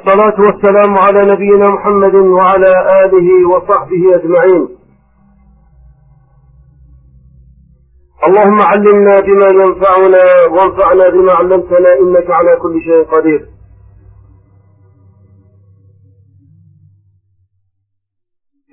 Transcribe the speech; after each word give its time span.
والصلاة 0.00 0.40
والسلام 0.40 0.98
على 0.98 1.32
نبينا 1.32 1.70
محمد 1.70 2.14
وعلى 2.14 2.72
آله 3.04 3.28
وصحبه 3.48 4.02
أجمعين 4.14 4.68
اللهم 8.26 8.60
علمنا 8.70 9.14
بما 9.26 9.48
ينفعنا 9.60 10.24
وانفعنا 10.54 11.08
بما 11.14 11.32
علمتنا 11.32 11.90
إنك 12.00 12.30
على 12.30 12.56
كل 12.62 12.80
شيء 12.82 13.04
قدير 13.04 13.50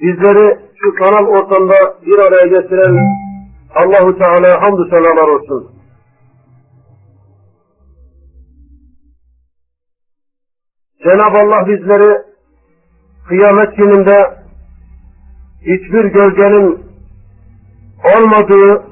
Bizleri 0.01 0.47
şu 0.79 0.95
kanal 0.95 1.27
ortamda 1.27 1.75
bir 2.05 2.19
araya 2.19 2.47
getiren 2.47 2.97
Allahu 3.75 4.17
Teala 4.19 4.61
hamdü 4.61 4.83
senalar 4.89 5.27
olsun. 5.27 5.76
Cenab-ı 11.07 11.39
Allah 11.39 11.67
bizleri 11.67 12.21
kıyamet 13.27 13.77
gününde 13.77 14.17
hiçbir 15.61 16.05
gölgenin 16.05 16.85
olmadığı 18.15 18.83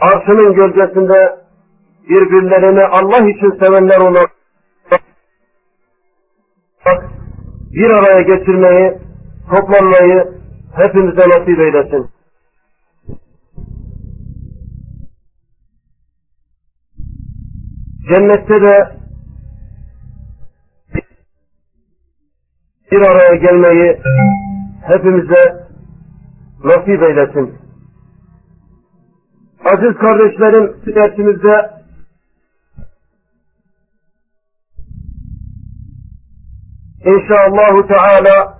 arşının 0.00 0.54
gölgesinde 0.54 1.40
birbirlerini 2.08 2.84
Allah 2.84 3.30
için 3.30 3.58
sevenler 3.64 4.00
olarak 4.00 4.30
bir 7.72 7.90
araya 7.90 8.20
getirmeyi, 8.20 8.98
toplanmayı 9.50 10.28
hepimize 10.76 11.28
nasip 11.28 11.58
eylesin. 11.58 12.19
Cennette 18.10 18.56
de 18.66 19.00
bir 22.90 23.00
araya 23.00 23.34
gelmeyi 23.34 24.00
hepimize 24.82 25.66
nasip 26.64 27.08
eylesin. 27.08 27.58
Aziz 29.64 29.94
kardeşlerim, 29.98 30.76
dersimizde 30.86 31.70
inşallahü 37.04 37.88
teala 37.88 38.59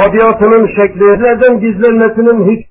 tabiatının 0.00 0.66
şeklilerden 0.66 1.60
gizlenmesinin 1.60 2.50
hiç 2.50 2.66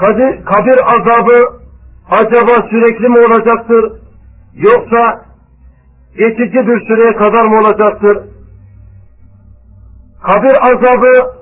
kabir, 0.00 0.44
kabir 0.44 0.78
azabı 0.84 1.58
acaba 2.10 2.68
sürekli 2.70 3.08
mi 3.08 3.18
olacaktır 3.18 3.92
yoksa 4.54 5.24
geçici 6.16 6.66
bir 6.66 6.86
süreye 6.86 7.16
kadar 7.18 7.46
mı 7.46 7.58
olacaktır? 7.58 8.18
Kabir 10.22 10.56
azabı 10.62 11.38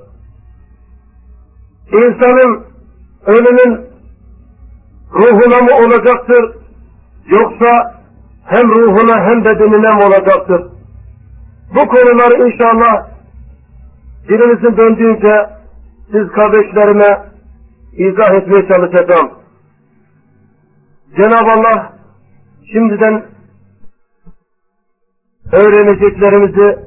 insanın 1.92 2.64
ölümün 3.26 3.86
ruhuna 5.12 5.64
mı 5.64 5.86
olacaktır 5.86 6.56
yoksa 7.26 8.00
hem 8.44 8.68
ruhuna 8.68 9.24
hem 9.24 9.44
bedenine 9.44 9.88
mi 9.88 10.04
olacaktır? 10.04 10.75
Bu 11.76 11.88
konuları 11.88 12.48
inşallah 12.48 13.08
dilimizin 14.28 14.76
döndüğünce 14.76 15.34
siz 16.12 16.28
kardeşlerime 16.28 17.30
izah 17.92 18.34
etmeye 18.34 18.68
çalışacağım. 18.68 19.30
Cenab-ı 21.16 21.52
Allah 21.52 21.92
şimdiden 22.72 23.24
öğreneceklerimizi 25.52 26.78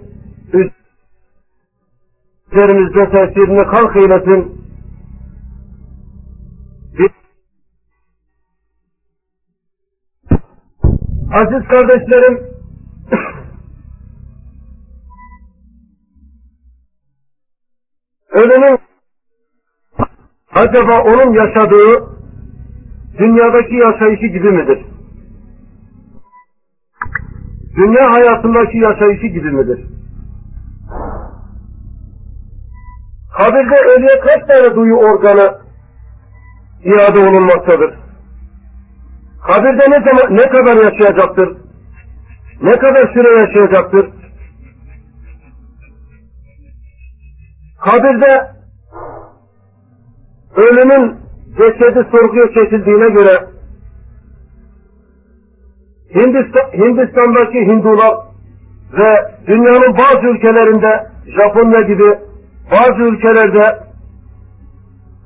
üzerimizde 2.53 3.09
tesirini 3.09 3.71
kalk 3.71 3.95
eylesin. 3.95 4.59
Aziz 11.33 11.67
kardeşlerim, 11.67 12.58
ölümün 18.31 18.79
acaba 20.55 21.03
onun 21.03 21.33
yaşadığı 21.33 22.19
dünyadaki 23.17 23.75
yaşayışı 23.75 24.25
gibi 24.25 24.51
midir? 24.51 24.85
Dünya 27.75 28.11
hayatındaki 28.11 28.77
yaşayışı 28.77 29.27
gibi 29.27 29.51
midir? 29.51 29.85
Kabirde 33.37 33.75
ölüye 33.95 34.19
kaç 34.19 34.47
tane 34.47 34.75
duyu 34.75 34.95
organı 34.95 35.61
iade 36.83 37.19
olunmaktadır? 37.29 37.93
Kabirde 39.47 39.85
ne 39.89 40.05
zaman, 40.05 40.37
ne 40.37 40.49
kadar 40.49 40.75
yaşayacaktır? 40.83 41.57
Ne 42.61 42.71
kadar 42.71 43.13
süre 43.13 43.45
yaşayacaktır? 43.45 44.18
Kabirde 47.79 48.51
ölümün 50.55 51.17
cesedi 51.57 52.07
sorguya 52.11 52.47
çekildiğine 52.47 53.09
göre 53.09 53.47
Hindistan, 56.15 56.71
Hindistan'daki 56.71 57.59
Hindular 57.59 58.17
ve 58.93 59.13
dünyanın 59.47 59.97
bazı 59.97 60.27
ülkelerinde 60.27 61.07
Japonya 61.25 61.81
gibi 61.81 62.19
bazı 62.71 63.01
ülkelerde 63.01 63.79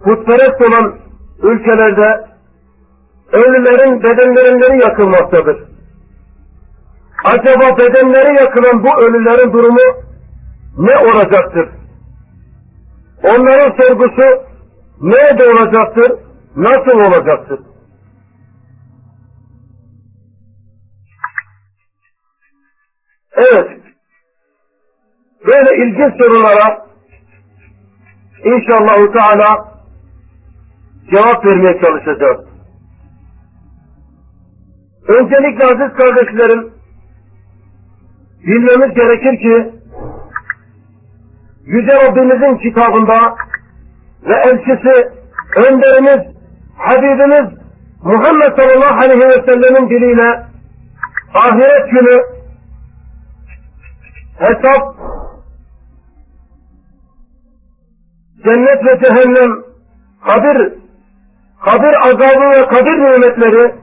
putperest 0.03 0.61
olan 0.61 0.95
ülkelerde 1.43 2.27
ölülerin 3.33 4.03
bedenleri 4.03 4.81
yakılmaktadır. 4.81 5.63
Acaba 7.25 7.77
bedenleri 7.77 8.43
yakılan 8.43 8.83
bu 8.83 9.05
ölülerin 9.05 9.53
durumu 9.53 10.03
ne 10.77 10.97
olacaktır? 10.97 11.69
Onların 13.23 13.81
sorgusu 13.81 14.43
nerede 15.01 15.43
olacaktır? 15.43 16.19
Nasıl 16.55 16.97
olacaktır? 16.99 17.59
Evet. 23.35 23.81
Böyle 25.47 25.75
ilginç 25.77 26.23
sorulara 26.23 26.87
inşallah 28.43 29.13
Teala 29.13 29.73
cevap 31.11 31.45
vermeye 31.45 31.81
çalışacağız. 31.81 32.47
Öncelikle 35.07 35.65
aziz 35.65 35.97
kardeşlerim 35.97 36.73
bilmemiz 38.47 38.95
gerekir 38.95 39.39
ki 39.39 39.82
Yüce 41.65 41.91
Rabbimizin 41.91 42.57
kitabında 42.57 43.35
ve 44.23 44.33
elçisi 44.33 45.09
önderimiz 45.57 46.35
Habibimiz 46.77 47.59
Muhammed 48.03 48.57
sallallahu 48.57 49.03
aleyhi 49.03 49.19
ve 49.19 49.45
sellemin 49.49 49.89
diliyle 49.89 50.47
ahiret 51.33 51.91
günü 51.91 52.21
hesap 54.37 54.95
cennet 58.47 58.83
ve 58.83 59.05
cehennem 59.05 59.63
kabir 60.25 60.73
kabir 61.65 61.95
azabı 61.95 62.49
ve 62.49 62.65
kabir 62.67 62.91
nimetleri 62.91 63.75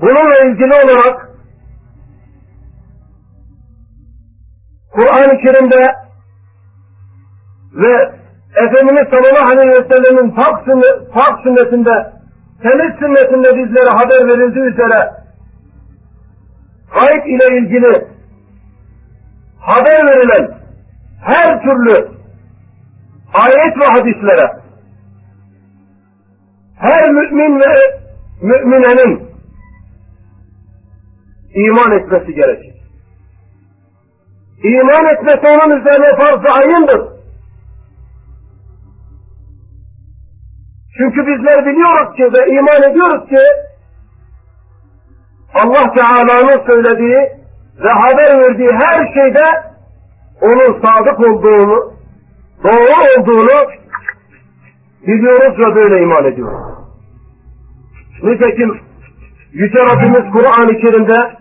bununla 0.00 0.38
ilgili 0.44 0.72
olarak 0.74 1.28
Kur'an-ı 4.92 5.38
Kerim'de 5.46 6.07
ve 7.74 8.18
Efendimiz 8.62 9.08
sallallahu 9.12 9.52
aleyhi 9.52 9.70
ve 9.70 9.94
sellemin 9.94 10.30
pak, 10.30 10.64
sünnet, 10.64 11.12
pak 11.12 11.40
sünnetinde, 11.42 12.12
temiz 12.62 12.98
sünnetinde 12.98 13.48
bizlere 13.48 13.90
haber 13.90 14.28
verildiği 14.28 14.64
üzere 14.64 15.10
gayb 16.94 17.26
ile 17.26 17.58
ilgili 17.58 18.06
haber 19.60 20.06
verilen 20.06 20.58
her 21.20 21.62
türlü 21.62 22.08
ayet 23.34 23.76
ve 23.76 23.84
hadislere 23.84 24.58
her 26.76 27.10
mümin 27.10 27.60
ve 27.60 27.74
müminenin 28.42 29.28
iman 31.54 31.98
etmesi 31.98 32.34
gerekir. 32.34 32.74
İman 34.62 35.06
etmesi 35.06 35.46
onun 35.46 35.80
üzerine 35.80 36.16
farz-ı 36.16 36.48
ayındır. 36.58 37.17
Çünkü 40.98 41.26
bizler 41.26 41.66
biliyoruz 41.66 42.16
ki 42.16 42.32
ve 42.32 42.50
iman 42.50 42.90
ediyoruz 42.90 43.28
ki 43.28 43.38
Allah 45.54 45.94
Teala'nın 45.94 46.66
söylediği 46.66 47.18
ve 47.84 47.90
haber 48.02 48.38
verdiği 48.38 48.68
her 48.72 49.14
şeyde 49.14 49.44
onun 50.40 50.82
sadık 50.82 51.20
olduğunu, 51.20 51.92
doğru 52.64 52.94
olduğunu 53.18 53.70
biliyoruz 55.06 55.58
ve 55.58 55.76
böyle 55.76 56.02
iman 56.02 56.24
ediyoruz. 56.32 56.58
Nitekim 58.22 58.80
Yüce 59.52 59.78
Rabbimiz 59.78 60.32
Kur'an-ı 60.32 60.80
Kerim'de 60.80 61.38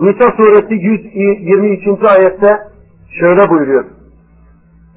Nisa 0.00 0.36
suresi 0.36 0.74
122. 0.74 1.90
ayette 1.90 2.58
şöyle 3.20 3.50
buyuruyor. 3.50 3.84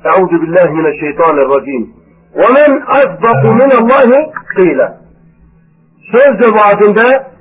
Euzu 0.05 0.41
billahi 0.41 0.73
mineşşeytanirracim. 0.73 1.96
وَمَنْ 2.40 2.70
أَصْدَقُ 2.98 3.42
مِنَ 3.60 3.70
اللّٰهِ 3.80 4.10
قِيلًا 4.58 4.88
Söz 6.12 6.50
vaadinde 6.56 7.32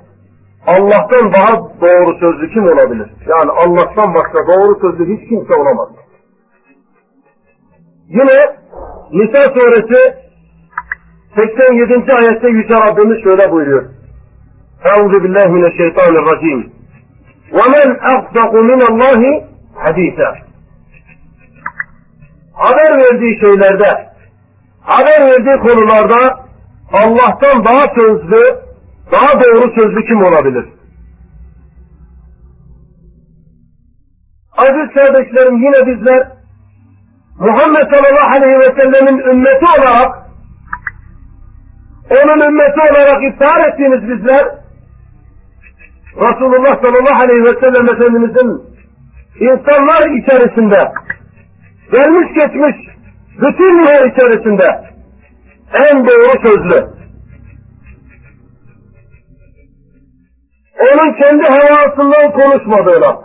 Allah'tan 0.66 1.32
daha 1.32 1.52
doğru 1.80 2.18
sözlü 2.20 2.52
kim 2.52 2.64
olabilir? 2.64 3.10
Yani 3.26 3.50
Allah'tan 3.50 4.14
başka 4.14 4.38
doğru 4.46 4.80
sözlü 4.80 5.16
hiç 5.16 5.28
kimse 5.28 5.60
olamaz. 5.60 5.88
Yine 8.08 8.62
Nisa 9.12 9.40
suresi 9.40 10.14
87. 11.36 12.12
ayette 12.12 12.48
Yüce 12.48 12.74
Rabbimiz 12.74 13.24
şöyle 13.24 13.52
buyuruyor. 13.52 13.84
Euzu 14.84 15.24
billahi 15.24 15.48
mineşşeytanirracim. 15.48 16.72
وَمَنْ 17.52 17.88
أَصْدَقُ 18.12 18.52
مِنَ 18.70 18.80
اللّٰهِ 18.90 19.44
حَد۪يثًا 19.76 20.52
Haber 22.52 22.98
verdiği 22.98 23.40
şeylerde, 23.40 24.05
haber 24.87 25.19
verdiği 25.29 25.57
konularda 25.59 26.47
Allah'tan 26.93 27.65
daha 27.65 27.85
sözlü, 27.95 28.41
daha 29.11 29.41
doğru 29.41 29.73
sözlü 29.75 30.05
kim 30.05 30.23
olabilir? 30.23 30.65
Aziz 34.57 34.93
kardeşlerim 34.93 35.57
yine 35.57 35.87
bizler 35.87 36.27
Muhammed 37.39 37.93
sallallahu 37.93 38.31
aleyhi 38.37 38.59
ve 38.59 38.81
sellemin 38.81 39.19
ümmeti 39.19 39.65
olarak 39.77 40.27
onun 42.09 42.47
ümmeti 42.49 42.79
olarak 42.79 43.23
iftihar 43.23 43.69
ettiğimiz 43.69 44.01
bizler 44.09 44.43
Resulullah 46.15 46.83
sallallahu 46.83 47.21
aleyhi 47.23 47.43
ve 47.43 47.67
sellem 47.67 47.89
Efendimizin 47.89 48.61
insanlar 49.39 50.01
içerisinde 50.19 50.81
gelmiş 51.91 52.33
geçmiş 52.33 52.96
bütün 53.37 53.79
yer 53.79 54.11
içerisinde 54.11 54.65
en 55.73 56.05
doğru 56.05 56.47
sözlü 56.47 56.97
onun 60.79 61.21
kendi 61.21 61.43
hevasından 61.43 62.31
konuşmadığına 62.31 63.21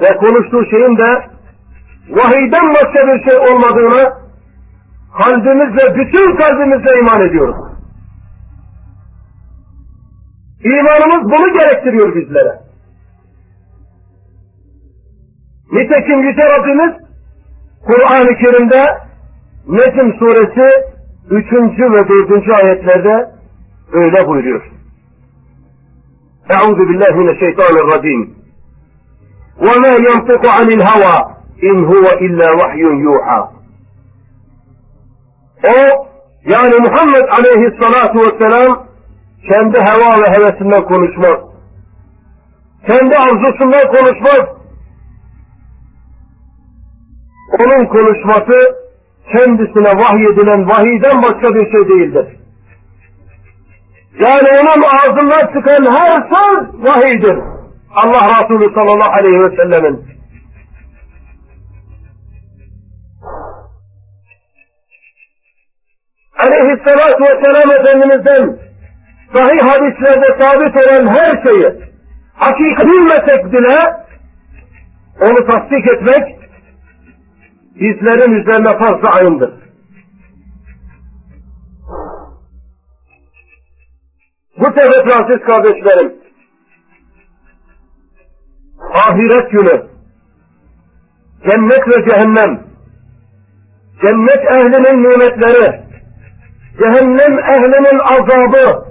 ve 0.00 0.08
konuştuğu 0.16 0.64
şeyin 0.70 0.92
de 0.98 1.38
vahiyden 2.08 2.74
başka 2.74 3.08
bir 3.08 3.24
şey 3.24 3.36
olmadığına 3.38 4.18
kalbimizle, 5.22 5.94
bütün 5.94 6.36
kalbimizle 6.36 7.00
iman 7.00 7.28
ediyoruz. 7.28 7.56
İmanımız 10.64 11.32
bunu 11.32 11.52
gerektiriyor 11.58 12.14
bizlere. 12.14 12.60
Nitekim 15.72 16.28
Yüce 16.28 16.42
Rabbimiz 16.58 17.07
Kur'an-ı 17.88 18.38
Kerim'de 18.38 18.82
Necm 19.68 20.18
suresi 20.18 20.66
3. 21.30 21.52
ve 21.80 22.08
4. 22.08 22.64
ayetlerde 22.64 23.30
öyle 23.92 24.28
buyuruyor. 24.28 24.62
Euzu 26.50 26.88
billahi 26.88 27.14
mineşşeytanirracim. 27.14 28.34
Ve 29.60 29.78
ma 29.78 29.88
yantiku 29.88 30.48
anil 30.62 30.80
hava 30.80 31.38
in 31.62 31.84
huve 31.84 32.26
illa 32.26 32.46
vahyun 32.46 32.96
yuha. 32.96 33.52
O 35.64 36.06
yani 36.44 36.74
Muhammed 36.80 37.28
aleyhissalatu 37.38 38.18
vesselam 38.18 38.86
kendi 39.48 39.78
heva 39.78 40.22
ve 40.22 40.30
hevesinden 40.30 40.84
konuşmaz. 40.84 41.36
Kendi 42.88 43.16
arzusundan 43.16 43.92
konuşmaz. 43.92 44.57
Onun 47.64 47.86
konuşması 47.86 48.76
kendisine 49.32 49.92
vahyedilen 50.02 50.68
vahiyden 50.68 51.22
başka 51.22 51.54
bir 51.54 51.70
şey 51.70 51.88
değildir. 51.88 52.26
Yani 54.20 54.48
onun 54.60 54.82
ağzından 54.98 55.46
çıkan 55.54 55.96
her 55.96 56.28
söz 56.32 56.84
vahiydir. 56.84 57.38
Allah 57.90 58.42
Resulü 58.42 58.74
sallallahu 58.74 59.12
aleyhi 59.20 59.38
ve 59.38 59.56
sellemin. 59.56 60.06
Aleyhisselatü 66.44 67.22
vesselam 67.22 67.80
Efendimiz'den 67.80 68.58
sahih 69.34 69.60
hadislerde 69.62 70.38
sabit 70.40 70.76
olan 70.76 71.06
her 71.16 71.48
şeyi 71.48 71.88
hakik 72.34 72.78
bilmesek 72.80 73.52
bile 73.52 73.76
onu 75.20 75.46
tasdik 75.46 75.92
etmek 75.94 76.37
bizlerin 77.80 78.32
üzerine 78.32 78.78
fazla 78.78 79.18
ayındır. 79.18 79.54
Bu 84.58 84.64
sebeple 84.64 85.14
aziz 85.14 85.46
kardeşlerim, 85.46 86.14
ahiret 88.94 89.50
günü, 89.50 89.86
cennet 91.50 91.88
ve 91.88 92.08
cehennem, 92.08 92.64
cennet 94.02 94.52
ehlinin 94.52 95.02
nimetleri, 95.02 95.82
cehennem 96.82 97.38
ehlinin 97.38 97.98
azabı, 97.98 98.88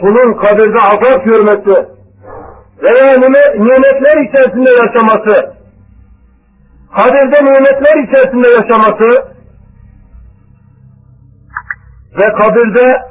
kulun 0.00 0.34
kabirde 0.34 0.78
azap 0.78 1.24
görmesi 1.24 1.88
veya 2.82 3.16
nimetler 3.54 4.28
içerisinde 4.28 4.70
yaşaması, 4.70 5.57
kabirde 6.96 7.44
nimetler 7.44 8.04
içerisinde 8.04 8.48
yaşaması 8.48 9.34
ve 12.20 12.32
kabirde 12.40 13.02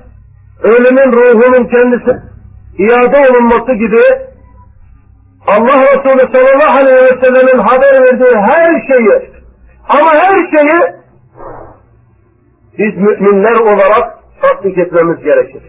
ölümün 0.64 1.12
ruhunun 1.14 1.68
kendisi 1.68 2.22
iade 2.78 3.18
olunması 3.30 3.74
gibi 3.74 4.02
Allah 5.48 5.82
Resulü 5.82 6.34
sallallahu 6.34 6.78
aleyhi 6.78 7.04
ve 7.04 7.24
sellemin 7.24 7.60
haber 7.60 8.04
verdiği 8.04 8.40
her 8.48 8.72
şeyi 8.72 9.32
ama 9.90 10.12
her 10.14 10.38
şeyi 10.38 10.98
biz 12.78 12.96
müminler 12.98 13.62
olarak 13.62 14.18
tatbik 14.42 14.78
etmemiz 14.78 15.24
gerekir. 15.24 15.64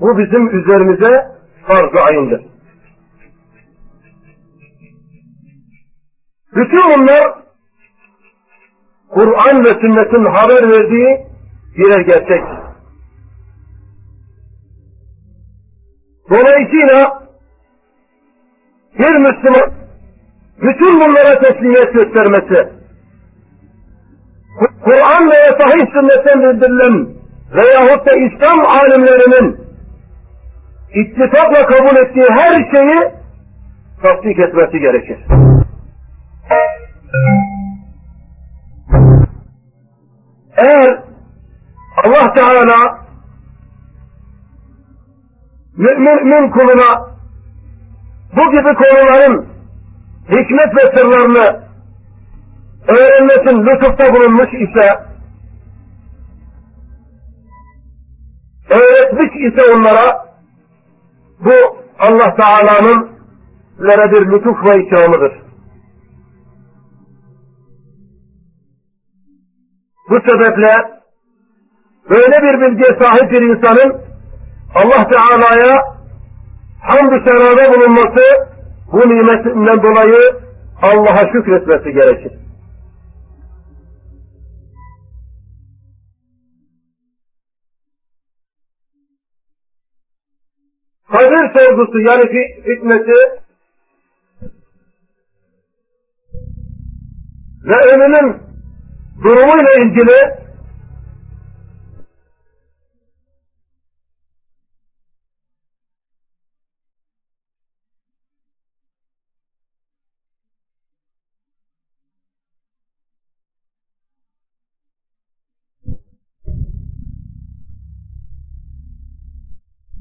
Bu 0.00 0.18
bizim 0.18 0.60
üzerimize 0.60 1.28
farz-ı 1.66 2.04
ayındır. 2.10 2.44
Bütün 6.54 6.82
bunlar 6.82 7.39
Kur'an 9.10 9.64
ve 9.64 9.80
sünnetin 9.80 10.24
haber 10.24 10.68
verdiği 10.68 11.26
birer 11.76 12.00
gerçek. 12.00 12.44
Dolayısıyla 16.30 17.20
bir 18.98 19.10
Müslüman 19.10 19.72
bütün 20.60 21.00
bunlara 21.00 21.38
teslimiyet 21.42 21.92
göstermesi, 21.92 22.68
Kur'an 24.84 25.30
veya 25.30 25.48
sahih 25.60 25.92
sünnetten 25.92 26.42
bildirilen 26.42 27.08
veyahut 27.52 28.06
da 28.06 28.12
İslam 28.12 28.60
alimlerinin 28.60 29.60
ittifakla 30.94 31.66
kabul 31.66 32.06
ettiği 32.06 32.26
her 32.30 32.52
şeyi 32.52 33.12
tasdik 34.02 34.38
etmesi 34.38 34.78
gerekir. 34.80 35.49
Eğer 40.62 41.02
Allah 42.04 42.32
Teala 42.34 43.00
mümin 45.76 46.50
kuluna 46.50 47.10
bu 48.36 48.52
gibi 48.52 48.74
konuların 48.74 49.46
hikmet 50.28 50.74
ve 50.74 50.96
sırlarını 50.96 51.64
öğrenmesin 52.88 53.66
lütufta 53.66 54.14
bulunmuş 54.14 54.48
ise 54.48 55.10
öğretmiş 58.70 59.34
ise 59.36 59.72
onlara 59.76 60.26
bu 61.40 61.80
Allah 61.98 62.36
Teala'nın 62.36 63.10
bir 64.12 64.32
lütuf 64.32 64.56
ve 64.64 64.84
ikramıdır. 64.84 65.49
Bu 70.10 70.14
sebeple 70.14 70.70
böyle 72.10 72.42
bir 72.42 72.60
bilgiye 72.60 73.00
sahip 73.00 73.32
bir 73.32 73.42
insanın 73.42 74.02
Allah 74.74 75.08
Teala'ya 75.08 75.74
hamd-ı 76.80 77.30
senada 77.30 77.74
bulunması 77.74 78.50
bu 78.92 78.98
nimetinden 78.98 79.82
dolayı 79.82 80.40
Allah'a 80.82 81.32
şükretmesi 81.32 81.92
gerekir. 81.92 82.32
Kabir 91.12 91.58
sorgusu 91.58 92.00
yani 92.00 92.28
fitnesi 92.64 93.40
ve 97.64 97.74
ölümün 97.94 98.49
durumuyla 99.22 99.72
ilgili 99.78 100.40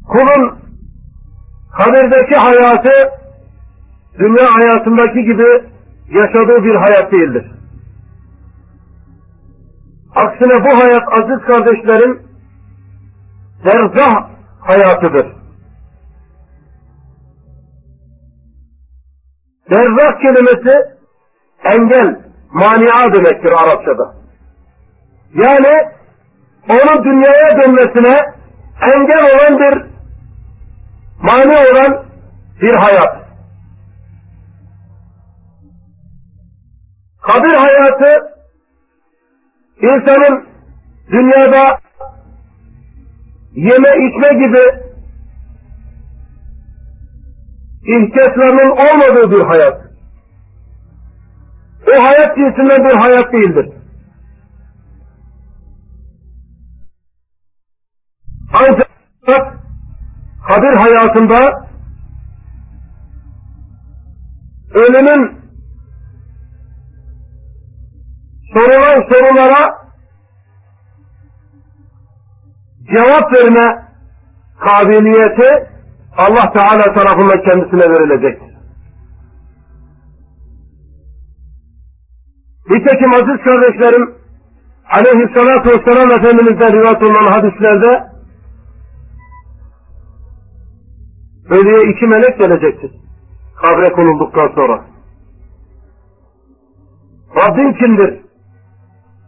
kulun 0.08 0.60
kabirdeki 1.78 2.36
hayatı 2.36 3.12
dünya 4.20 4.56
hayatındaki 4.56 5.24
gibi 5.24 5.64
yaşadığı 6.10 6.64
bir 6.64 6.76
hayat 6.76 7.12
değildir. 7.12 7.59
Aksine 10.20 10.66
bu 10.66 10.82
hayat 10.82 11.04
aziz 11.22 11.46
kardeşlerim 11.46 12.24
berzah 13.66 14.30
hayatıdır. 14.60 15.28
Berzah 19.72 20.20
kelimesi 20.22 21.00
engel, 21.64 22.22
mania 22.52 23.14
demektir 23.14 23.52
Arapçada. 23.52 24.16
Yani 25.34 25.92
onun 26.70 27.04
dünyaya 27.04 27.62
dönmesine 27.62 28.18
engel 28.94 29.24
olan 29.24 29.60
bir, 29.60 29.86
mani 31.22 31.58
olan 31.58 32.06
bir 32.62 32.76
hayat. 32.76 33.20
Kabir 37.22 37.54
hayatı 37.54 38.39
insanın 39.82 40.48
dünyada 41.12 41.80
yeme 43.52 43.90
içme 43.90 44.30
gibi 44.30 44.90
ihtiyaçlarının 47.84 48.72
olmadığı 48.72 49.32
bir 49.32 49.46
hayat. 49.46 49.82
O 51.88 52.06
hayat 52.06 52.36
cinsinden 52.36 52.90
bir 52.90 52.96
hayat 52.96 53.34
değildir. 53.34 53.74
Ancak 58.54 58.90
kabir 60.48 60.76
hayatında 60.76 61.70
ölümün 64.74 65.39
sorulan 68.54 69.02
sorulara 69.10 69.64
cevap 72.94 73.34
verme 73.34 73.90
kabiliyeti 74.60 75.70
Allah 76.18 76.54
Teala 76.54 76.94
tarafından 76.94 77.44
kendisine 77.50 77.92
verilecektir. 77.92 78.50
Nitekim 82.70 83.14
aziz 83.14 83.44
kardeşlerim 83.46 84.16
aleyhissalatu 84.92 85.70
vesselam 85.70 86.12
Efendimiz'den 86.12 86.74
rivayet 86.74 87.04
olan 87.04 87.32
hadislerde 87.32 88.10
ölüye 91.50 91.92
iki 91.92 92.06
melek 92.06 92.40
gelecektir. 92.40 92.92
Kabre 93.56 93.94
konulduktan 93.94 94.48
sonra. 94.56 94.86
Rabbin 97.36 97.74
kimdir? 97.74 98.29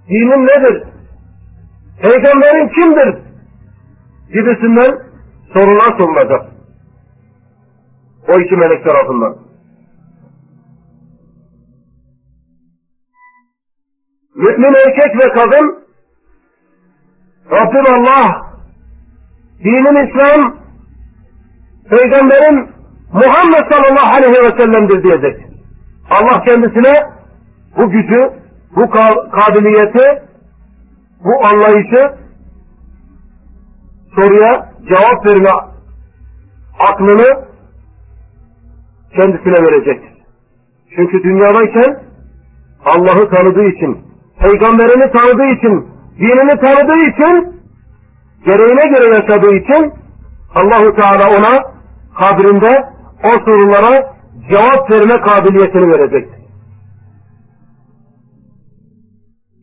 Dinin 0.09 0.45
nedir? 0.47 0.83
Peygamberin 2.01 2.69
kimdir? 2.69 3.21
Gibisinden 4.27 4.99
sorular 5.53 5.99
sorulacak. 5.99 6.51
O 8.27 8.39
iki 8.39 8.55
melek 8.55 8.85
tarafından. 8.87 9.37
Mümin 14.35 14.73
erkek 14.73 15.15
ve 15.15 15.33
kadın 15.33 15.83
Rabbim 17.51 17.93
Allah 17.93 18.51
dinin 19.59 20.07
İslam 20.07 20.57
Peygamberin 21.89 22.71
Muhammed 23.13 23.73
sallallahu 23.73 24.15
aleyhi 24.15 24.43
ve 24.43 24.57
sellem'dir 24.61 25.03
diyecek. 25.03 25.45
Allah 26.09 26.43
kendisine 26.43 26.93
bu 27.77 27.89
gücü 27.89 28.40
bu 28.75 28.89
kabiliyeti, 29.31 30.23
bu 31.23 31.45
anlayışı 31.45 32.21
soruya 34.15 34.71
cevap 34.89 35.25
verme 35.25 35.49
aklını 36.79 37.45
kendisine 39.17 39.65
verecek. 39.65 40.03
Çünkü 40.95 41.23
dünyadayken 41.23 42.03
Allah'ı 42.85 43.29
tanıdığı 43.29 43.63
için, 43.63 43.97
peygamberini 44.39 45.11
tanıdığı 45.11 45.57
için, 45.57 45.87
dinini 46.17 46.59
tanıdığı 46.59 46.99
için, 46.99 47.61
gereğine 48.45 48.83
göre 48.93 49.15
yaşadığı 49.15 49.55
için 49.55 49.93
Allahu 50.55 50.95
Teala 50.95 51.27
ona 51.37 51.71
kabrinde 52.19 52.91
o 53.23 53.29
sorulara 53.29 54.13
cevap 54.49 54.91
verme 54.91 55.13
kabiliyetini 55.13 55.87
verecektir. 55.87 56.40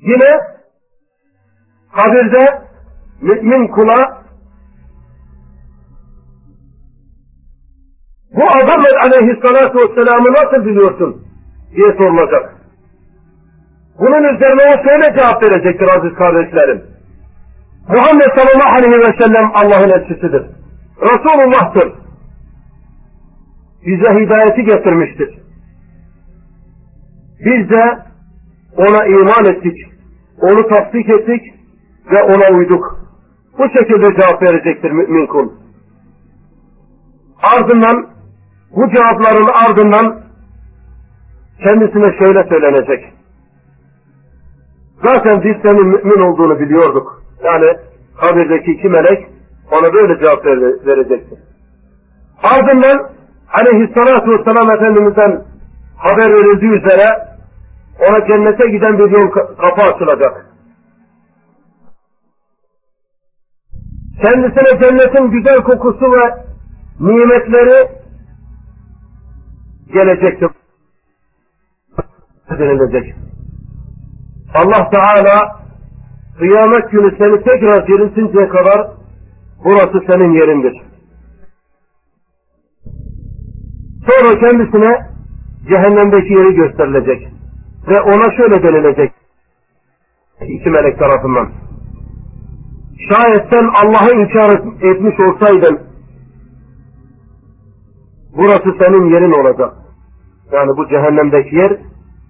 Yine 0.09 0.31
kabirde 1.97 2.63
mümin 3.21 3.69
kula 3.69 4.25
bu 8.33 8.41
Muhammed 8.41 8.95
aleyhissalatu 9.05 9.79
vesselam'ı 9.79 10.29
nasıl 10.39 10.67
biliyorsun 10.67 11.25
diye 11.71 11.89
sorulacak. 11.89 12.55
Bunun 13.99 14.35
üzerine 14.35 14.63
o 14.73 14.75
şöyle 14.85 15.19
cevap 15.19 15.45
verecektir 15.45 15.89
aziz 15.99 16.15
kardeşlerim. 16.19 16.83
Muhammed 17.89 18.31
sallallahu 18.37 18.77
aleyhi 18.79 19.03
ve 19.09 19.25
sellem 19.25 19.51
Allah'ın 19.55 20.01
elçisidir. 20.01 20.47
Resulullah'tır. 21.01 21.93
Bize 23.87 24.21
hidayeti 24.21 24.65
getirmiştir. 24.65 25.39
Biz 27.41 27.71
de 27.71 28.09
ona 28.77 29.07
iman 29.07 29.57
ettik, 29.57 29.88
onu 30.41 30.69
tasdik 30.69 31.09
ettik 31.09 31.55
ve 32.13 32.23
ona 32.23 32.59
uyduk. 32.59 32.99
Bu 33.59 33.63
şekilde 33.63 34.07
cevap 34.21 34.43
verecektir 34.43 34.91
mümin 34.91 35.27
kul. 35.27 35.49
Ardından, 37.43 38.07
bu 38.77 38.91
cevapların 38.91 39.49
ardından 39.65 40.21
kendisine 41.67 42.19
şöyle 42.19 42.49
söylenecek. 42.49 43.13
Zaten 45.05 45.43
biz 45.43 45.71
senin 45.71 45.87
mümin 45.87 46.21
olduğunu 46.21 46.61
biliyorduk. 46.61 47.23
Yani 47.43 47.67
kabirdeki 48.21 48.73
iki 48.73 48.89
melek 48.89 49.29
ona 49.73 49.95
böyle 49.95 50.25
cevap 50.25 50.47
verecektir. 50.87 51.39
Ardından 52.43 53.11
aleyhissalatu 53.53 54.31
vesselam 54.31 54.77
Efendimiz'den 54.77 55.45
haber 55.97 56.33
verildiği 56.33 56.71
üzere 56.71 57.28
ona 57.99 58.27
cennete 58.27 58.71
giden 58.71 58.99
bir 58.99 59.11
yol 59.11 59.31
kapı 59.31 59.93
açılacak. 59.95 60.47
Kendisine 64.25 64.83
cennetin 64.83 65.31
güzel 65.31 65.63
kokusu 65.63 66.13
ve 66.13 66.45
nimetleri 67.01 67.89
gelecektir. 69.93 70.51
Denilecek. 72.51 73.15
Allah 74.55 74.91
Teala 74.91 75.61
kıyamet 76.39 76.91
günü 76.91 77.17
seni 77.19 77.45
tekrar 77.45 77.87
diriltinceye 77.87 78.49
kadar 78.49 78.99
Burası 79.65 80.05
senin 80.11 80.33
yerindir. 80.33 80.83
Sonra 84.09 84.47
kendisine 84.47 85.07
cehennemdeki 85.71 86.33
yeri 86.33 86.55
gösterilecek. 86.55 87.29
Ve 87.89 88.01
ona 88.01 88.37
şöyle 88.37 88.63
denilecek. 88.63 89.13
İki 90.41 90.71
melek 90.71 90.99
tarafından. 90.99 91.49
Şayet 93.11 93.55
sen 93.55 93.67
Allah'ı 93.83 94.21
inkar 94.21 94.51
etmiş 94.83 95.17
olsaydın 95.21 95.89
burası 98.37 98.79
senin 98.81 99.13
yerin 99.15 99.41
olacak. 99.41 99.75
Yani 100.53 100.77
bu 100.77 100.89
cehennemdeki 100.89 101.57
yer 101.57 101.79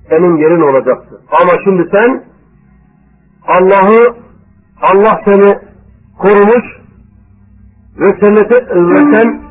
senin 0.09 0.37
yerin 0.37 0.61
olacaktı. 0.61 1.21
Ama 1.31 1.53
şimdi 1.65 1.89
sen 1.93 2.25
Allah'ı 3.47 4.17
Allah 4.83 5.21
seni 5.25 5.59
korumuş 6.19 6.65
ve, 7.99 8.09
sennete, 8.21 8.57
ve 8.75 9.13
sen 9.13 9.43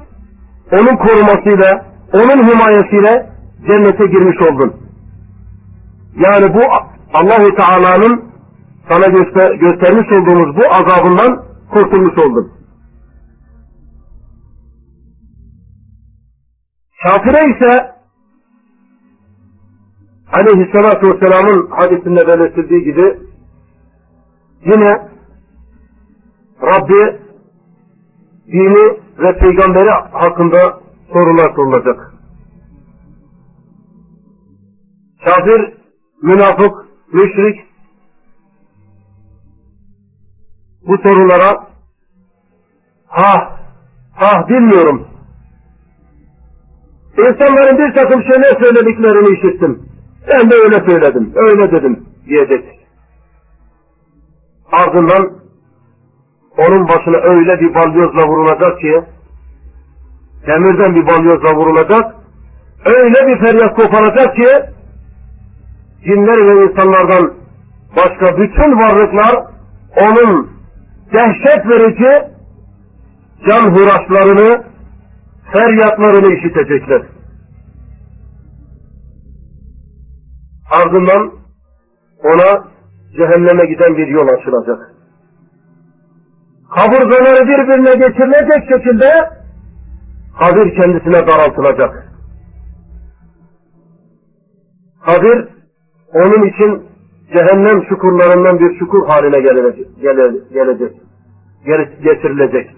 onun 0.71 0.95
korumasıyla, 0.97 1.85
onun 2.13 2.47
himayesiyle 2.47 3.29
cennete 3.67 4.07
girmiş 4.07 4.37
oldun. 4.51 4.86
Yani 6.25 6.53
bu 6.53 6.61
Allahu 7.13 7.55
Teala'nın 7.55 8.31
sana 8.89 9.05
göster 9.07 9.53
göstermiş 9.53 10.07
olduğumuz 10.17 10.55
bu 10.55 10.61
azabından 10.71 11.45
kurtulmuş 11.73 12.25
oldun. 12.25 12.51
Kafire 17.03 17.55
ise 17.55 17.97
Aleyhisselatü 20.33 21.07
Vesselam'ın 21.07 21.69
hadisinde 21.71 22.27
belirtildiği 22.27 22.83
gibi 22.83 23.19
yine 24.65 25.09
Rabbi 26.61 27.19
dini 28.47 28.99
ve 29.19 29.37
peygamberi 29.39 29.89
hakkında 30.11 30.81
sorular 31.13 31.55
sorulacak. 31.55 32.13
Kafir, 35.25 35.76
münafık, 36.21 36.85
müşrik 37.13 37.67
bu 40.87 40.97
sorulara 40.97 41.67
ha 43.07 43.59
ha 44.13 44.49
bilmiyorum. 44.49 45.07
İnsanların 47.17 47.77
bir 47.77 48.01
takım 48.01 48.23
şeyler 48.23 48.49
söylediklerini 48.49 49.37
işittim. 49.37 49.89
Ben 50.27 50.51
de 50.51 50.55
öyle 50.55 50.89
söyledim, 50.89 51.33
öyle 51.35 51.71
dedim 51.71 52.05
diyecek. 52.25 52.87
Ardından 54.71 55.33
onun 56.57 56.87
başına 56.87 57.17
öyle 57.17 57.59
bir 57.61 57.75
balyozla 57.75 58.27
vurulacak 58.27 58.79
ki, 58.81 59.03
demirden 60.47 60.95
bir 60.95 61.07
balyozla 61.07 61.55
vurulacak, 61.55 62.15
öyle 62.85 63.27
bir 63.27 63.47
feryat 63.47 63.75
koparacak 63.75 64.35
ki, 64.35 64.76
cinler 66.07 66.39
ve 66.47 66.71
insanlardan 66.71 67.33
başka 67.97 68.37
bütün 68.37 68.71
varlıklar 68.79 69.45
onun 70.01 70.49
dehşet 71.13 71.65
verici 71.65 72.37
can 73.47 73.67
huraşlarını, 73.75 74.63
feryatlarını 75.53 76.33
işitecekler. 76.33 77.01
Ardından 80.71 81.31
ona 82.23 82.67
cehenneme 83.11 83.73
giden 83.73 83.97
bir 83.97 84.07
yol 84.07 84.27
açılacak. 84.27 84.93
Kaburgaları 86.77 87.47
birbirine 87.47 87.93
geçirilecek 87.95 88.69
şekilde 88.69 89.09
kabir 90.41 90.81
kendisine 90.81 91.27
daraltılacak. 91.27 92.07
Kabir 95.05 95.56
onun 96.13 96.47
için 96.47 96.87
cehennem 97.35 97.83
şukurlarından 97.89 98.59
bir 98.59 98.79
şukur 98.79 99.07
haline 99.07 99.41
gelecek, 99.41 99.87
gelecek 100.53 101.07
getirilecek. 102.03 102.69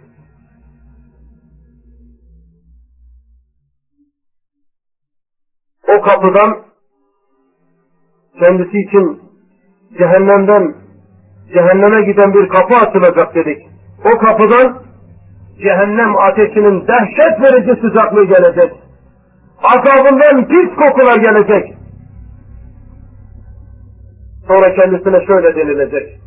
O 5.97 6.01
kapıdan 6.01 6.57
kendisi 8.43 8.77
için 8.79 9.21
cehennemden 10.01 10.75
cehenneme 11.57 12.11
giden 12.11 12.33
bir 12.33 12.49
kapı 12.49 12.75
açılacak 12.75 13.35
dedik. 13.35 13.67
O 13.99 14.19
kapıdan 14.19 14.83
cehennem 15.61 16.15
ateşinin 16.15 16.87
dehşet 16.87 17.41
verici 17.41 17.81
sıcaklığı 17.81 18.23
gelecek. 18.23 18.73
Azabından 19.63 20.47
pis 20.47 20.75
kokular 20.75 21.15
gelecek. 21.15 21.78
Sonra 24.49 24.75
kendisine 24.75 25.25
şöyle 25.31 25.55
denilecek. 25.55 26.19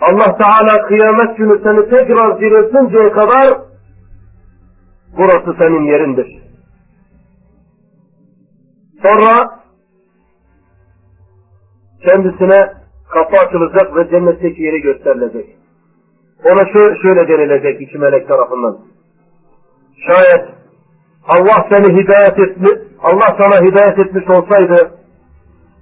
Allah 0.00 0.38
Teala 0.38 0.86
kıyamet 0.86 1.36
günü 1.36 1.60
seni 1.62 1.90
tekrar 1.90 2.40
diriltinceye 2.40 3.12
kadar 3.12 3.60
burası 5.18 5.56
senin 5.60 5.84
yerindir. 5.84 6.42
Sonra 9.04 9.60
kendisine 12.08 12.72
kapı 13.08 13.46
açılacak 13.46 13.96
ve 13.96 14.10
cennetteki 14.10 14.62
yeri 14.62 14.80
gösterilecek. 14.80 15.56
Ona 16.44 16.72
şöyle, 17.02 17.28
denilecek 17.28 17.80
iki 17.80 17.98
melek 17.98 18.28
tarafından. 18.28 18.78
Şayet 20.08 20.48
Allah 21.28 21.68
seni 21.70 21.98
hidayet 21.98 22.38
etmiş, 22.38 22.70
Allah 22.98 23.36
sana 23.38 23.66
hidayet 23.68 23.98
etmiş 23.98 24.24
olsaydı, 24.30 25.03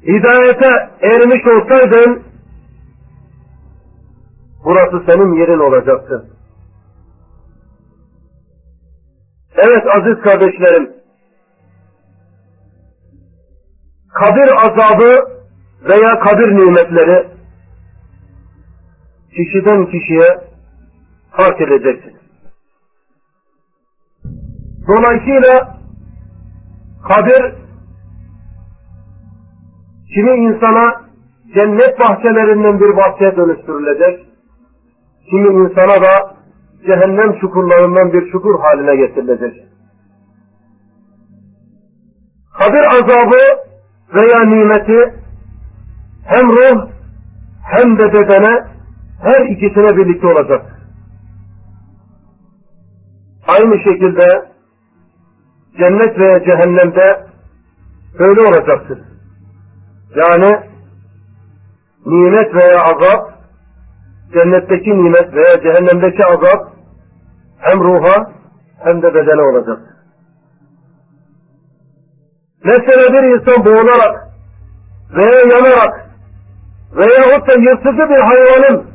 hidayete 0.03 0.71
ermiş 1.01 1.43
olsaydın, 1.47 2.23
burası 4.65 5.11
senin 5.11 5.35
yerin 5.35 5.59
olacaktı. 5.59 6.31
Evet 9.57 9.87
aziz 9.97 10.23
kardeşlerim, 10.23 10.93
kabir 14.09 14.51
azabı 14.57 15.43
veya 15.83 16.21
kabir 16.21 16.49
nimetleri 16.49 17.29
kişiden 19.31 19.87
kişiye 19.87 20.49
fark 21.31 21.61
edecektir. 21.61 22.15
Dolayısıyla 24.89 25.79
kabir 27.09 27.62
kimi 30.15 30.31
insana 30.31 31.03
cennet 31.57 32.01
bahçelerinden 32.01 32.81
bir 32.81 32.97
bahçeye 32.97 33.37
dönüştürülecek, 33.37 34.27
kimi 35.31 35.49
insana 35.49 36.03
da 36.03 36.37
cehennem 36.87 37.41
çukurlarından 37.41 38.13
bir 38.13 38.33
çukur 38.33 38.61
haline 38.61 38.97
getirilecek. 38.97 39.65
Kabir 42.59 42.85
azabı 42.85 43.43
veya 44.15 44.49
nimeti 44.49 45.15
hem 46.25 46.53
ruh 46.53 46.89
hem 47.63 47.99
de 47.99 48.13
bedene 48.13 48.67
her 49.23 49.47
ikisine 49.47 49.97
birlikte 49.97 50.27
olacak. 50.27 50.67
Aynı 53.49 53.79
şekilde 53.79 54.53
cennet 55.79 56.19
veya 56.19 56.45
cehennemde 56.45 57.27
böyle 58.19 58.41
olacaktır. 58.41 59.12
Yani 60.15 60.53
nimet 62.07 62.55
veya 62.55 62.81
azap, 62.81 63.33
cennetteki 64.33 64.91
nimet 64.91 65.35
veya 65.35 65.63
cehennemdeki 65.63 66.27
azap 66.27 66.73
hem 67.59 67.81
ruha 67.81 68.33
hem 68.79 69.03
de 69.03 69.15
bedene 69.15 69.43
olacak. 69.43 69.79
Mesela 72.65 73.03
bir 73.13 73.23
insan 73.23 73.65
boğularak 73.65 74.29
veya 75.11 75.41
yanarak 75.53 76.11
veyahut 76.93 77.49
da 77.49 77.61
yırtıcı 77.61 78.05
bir 78.13 78.21
hayvanın 78.31 78.87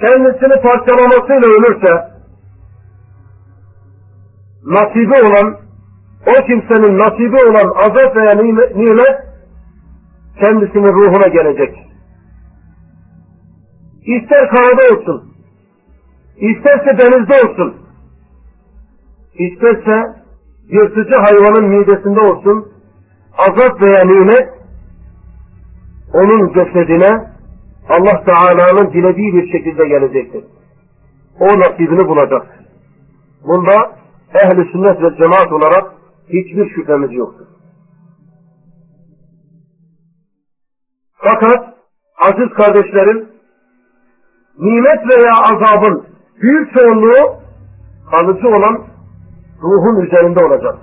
kendisini 0.00 0.62
parçalamasıyla 0.62 1.48
ölürse 1.48 2.16
nasibi 4.64 5.14
olan 5.14 5.58
o 6.26 6.46
kimsenin 6.46 6.98
nasibi 6.98 7.36
olan 7.36 7.74
azap 7.76 8.16
veya 8.16 8.32
nimet 8.74 9.25
kendisinin 10.44 10.88
ruhuna 10.88 11.28
gelecek. 11.28 11.78
İster 14.06 14.50
karada 14.50 14.96
olsun, 14.96 15.32
isterse 16.36 16.98
denizde 16.98 17.48
olsun, 17.48 17.76
isterse 19.34 20.22
yırtıcı 20.68 21.20
hayvanın 21.20 21.68
midesinde 21.68 22.20
olsun, 22.20 22.72
azap 23.38 23.80
veya 23.80 24.02
nimet 24.04 24.48
onun 26.14 26.52
cesedine 26.52 27.36
Allah 27.88 28.24
Teala'nın 28.24 28.92
dilediği 28.92 29.34
bir 29.34 29.52
şekilde 29.52 29.88
gelecektir. 29.88 30.44
o 31.40 31.44
nasibini 31.44 32.08
bulacak. 32.08 32.46
Bunda 33.46 33.96
ehli 34.34 34.72
sünnet 34.72 35.02
ve 35.02 35.16
cemaat 35.16 35.52
olarak 35.52 35.94
hiçbir 36.28 36.70
şüphemiz 36.70 37.12
yoktur. 37.12 37.46
Fakat 41.16 41.74
aziz 42.22 42.54
kardeşlerim 42.56 43.28
nimet 44.58 45.00
veya 45.08 45.32
azabın 45.32 46.06
büyük 46.42 46.78
çoğunluğu 46.78 47.40
kalıcı 48.10 48.48
olan 48.48 48.86
ruhun 49.62 50.00
üzerinde 50.00 50.44
olacak. 50.44 50.78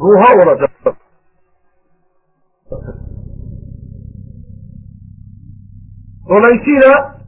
Ruha 0.00 0.32
olacak. 0.34 0.70
Dolayısıyla 6.28 7.18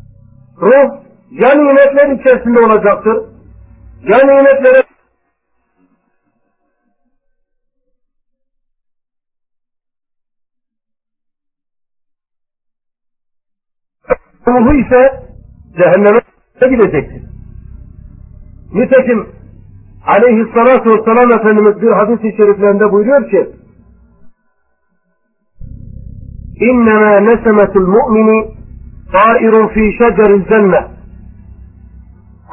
ruh 0.61 1.05
ya 1.31 1.49
nimetler 1.55 2.09
içerisinde 2.11 2.59
olacaktır, 2.59 3.17
ya 4.03 4.19
nimetlere 4.19 4.84
ruhu 14.74 14.74
ise 14.76 15.02
cehenneme 15.80 16.20
gidecektir. 16.76 17.24
Nitekim 18.74 19.28
aleyhissalatu 20.08 20.86
vesselam 20.90 21.32
Efendimiz 21.32 21.82
bir 21.82 21.92
hadis-i 21.92 22.38
şeriflerinde 22.38 22.92
buyuruyor 22.92 23.30
ki 23.30 23.50
İnnemâ 26.70 27.16
nesemetul 27.20 27.88
mu'mini 27.88 28.60
طائر 29.14 29.54
في 29.74 29.84
شجر 30.00 30.30
الجنة 30.40 30.82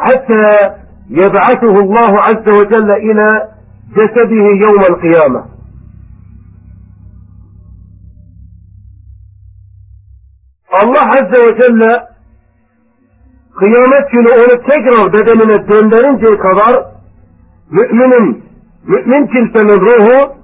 حتى 0.04 0.44
يبعثه 1.10 1.74
الله 1.84 2.12
عز 2.26 2.46
وجل 2.58 2.90
إلى 2.90 3.26
جسده 3.96 4.44
يوم 4.64 4.80
القيامة 4.90 5.56
Allah 10.82 11.08
Azze 11.08 11.38
ve 11.46 11.60
Celle 11.62 12.09
kıyamet 13.59 14.11
günü 14.11 14.29
onu 14.29 14.63
tekrar 14.69 15.13
bedenine 15.13 15.67
döndürünceye 15.67 16.37
kadar 16.39 16.85
müminin, 17.69 18.43
mümin 18.83 19.27
kimsenin 19.27 19.79
ruhu 19.81 20.35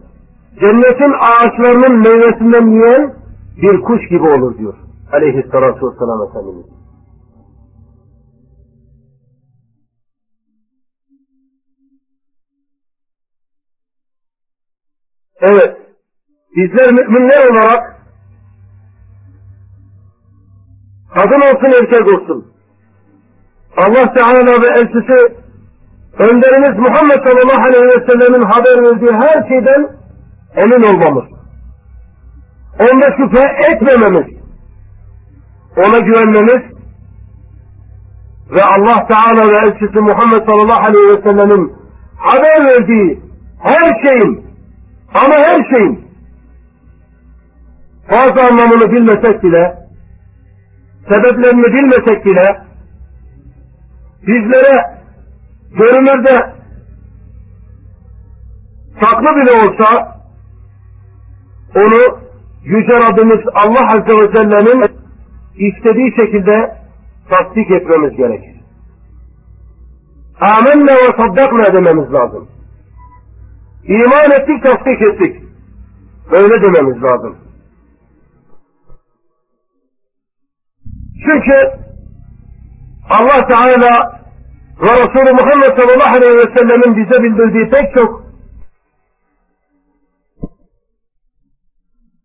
cennetin 0.59 1.13
ağaçlarının 1.19 1.99
meyvesinden 1.99 2.67
yiyen 2.67 3.13
bir 3.61 3.81
kuş 3.81 4.07
gibi 4.09 4.23
olur 4.23 4.57
diyor. 4.57 4.73
Aleyhissalatu 5.13 5.91
vesselam 5.91 6.29
Efendimiz. 6.29 6.65
Evet, 15.41 15.77
bizler 16.55 16.91
müminler 16.91 17.51
olarak 17.51 18.01
kadın 21.15 21.41
olsun 21.41 21.81
erkek 21.81 22.13
olsun 22.13 22.56
Allah 23.77 24.13
Teala 24.13 24.61
ve 24.63 24.67
elçisi 24.79 25.35
önderimiz 26.19 26.79
Muhammed 26.79 27.27
sallallahu 27.27 27.67
aleyhi 27.67 27.85
ve 27.85 28.05
sellemin 28.05 28.41
haber 28.41 28.83
verdiği 28.83 29.11
her 29.11 29.47
şeyden 29.49 29.91
emin 30.55 30.81
olmamız. 30.89 31.25
Onda 32.79 33.07
şüphe 33.17 33.71
etmememiz 33.71 34.37
ona 35.77 35.99
güvenmemiz 35.99 36.63
ve 38.51 38.61
Allah 38.63 39.07
Teala 39.07 39.51
ve 39.51 39.57
elçisi 39.57 39.99
Muhammed 39.99 40.51
sallallahu 40.51 40.89
aleyhi 40.89 41.17
ve 41.17 41.21
sellemin 41.21 41.73
haber 42.17 42.65
verdiği 42.65 43.21
her 43.59 44.03
şeyin 44.05 44.45
ama 45.15 45.35
her 45.35 45.75
şeyin 45.75 46.07
bazı 48.11 48.51
anlamını 48.51 48.91
bilmesek 48.91 49.43
bile 49.43 49.77
sebeplerini 51.11 51.73
bilmesek 51.73 52.25
bile 52.25 52.66
bizlere 54.27 54.99
görünürde 55.71 56.53
saklı 59.01 59.35
bile 59.35 59.51
olsa 59.51 60.17
onu 61.75 62.19
Yüce 62.63 62.93
Rabbimiz 62.93 63.47
Allah 63.53 63.87
Azze 63.87 64.23
ve 64.23 64.33
Celle'nin 64.35 64.83
istediği 65.55 66.11
şekilde 66.19 66.77
tasdik 67.29 67.71
etmemiz 67.71 68.17
gerekir. 68.17 68.57
Amenna 70.41 70.91
ve 70.91 71.17
saddakna 71.17 71.75
dememiz 71.75 72.13
lazım. 72.13 72.47
İman 73.83 74.31
ettik, 74.31 74.63
tasdik 74.63 75.01
ettik. 75.01 75.43
Böyle 76.31 76.61
dememiz 76.61 77.03
lazım. 77.03 77.37
Çünkü 81.23 81.87
Allah 83.09 83.47
Teala 83.47 84.16
ve 84.81 84.91
Resulü 84.91 85.31
Muhammed 85.33 85.77
sallallahu 85.77 86.15
aleyhi 86.17 86.37
ve 86.37 86.57
sellemin 86.57 86.97
bize 86.97 87.23
bildirdiği 87.23 87.69
pek 87.69 87.97
çok 87.97 88.23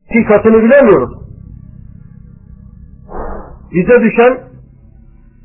hakikatini 0.09 0.63
bilemiyoruz 0.65 1.23
bize 3.73 4.03
düşen 4.03 4.41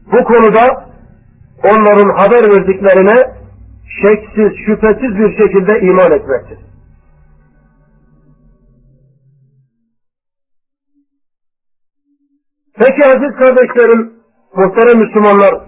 bu 0.06 0.24
konuda 0.24 0.88
onların 1.64 2.10
haber 2.18 2.50
verdiklerine 2.56 3.38
şeksiz, 4.06 4.52
şüphesiz 4.66 5.16
bir 5.16 5.38
şekilde 5.38 5.80
iman 5.80 6.12
etmektir. 6.12 6.60
Peki 12.80 13.08
aziz 13.08 13.36
kardeşlerim, 13.36 14.14
muhterem 14.56 15.00
Müslümanlar, 15.00 15.68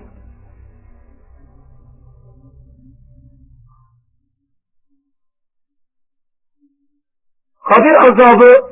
kabir 7.70 7.92
azabı 7.92 8.70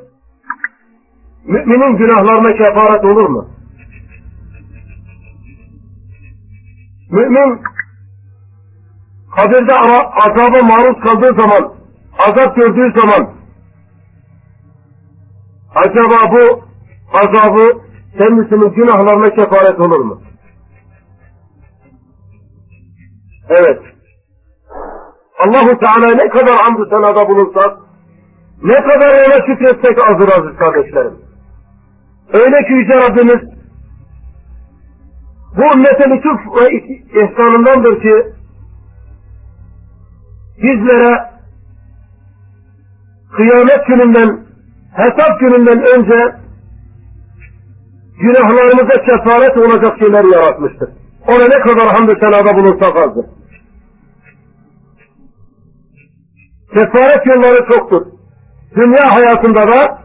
müminin 1.44 1.96
günahlarına 1.96 2.52
kefaret 2.52 3.04
olur 3.04 3.28
mu? 3.28 3.48
Mümin 7.10 7.62
kabirde 9.36 9.74
azaba 10.26 10.62
maruz 10.62 11.00
kaldığı 11.00 11.40
zaman, 11.40 11.74
azap 12.18 12.56
gördüğü 12.56 13.00
zaman 13.00 13.30
acaba 15.74 16.32
bu 16.32 16.64
azabı 17.12 17.88
kendisinin 18.18 18.74
günahlarına 18.74 19.30
kefaret 19.30 19.80
olur 19.80 20.04
mu? 20.04 20.22
Evet. 23.48 23.82
Allahu 25.46 25.78
Teala 25.78 26.14
ne 26.14 26.28
kadar 26.28 26.56
hamdü 26.56 26.88
senada 26.90 27.28
bulunsak, 27.28 27.87
ne 28.62 28.74
kadar 28.74 29.08
ona 29.08 29.46
şükretsek 29.46 30.08
azdır 30.08 30.28
aziz 30.28 30.58
kardeşlerim. 30.58 31.18
Öyle 32.32 32.56
ki 32.66 32.72
Yüce 32.72 32.94
Rabbimiz 32.94 33.58
bu 35.56 35.62
ümmete 35.74 36.10
lütuf 36.10 36.40
ve 36.56 36.66
ihsanındandır 37.22 38.02
ki 38.02 38.32
bizlere 40.62 41.30
kıyamet 43.36 43.86
gününden, 43.86 44.46
hesap 44.92 45.40
gününden 45.40 45.78
önce 45.78 46.36
günahlarımıza 48.20 49.02
kefaret 49.02 49.56
olacak 49.56 49.98
şeyler 49.98 50.24
yaratmıştır. 50.24 50.88
Ona 51.28 51.44
ne 51.44 51.60
kadar 51.60 51.94
hamdü 51.96 52.12
senada 52.20 52.58
bulunsak 52.58 52.96
azdır. 52.96 53.26
Kefaret 56.76 57.26
yolları 57.26 57.70
çoktur. 57.70 58.17
Dünya 58.76 59.14
hayatında 59.14 59.62
da, 59.62 60.02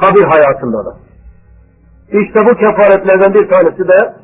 kabir 0.00 0.24
hayatında 0.24 0.84
da. 0.84 0.96
İşte 2.06 2.40
bu 2.44 2.56
kefaretlerden 2.56 3.34
bir 3.34 3.48
tanesi 3.48 3.88
de 3.88 4.16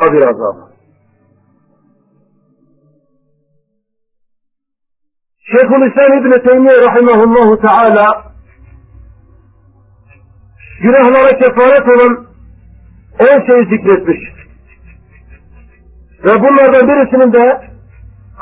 kabir 0.00 0.22
azabı. 0.22 0.68
Şeyhülislam 5.38 6.18
İbni 6.18 6.48
Teymiye 6.48 6.74
Rahimahullahu 6.74 7.60
Teala 7.60 8.32
günahlara 10.82 11.38
kefaret 11.38 11.88
olan 11.88 12.26
on 13.20 13.46
şeyi 13.46 13.64
zikretmiş. 13.64 14.20
Ve 16.24 16.34
bunlardan 16.42 16.88
birisinin 16.88 17.32
de 17.32 17.70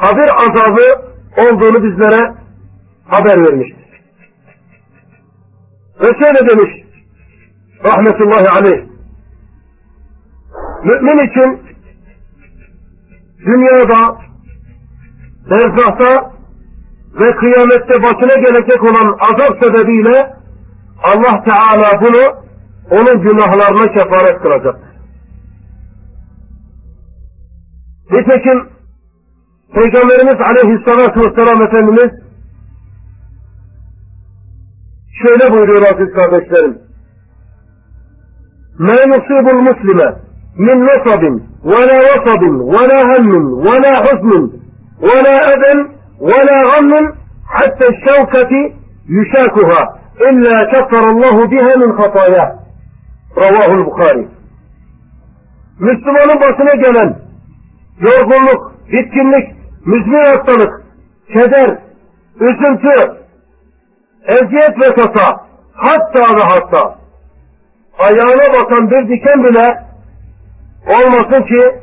kabir 0.03 0.31
azabı 0.45 1.13
olduğunu 1.37 1.85
bizlere 1.85 2.46
haber 3.07 3.37
vermiştir. 3.37 3.87
Ve 6.01 6.07
şöyle 6.07 6.51
demiş 6.51 6.87
rahmetullahi 7.85 8.49
aleyh 8.49 8.87
mümin 10.85 11.31
için 11.31 11.67
dünyada, 13.39 14.19
berzahta 15.51 16.33
ve 17.15 17.37
kıyamette 17.37 18.03
başına 18.03 18.35
gelecek 18.35 18.83
olan 18.83 19.19
azap 19.21 19.65
sebebiyle 19.65 20.37
Allah 21.03 21.45
Teala 21.45 22.01
bunu 22.01 22.47
onun 22.91 23.23
günahlarına 23.23 23.93
kefaret 23.93 24.43
kılacak. 24.43 24.77
Nitekim 28.11 28.69
Peygamberimiz 29.75 30.41
Aleyhisselatü 30.49 31.21
Vesselam 31.21 31.63
Efendimiz 31.63 32.26
şöyle 35.27 35.53
buyuruyor 35.53 35.83
aziz 35.83 36.13
kardeşlerim. 36.15 36.79
مَا 38.79 38.97
يُصِيبُ 39.13 39.47
الْمُسْلِمَ 39.57 40.01
مِنْ 40.67 40.77
نَصَبٍ 40.89 41.23
وَلَا 41.73 41.99
وَصَبٍ 42.09 42.43
وَلَا 42.75 43.01
هَمٍ 43.11 43.31
وَلَا 43.67 43.95
حُزْنٍ 44.05 44.33
وَلَا 45.09 45.37
أَذًا 45.53 45.75
وَلَا 46.31 46.59
غَمٍ 46.73 46.93
حَتَّى 47.55 47.87
الشَّوْكَةِ 47.95 48.53
يُشَاكُهَا 49.17 49.81
إِلَّا 50.29 50.57
كَفَّرَ 50.73 51.03
اللّٰهُ 51.13 51.37
بِهَا 51.53 51.73
مِنْ 51.83 51.91
خَطَايَاهِ 51.99 52.49
Ravahul 53.37 53.87
Bukhari. 53.87 54.29
Müslümanın 55.81 56.41
başına 56.41 56.75
gelen 56.85 57.19
yorgunluk, 58.01 58.73
bitkinlik, 58.93 59.57
müzmin 59.87 60.25
hastalık, 60.25 60.83
keder, 61.35 61.79
üzüntü, 62.41 63.26
eziyet 64.26 64.80
ve 64.82 64.96
tasa, 64.96 65.46
hatta 65.74 66.20
ve 66.20 66.42
hatta 66.44 66.98
ayağına 68.00 68.54
bakan 68.54 68.92
bir 68.92 69.10
diken 69.10 69.44
bile 69.44 69.84
olmasın 70.86 71.44
ki 71.44 71.82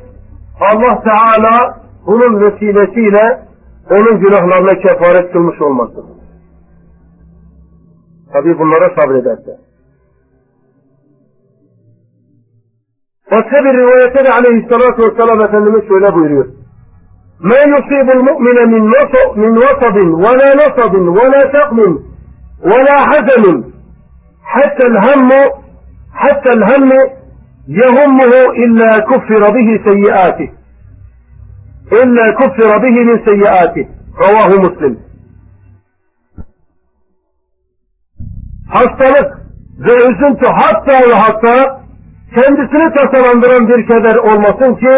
Allah 0.61 1.03
Teala 1.03 1.83
bunun 2.07 2.41
vesilesiyle 2.41 3.43
onun 3.91 4.21
günahlarına 4.21 4.81
kefaret 4.83 5.33
kılmış 5.33 5.63
olmasın. 5.63 6.05
Tabi 8.33 8.59
bunlara 8.59 9.01
sabrederse. 9.01 9.59
Başka 13.31 13.65
bir 13.65 13.79
rivayette 13.79 14.25
de 14.25 14.31
aleyhissalatü 14.31 15.03
vesselam 15.03 15.45
Efendimiz 15.45 15.89
şöyle 15.89 16.15
buyuruyor. 16.15 16.47
مَا 17.41 17.61
يُصِيبُ 17.75 18.09
الْمُؤْمِنَ 18.19 18.59
مِنْ 18.75 18.83
مِنْ 19.43 19.53
وَصَبٍ 19.65 19.97
وَلَا 20.25 20.51
نَصَبٍ 20.63 20.95
وَلَا 21.19 21.43
سَقْمٍ 21.57 21.79
وَلَا 22.71 22.99
حَزَنٍ 23.11 23.45
حَتَّى 24.55 24.85
الْهَمُّ 24.93 25.31
حَتَّى 26.23 26.51
الْهَمُّ 26.59 26.91
يَهُمُّهُ 27.81 28.33
إِلَّا 28.65 28.93
كُفِّرَ 29.11 29.43
بِهِ 29.57 29.69
سَيِّئَاتِهِ 29.87 30.49
إِلَّا 32.03 32.27
كُفِّرَ 32.41 32.71
بِهِ 32.83 32.97
مِنْ 33.09 33.19
سَيِّئَاتِهِ 33.29 33.87
Ravahu 34.23 34.61
Muslim. 34.61 35.01
Hastalık 38.69 39.39
ve 39.79 39.93
üzüntü 39.93 40.47
hatta 40.47 41.11
ve 41.11 41.15
hatta 41.15 41.83
kendisini 42.35 42.95
tasalandıran 42.95 43.69
bir 43.69 43.87
keder 43.87 44.17
olmasın 44.17 44.75
ki 44.75 44.97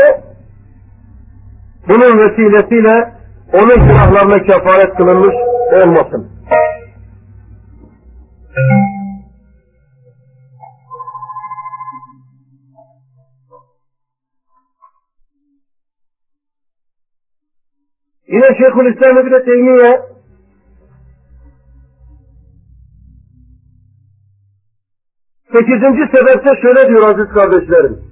bunun 1.88 2.18
vesilesiyle 2.18 3.14
onun 3.52 3.86
günahlarına 3.86 4.42
kefaret 4.42 4.96
kılınmış 4.96 5.34
olmasın. 5.72 6.30
Yine 8.55 8.95
Şeyhülislam 18.57 19.17
İbni 19.17 19.45
Teymiye 19.45 20.01
sekizinci 25.51 26.03
sebepte 26.17 26.61
şöyle 26.61 26.89
diyor 26.89 27.09
aziz 27.09 27.29
kardeşlerim. 27.33 28.05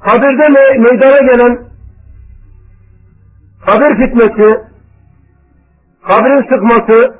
Kabirde 0.00 0.48
me 0.48 0.78
meydana 0.78 1.18
gelen 1.30 1.70
kabir 3.66 3.96
fitnesi, 3.96 4.69
kabrin 6.08 6.52
sıkması 6.52 7.14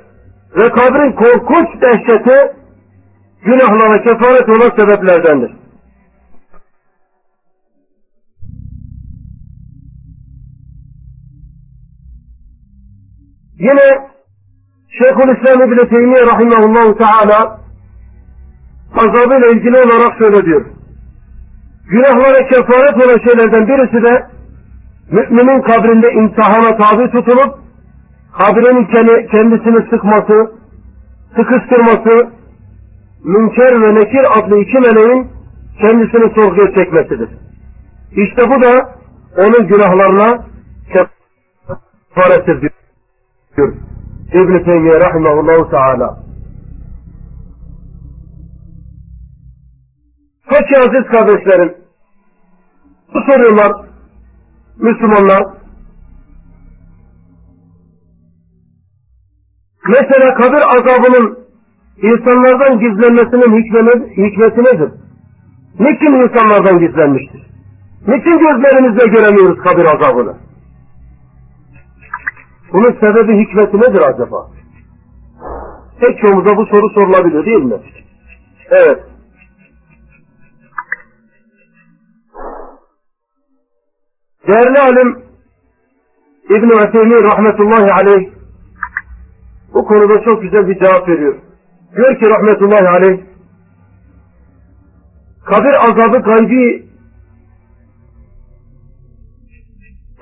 ve 0.55 0.69
kabrin 0.69 1.11
korkunç 1.11 1.81
dehşeti 1.81 2.55
günahlara 3.41 4.03
kefaret 4.03 4.49
olan 4.49 4.77
sebeplerdendir. 4.77 5.61
Yine 13.59 14.11
Şeyhülislam 14.89 15.61
İbni 15.61 15.89
Teymiye 15.89 16.21
Rahimahullahu 16.21 16.97
Teala 16.97 17.59
azabıyla 18.95 19.47
ilgili 19.53 19.75
olarak 19.75 20.17
şöyle 20.17 20.45
diyor. 20.45 20.65
Günahlara 21.85 22.47
kefaret 22.47 22.95
olan 22.95 23.29
şeylerden 23.29 23.67
birisi 23.67 24.03
de 24.03 24.27
müminin 25.11 25.61
kabrinde 25.61 26.11
imtihana 26.11 26.77
tabi 26.77 27.11
tutulup 27.11 27.59
kabrin 28.39 28.85
kendisini 29.27 29.89
sıkması, 29.89 30.51
sıkıştırması, 31.35 32.31
Münker 33.23 33.71
ve 33.71 33.95
Nekir 33.95 34.25
adlı 34.39 34.57
iki 34.57 34.77
meleğin 34.77 35.27
kendisini 35.81 36.33
sorguya 36.35 36.75
çekmesidir. 36.77 37.29
İşte 38.11 38.41
bu 38.47 38.61
da 38.61 38.95
onun 39.37 39.67
günahlarına 39.67 40.45
kefarettir 42.15 42.61
diyor 42.61 43.73
İbn-i 44.33 44.63
Teymiye 44.63 44.99
rahimahullahu 44.99 45.69
teala. 45.69 46.19
Peki 50.49 50.79
aziz 50.79 51.11
kardeşlerim, 51.11 51.73
bu 53.13 53.19
soruyorlar 53.31 53.85
Müslümanlar. 54.77 55.60
Mesela 59.87 60.33
kabir 60.33 60.63
azabının 60.75 61.39
insanlardan 61.97 62.79
gizlenmesinin 62.79 63.57
hikmeti 64.17 64.59
nedir? 64.59 64.91
Niçin 65.79 66.13
insanlardan 66.23 66.79
gizlenmiştir? 66.79 67.47
Niçin 68.07 68.39
gözlerimizle 68.39 69.11
göremiyoruz 69.11 69.63
kabir 69.63 69.85
azabını? 69.85 70.37
Bunun 72.73 72.99
sebebi 72.99 73.45
hikmeti 73.45 73.77
nedir 73.77 74.01
acaba? 74.09 74.49
Pek 75.99 76.19
çoğumuza 76.21 76.57
bu 76.57 76.65
soru 76.65 76.89
sorulabilir 76.89 77.45
değil 77.45 77.63
mi? 77.63 77.77
Evet. 78.69 79.03
Değerli 84.47 84.79
alim 84.79 85.23
İbn-i 86.49 86.75
Mesihmi 86.75 87.23
rahmetullahi 87.31 87.93
aleyh 87.93 88.40
bu 89.73 89.85
konuda 89.85 90.23
çok 90.29 90.41
güzel 90.41 90.67
bir 90.67 90.79
cevap 90.79 91.07
veriyor. 91.09 91.35
Diyor 91.95 92.19
ki 92.19 92.29
rahmetullahi 92.35 92.87
aleyh 92.87 93.21
kabir 95.45 95.73
azabı 95.73 96.17
gaybi 96.17 96.85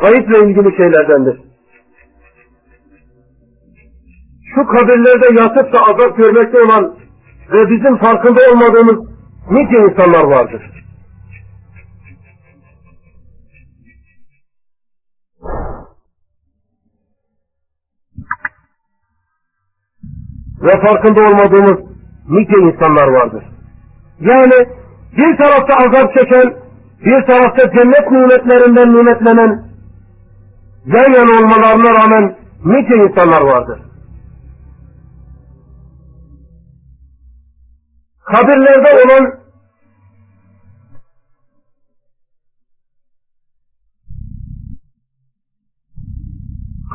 gayiple 0.01 0.49
ilgili 0.49 0.77
şeylerdendir. 0.77 1.41
Şu 4.55 4.67
kabirlerde 4.67 5.41
yatıp 5.41 5.73
da 5.73 5.79
azap 5.81 6.17
görmekte 6.17 6.62
olan 6.62 6.95
ve 7.51 7.69
bizim 7.69 7.97
farkında 7.97 8.39
olmadığımız 8.51 9.09
nice 9.49 9.79
insanlar 9.79 10.23
vardır. 10.23 10.78
Ve 20.61 20.71
farkında 20.85 21.21
olmadığımız 21.21 21.79
nice 22.29 22.55
insanlar 22.63 23.07
vardır. 23.07 23.43
Yani 24.19 24.67
bir 25.17 25.37
tarafta 25.37 25.75
azap 25.75 26.13
çeken, 26.19 26.55
bir 27.05 27.25
tarafta 27.31 27.71
cennet 27.75 28.11
nimetlerinden 28.11 28.95
nimetlenen, 28.95 29.69
yan 30.85 31.13
yana 31.17 31.31
olmalarına 31.39 31.99
rağmen 31.99 32.35
nice 32.65 32.97
insanlar 32.97 33.41
vardır. 33.41 33.79
Kabirlerde 38.25 38.89
olan 39.03 39.39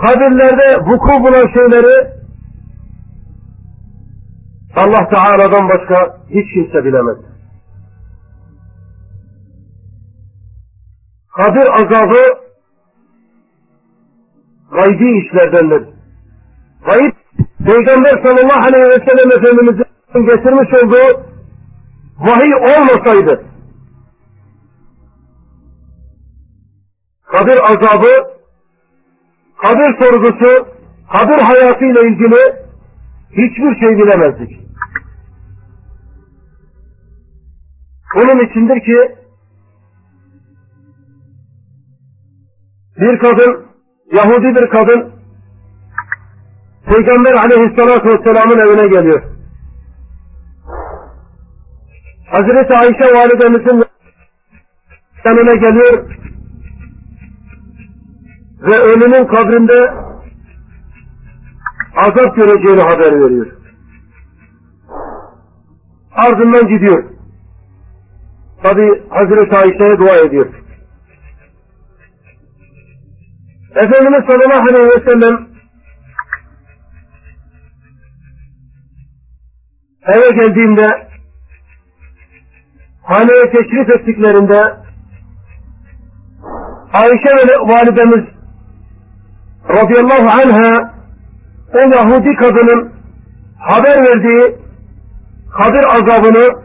kabirlerde 0.04 0.80
vuku 0.90 1.22
bulan 1.24 1.52
şeyleri 1.54 2.13
Allah 4.76 5.08
Teala'dan 5.08 5.68
başka 5.68 6.18
hiç 6.30 6.54
kimse 6.54 6.84
bilemez. 6.84 7.34
kabir 11.36 11.68
azabı 11.72 12.22
gaybi 14.70 15.18
işlerdendir. 15.18 15.88
Gayb, 16.86 17.14
Peygamber 17.66 18.10
sallallahu 18.22 18.66
aleyhi 18.68 18.88
ve 18.88 19.04
sellem 19.06 19.32
Efendimiz'in 19.38 20.26
getirmiş 20.26 20.70
olduğu 20.82 21.26
vahiy 22.18 22.54
olmasaydı, 22.54 23.44
kabir 27.32 27.58
azabı, 27.62 28.12
kabir 29.56 30.02
sorgusu, 30.02 30.68
kabir 31.12 31.42
hayatıyla 31.42 32.00
ilgili 32.00 32.64
hiçbir 33.30 33.80
şey 33.80 33.98
bilemezdik. 33.98 34.63
Bunun 38.14 38.46
içindir 38.46 38.80
ki 38.84 39.16
bir 43.00 43.18
kadın, 43.18 43.66
Yahudi 44.16 44.54
bir 44.54 44.70
kadın 44.70 45.14
Peygamber 46.84 47.32
aleyhissalatü 47.32 48.08
vesselamın 48.08 48.58
evine 48.58 48.88
geliyor. 48.88 49.22
Hazreti 52.26 52.74
Ayşe 52.74 53.14
validemizin 53.14 53.82
yanına 55.24 55.54
geliyor 55.54 56.10
ve 58.60 58.74
ölünün 58.74 59.26
kabrinde 59.26 59.94
azap 61.96 62.36
göreceğini 62.36 62.80
haber 62.80 63.20
veriyor. 63.20 63.46
Ardından 66.12 66.74
gidiyor. 66.74 67.13
Tabi 68.64 69.08
Hazreti 69.10 69.56
Ayşe'ye 69.56 69.98
dua 69.98 70.26
ediyor. 70.26 70.46
Efendimiz 73.70 74.24
sallallahu 74.26 74.62
aleyhi 74.62 74.88
ve 74.88 75.04
sellem 75.10 75.48
eve 80.06 80.28
geldiğinde 80.40 81.08
haneye 83.02 83.52
teşrif 83.52 83.88
ettiklerinde 83.96 84.60
Ayşe 86.92 87.32
validemiz 87.60 88.24
radıyallahu 89.68 90.28
anha 90.42 90.94
o 91.74 91.78
Yahudi 91.78 92.36
kadının 92.36 92.92
haber 93.58 93.96
verdiği 94.04 94.58
kabir 95.58 95.84
azabını 95.84 96.63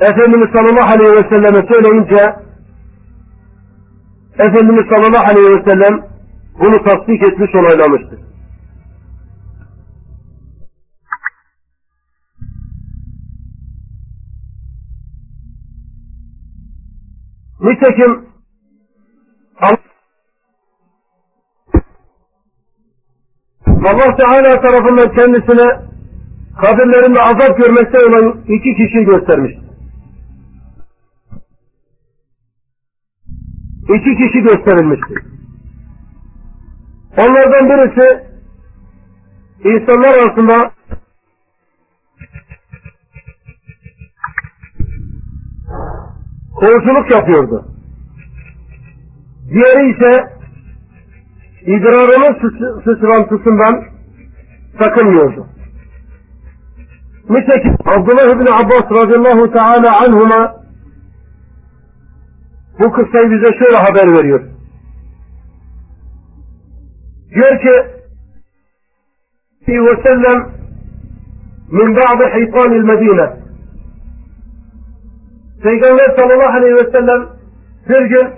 Efendimiz 0.00 0.48
sallallahu 0.54 0.90
aleyhi 0.90 1.14
ve 1.16 1.28
selleme 1.34 1.68
söyleyince 1.72 2.48
Efendimiz 4.38 4.84
sallallahu 4.92 5.26
aleyhi 5.30 5.52
ve 5.52 5.70
sellem 5.70 6.08
bunu 6.60 6.84
tasdik 6.84 7.22
etmiş 7.22 7.50
onaylamıştır. 7.54 8.18
Nitekim 17.60 18.28
Allah 23.88 24.16
Teala 24.16 24.60
tarafından 24.60 25.14
kendisine 25.14 25.88
kabirlerinde 26.62 27.20
azap 27.20 27.58
görmekte 27.58 27.98
olan 28.06 28.40
iki 28.48 28.74
kişiyi 28.74 29.04
göstermiştir. 29.04 29.67
İki 33.88 34.16
kişi 34.16 34.40
gösterilmiştir. 34.42 35.22
Onlardan 37.18 37.70
birisi 37.70 38.26
insanlar 39.64 40.14
arasında 40.14 40.70
koğuşuluk 46.54 47.10
yapıyordu. 47.10 47.64
Diğeri 49.50 49.90
ise 49.90 50.38
idrarının 51.62 52.52
sıçrantısından 52.84 53.84
sakınmıyordu. 54.78 55.46
Nitekim 57.30 57.76
Abdullah 57.84 58.36
ibn 58.36 58.46
Abbas 58.46 59.02
radıyallahu 59.02 59.52
teala 59.52 60.00
anhuma 60.00 60.57
bu 62.79 62.91
kıssayı 62.91 63.31
bize 63.31 63.57
şöyle 63.57 63.77
haber 63.77 64.17
veriyor. 64.17 64.41
Diyor 67.29 67.59
ki 67.61 67.93
ve 69.67 70.03
sellem 70.05 70.49
min 71.71 71.95
ba'di 71.95 72.25
hitanil 72.35 72.83
medine 72.83 73.33
Peygamber 75.63 76.15
sallallahu 76.17 76.57
aleyhi 76.57 76.75
ve 76.75 76.91
sellem 76.91 77.29
bir 77.89 78.05
gün 78.05 78.29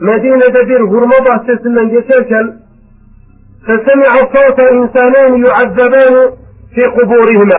Medine'de 0.00 0.68
bir 0.68 0.80
hurma 0.80 1.26
bahçesinden 1.28 1.88
geçerken 1.88 2.62
فَسَمِعَ 3.66 4.12
صَوْتَ 4.34 4.58
اِنْسَانَيْنِ 4.76 5.32
يُعَذَّبَانِ 5.46 6.14
فِي 6.74 6.82
قُبُورِهِمَا 6.96 7.58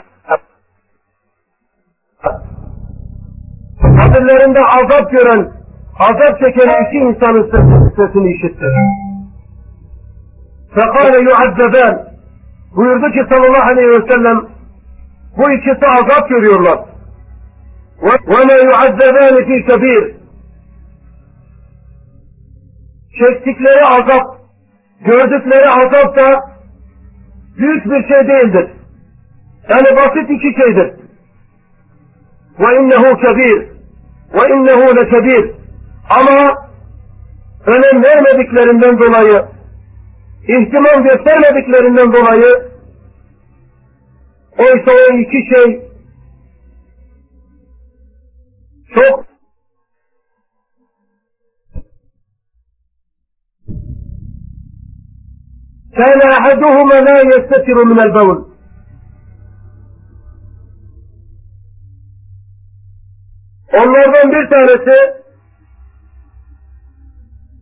Kabirlerinde 3.81 4.59
azap 4.59 5.11
gören 5.11 5.51
azap 5.98 6.40
çeken 6.40 6.86
iki 6.86 6.96
insanın 7.08 7.50
sesini 7.96 8.34
işitti. 8.34 8.66
Fekale 10.74 11.22
yuazzaban 11.22 12.08
buyurdu 12.76 13.12
ki 13.12 13.26
sallallahu 13.30 13.72
aleyhi 13.72 13.88
ve 13.88 14.12
sellem 14.12 14.46
bu 15.36 15.52
ikisi 15.52 15.86
azap 15.86 16.28
görüyorlar. 16.28 16.78
Ve 18.02 18.38
ne 18.48 18.54
yuazzabani 18.54 19.46
fi 19.46 19.66
kebir 19.66 20.14
çektikleri 23.22 23.84
azap 23.84 24.38
gördükleri 25.00 25.68
azap 25.68 26.16
da 26.16 26.50
büyük 27.58 27.84
bir 27.84 28.14
şey 28.14 28.28
değildir. 28.28 28.70
Yani 29.70 29.96
basit 29.96 30.30
iki 30.30 30.62
şeydir. 30.62 30.92
Ve 32.58 32.80
innehu 32.80 33.20
kebir 33.20 33.68
ve 34.34 34.54
innehu 34.54 34.96
lekebir 34.96 35.57
ama 36.09 36.69
önem 37.65 38.03
vermediklerinden 38.03 38.99
dolayı, 38.99 39.45
ihtimam 40.43 41.03
göstermediklerinden 41.03 42.13
dolayı 42.13 42.73
oysa 44.57 44.91
o 44.91 45.17
iki 45.17 45.55
şey 45.55 45.89
çok 48.95 49.25
كان 55.99 56.21
أحدهما 56.37 56.95
لا 57.07 57.17
يستتر 57.31 57.77
من 57.85 57.99
البول 57.99 58.53
Onlardan 63.73 64.31
bir 64.31 64.49
tanesi 64.49 65.16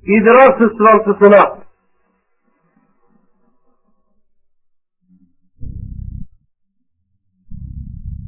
idrar 0.06 0.58
sıçrantısına 0.58 1.58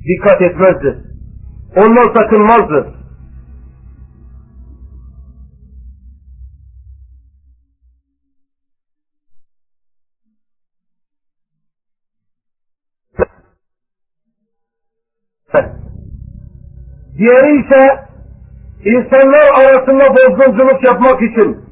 dikkat 0.09 0.43
etmezdi. 0.43 1.05
Ondan 1.77 2.15
sakınmazdı. 2.15 2.95
Diğeri 17.19 17.61
ise 17.61 18.09
insanlar 18.85 19.47
arasında 19.61 20.05
bozgunculuk 20.15 20.85
yapmak 20.85 21.23
için 21.23 21.68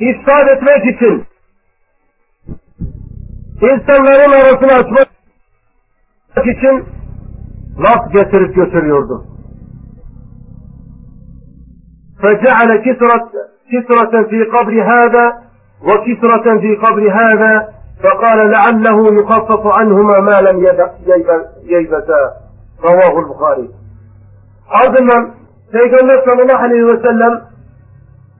ifsad 0.00 0.48
etmek 0.56 0.96
için 0.96 1.24
insanların 3.62 4.32
arasını 4.32 4.72
açmak 4.72 5.08
için 6.56 6.84
laf 7.78 8.12
getirip 8.12 8.54
götürüyordu. 8.54 9.24
فجعل 12.22 12.70
كسرة 12.86 13.30
كسرة 13.72 14.14
في 14.30 14.38
قبر 14.54 14.74
هذا 14.92 15.24
وكسرة 15.88 16.46
في 16.60 16.76
قبر 16.76 17.02
هذا 17.22 17.52
فقال 18.02 18.38
لعله 18.56 18.98
يخفف 19.20 19.78
عنهما 19.78 20.20
ما 20.20 20.36
لم 20.48 20.56
ييبتا 21.64 22.32
رواه 22.88 23.18
البخاري 23.18 23.68
Ardından 24.68 25.34
Peygamber 25.72 26.24
sallallahu 26.28 26.64
aleyhi 26.64 26.86
ve 26.86 27.02
sellem 27.02 27.42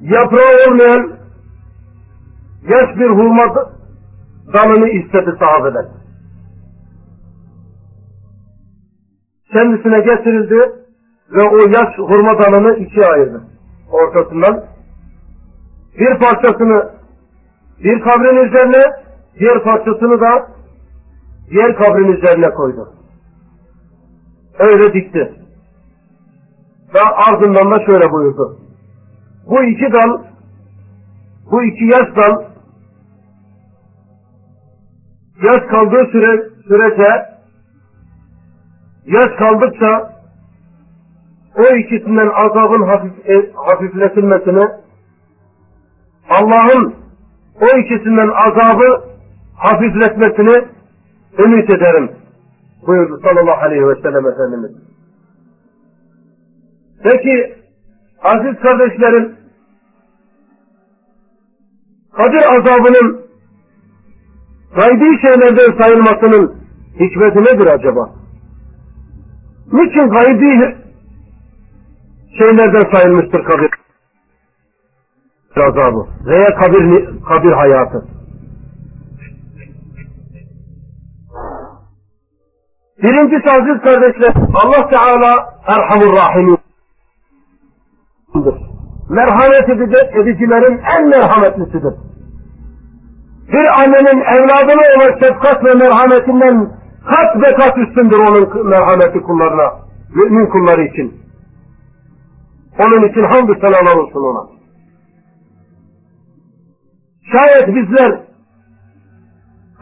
yaprağı 0.00 0.68
olmayan 0.68 1.12
yaş 2.64 2.96
bir 2.98 3.08
hurma 3.08 3.72
dalını 4.54 4.88
istedi 4.88 5.38
sahabeler. 5.42 5.86
Kendisine 9.56 9.96
getirildi 9.96 10.60
ve 11.30 11.42
o 11.42 11.58
yaş 11.58 11.98
hurma 11.98 12.30
dalını 12.32 12.76
ikiye 12.76 13.06
ayırdı. 13.06 13.42
Ortasından 13.90 14.64
bir 15.98 16.18
parçasını 16.18 16.90
bir 17.84 18.00
kabrin 18.00 18.36
üzerine, 18.36 18.82
diğer 19.38 19.62
parçasını 19.64 20.20
da 20.20 20.48
diğer 21.50 21.76
kabrin 21.76 22.12
üzerine 22.12 22.54
koydu. 22.54 22.92
Öyle 24.58 24.94
dikti. 24.94 25.34
Ve 26.94 27.00
ardından 27.28 27.70
da 27.70 27.86
şöyle 27.86 28.12
buyurdu. 28.12 28.58
Bu 29.46 29.62
iki 29.64 29.92
dal, 29.92 30.22
bu 31.50 31.64
iki 31.64 31.84
yaş 31.84 32.16
dal, 32.16 32.53
yaş 35.42 35.58
kaldığı 35.70 36.10
süre, 36.12 36.48
sürece, 36.68 37.26
yaş 39.06 39.38
kaldıkça 39.38 40.14
o 41.56 41.76
ikisinden 41.76 42.30
azabın 42.44 42.82
hafif, 42.82 43.28
e, 43.28 43.52
hafifletilmesini, 43.54 44.62
Allah'ın 46.30 46.94
o 47.60 47.78
ikisinden 47.78 48.28
azabı 48.28 49.04
hafifletmesini 49.56 50.68
ümit 51.44 51.74
ederim 51.74 52.10
buyurdu 52.86 53.20
sallallahu 53.24 53.62
aleyhi 53.62 53.88
ve 53.88 53.94
sellem 53.94 54.26
Efendimiz. 54.26 54.72
Peki 57.04 57.54
aziz 58.22 58.60
kardeşlerim 58.62 59.36
Kadir 62.16 62.44
azabının 62.44 63.23
gaybi 64.76 65.26
şeylerden 65.26 65.80
sayılmasının 65.80 66.56
hikmeti 67.00 67.38
nedir 67.38 67.66
acaba? 67.66 68.10
Niçin 69.72 70.08
gaybi 70.10 70.50
şeylerden 72.38 72.92
sayılmıştır 72.92 73.44
kabir 73.44 73.70
azabı 75.62 76.06
veya 76.26 76.46
kabir, 76.46 77.04
kabir 77.24 77.52
hayatı? 77.52 78.06
Birincisi 83.02 83.50
aziz 83.50 83.82
kardeşler 83.82 84.34
Allah 84.36 84.88
Teala 84.90 85.32
Erhamur 85.66 86.16
Rahim'dir. 86.16 86.60
Merhamet 89.08 89.68
edicilerin 90.14 90.80
en 90.98 91.08
merhametlisidir. 91.08 91.94
Bir 93.52 93.82
annenin 93.82 94.20
evladına 94.34 94.84
olan 94.96 95.18
şefkat 95.20 95.64
ve 95.64 95.74
merhametinden 95.74 96.70
kat 97.04 97.36
ve 97.36 97.56
kat 97.56 97.78
üstündür 97.78 98.18
onun 98.18 98.68
merhameti 98.68 99.20
kullarına, 99.20 99.72
mümin 100.14 100.50
kulları 100.50 100.82
için. 100.82 101.20
Onun 102.78 103.08
için 103.08 103.22
hamdü 103.22 103.60
selamlar 103.60 103.96
olsun 103.96 104.20
ona. 104.20 104.46
Şayet 107.32 107.76
bizler 107.76 108.24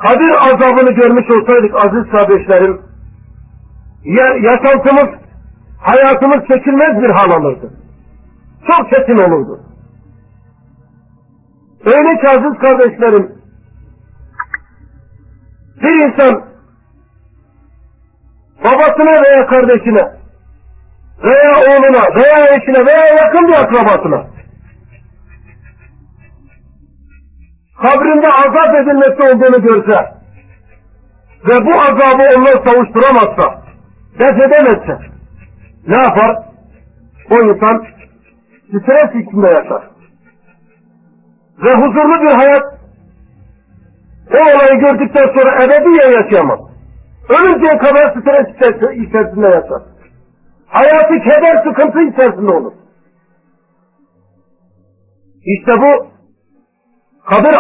Kadir 0.03 0.35
azabını 0.35 0.91
görmüş 0.91 1.27
olsaydık 1.31 1.75
aziz 1.75 2.11
kardeşlerim, 2.11 2.83
yaşantımız, 4.43 5.21
hayatımız 5.79 6.49
çekilmez 6.49 7.03
bir 7.03 7.11
hal 7.11 7.31
alırdı. 7.41 7.71
Çok 8.67 8.91
çetin 8.91 9.19
olurdu. 9.19 9.61
Öyle 11.85 12.21
ki 12.21 12.29
aziz 12.29 12.59
kardeşlerim, 12.59 13.32
bir 15.83 15.95
insan 15.95 16.45
babasına 18.65 19.23
veya 19.23 19.47
kardeşine 19.47 20.23
veya 21.23 21.53
oğluna 21.69 22.03
veya 22.17 22.57
eşine 22.57 22.87
veya 22.87 23.07
yakın 23.07 23.49
bir 23.49 23.55
akrabasına 23.55 24.27
kabrinde 27.83 28.29
azap 28.29 28.75
edilmesi 28.75 29.35
olduğunu 29.35 29.63
görse 29.63 30.23
ve 31.49 31.67
bu 31.67 31.75
azabı 31.75 32.23
onlar 32.39 32.67
savuşturamazsa 32.67 33.63
def 34.19 34.45
edemezse 34.45 35.13
ne 35.87 35.97
yapar? 35.97 36.37
O 37.31 37.35
insan 37.35 37.87
stres 38.69 39.23
içinde 39.23 39.47
yaşar. 39.51 39.91
Ve 41.59 41.71
huzurlu 41.71 42.23
bir 42.23 42.35
hayat 42.35 42.82
o 44.39 44.41
olayı 44.43 44.81
gördükten 44.81 45.25
sonra 45.35 45.65
ebediyen 45.65 46.23
yaşayamaz. 46.23 46.61
Ölünceye 47.29 47.79
kadar 47.79 48.21
stres 48.21 48.49
içerisinde 49.07 49.47
yaşar. 49.47 49.83
Hayatı 50.67 51.15
keder, 51.29 51.65
sıkıntı 51.65 52.01
içerisinde 52.03 52.55
olur. 52.55 52.73
İşte 55.45 55.73
bu 55.83 56.07
kabir, 57.31 57.55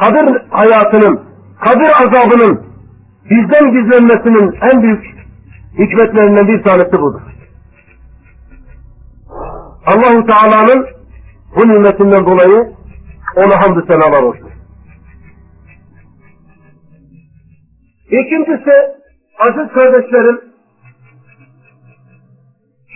kabir 0.00 0.48
hayatının, 0.50 1.20
kabir 1.64 1.90
azabının 2.02 2.66
bizden 3.30 3.66
gizlenmesinin 3.66 4.58
en 4.72 4.82
büyük 4.82 5.04
hikmetlerinden 5.78 6.48
bir 6.48 6.62
tanesi 6.64 6.92
budur. 6.92 7.20
Allahu 9.86 10.26
Teala'nın 10.26 10.86
bu 11.56 11.60
nimetinden 11.60 12.26
dolayı 12.26 12.72
ona 13.36 13.62
hamdü 13.62 13.86
senalar 13.86 14.22
olsun. 14.22 14.51
İkincisi 18.12 18.72
aziz 19.38 19.72
kardeşlerim 19.72 20.40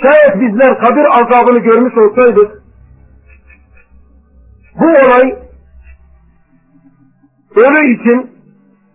şayet 0.02 0.40
bizler 0.40 0.78
kabir 0.78 1.06
azabını 1.10 1.58
görmüş 1.58 1.96
olsaydık 1.96 2.62
bu 4.74 4.84
olay 4.84 5.38
ölü 7.56 7.94
için 7.94 8.30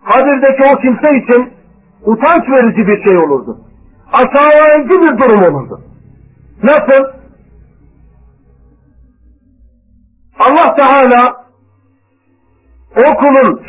kabirdeki 0.10 0.64
o 0.74 0.82
kimse 0.82 1.10
için 1.20 1.54
utanç 2.04 2.50
verici 2.50 2.88
bir 2.88 3.06
şey 3.06 3.18
olurdu. 3.18 3.62
Aşağılayıcı 4.14 4.90
bir 4.90 5.18
durum 5.18 5.44
olurdu. 5.44 5.82
Nasıl? 6.64 7.04
Allah 10.40 10.76
Teala 10.76 11.46
o 12.98 13.18
kulun 13.18 13.62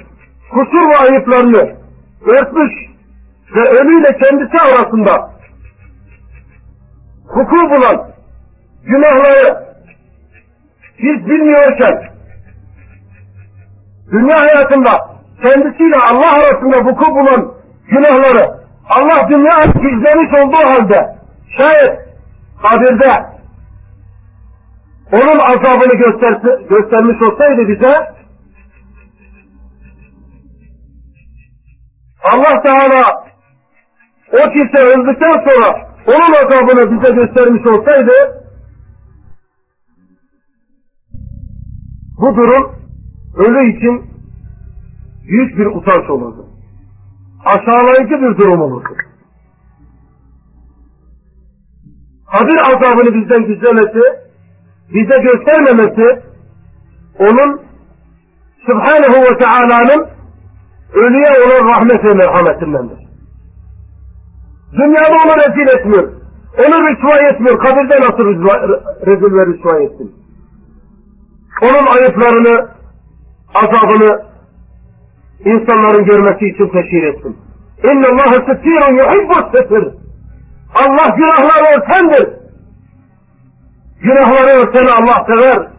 kusur 0.51 0.91
ve 0.91 0.97
ayıplarını 0.97 1.82
örtmüş 2.27 2.73
ve 3.57 3.61
ölüyle 3.61 4.19
kendisi 4.19 4.57
arasında 4.59 5.31
hukuk 7.29 7.71
bulan 7.71 8.13
günahları 8.83 9.67
biz 10.99 11.27
bilmiyorken 11.27 12.13
dünya 14.11 14.41
hayatında 14.41 14.91
kendisiyle 15.43 15.97
Allah 16.11 16.33
arasında 16.33 16.91
vuku 16.91 17.11
bulan 17.11 17.55
günahları 17.89 18.63
Allah 18.89 19.29
dünya 19.29 19.65
gizlemiş 19.65 20.39
olduğu 20.39 20.71
halde 20.71 21.17
şayet 21.59 22.03
kabirde 22.63 23.33
onun 25.13 25.39
azabını 25.39 25.95
göstersi, 25.99 26.69
göstermiş 26.69 27.23
olsaydı 27.23 27.69
bize 27.69 28.22
Allah 32.25 32.63
Teala 32.63 33.25
o 34.33 34.51
kimse 34.53 34.83
öldükten 34.83 35.49
sonra 35.49 35.93
onun 36.07 36.35
azabını 36.35 36.93
bize 36.93 37.15
göstermiş 37.15 37.67
olsaydı 37.67 38.13
bu 42.19 42.37
durum 42.37 42.77
ölü 43.37 43.77
için 43.77 44.13
büyük 45.29 45.59
bir 45.59 45.67
utanç 45.67 46.11
olurdu. 46.11 46.47
Aşağılayıcı 47.45 48.15
bir 48.15 48.39
durum 48.39 48.61
olurdu. 48.61 48.89
Kabir 52.33 52.61
azabını 52.61 53.15
bizden 53.15 53.47
gizlemesi, 53.47 54.01
bize 54.89 55.23
göstermemesi, 55.23 56.23
onun 57.19 57.63
Subhanahu 58.67 59.23
ve 59.23 59.39
Teala'nın 59.39 60.12
ölüye 60.95 61.31
olan 61.47 61.69
rahmet 61.69 62.05
ve 62.05 62.15
merhametindendir. 62.15 62.99
Dünyada 64.73 65.17
onu 65.25 65.35
rezil 65.43 65.79
etmiyor. 65.79 66.13
Onu 66.59 66.89
rüsva 66.89 67.27
etmiyor. 67.27 67.59
Kabirde 67.59 67.95
nasıl 68.01 68.27
rezil 69.07 69.35
ve 69.39 69.47
rüsva 69.47 69.79
etsin? 69.83 70.15
Onun 71.63 71.87
ayıplarını, 71.95 72.69
azabını 73.55 74.23
insanların 75.45 76.05
görmesi 76.05 76.47
için 76.47 76.69
teşhir 76.69 77.03
etsin. 77.03 77.37
İnne 77.85 78.07
Allah'ı 78.07 78.35
sıttirun 78.35 78.93
yuhibbu 78.97 79.35
sıttir. 79.35 79.85
Allah 80.75 81.17
günahları 81.17 81.65
örtendir. 81.77 82.29
Günahları 84.01 84.61
örteni 84.61 84.91
Allah 84.91 85.27
sever. 85.27 85.72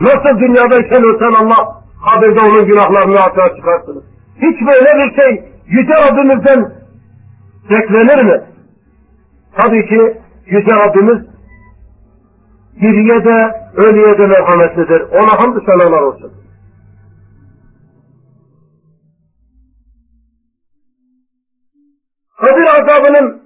Nasıl 0.00 0.38
dünyadayken 0.38 1.02
ölsen 1.02 1.44
Allah 1.44 1.82
kabirde 2.06 2.40
onun 2.40 2.66
günahlarını 2.66 3.18
açığa 3.18 3.56
çıkarsınız. 3.56 4.04
Hiç 4.36 4.66
böyle 4.66 4.90
bir 4.96 5.20
şey 5.20 5.52
Yüce 5.66 5.92
Rabbimizden 5.92 6.72
beklenir 7.70 8.22
mi? 8.32 8.44
Tabii 9.56 9.88
ki 9.88 10.20
Yüce 10.46 10.74
Rabbimiz 10.76 11.26
diriye 12.80 13.24
de 13.24 13.68
ölüye 13.76 14.18
de 14.18 14.26
merhametlidir. 14.26 15.00
Ona 15.00 15.42
hamdü 15.42 15.64
senalar 15.66 16.02
olsun. 16.02 16.32
Kabir 22.40 22.62
azabının 22.62 23.42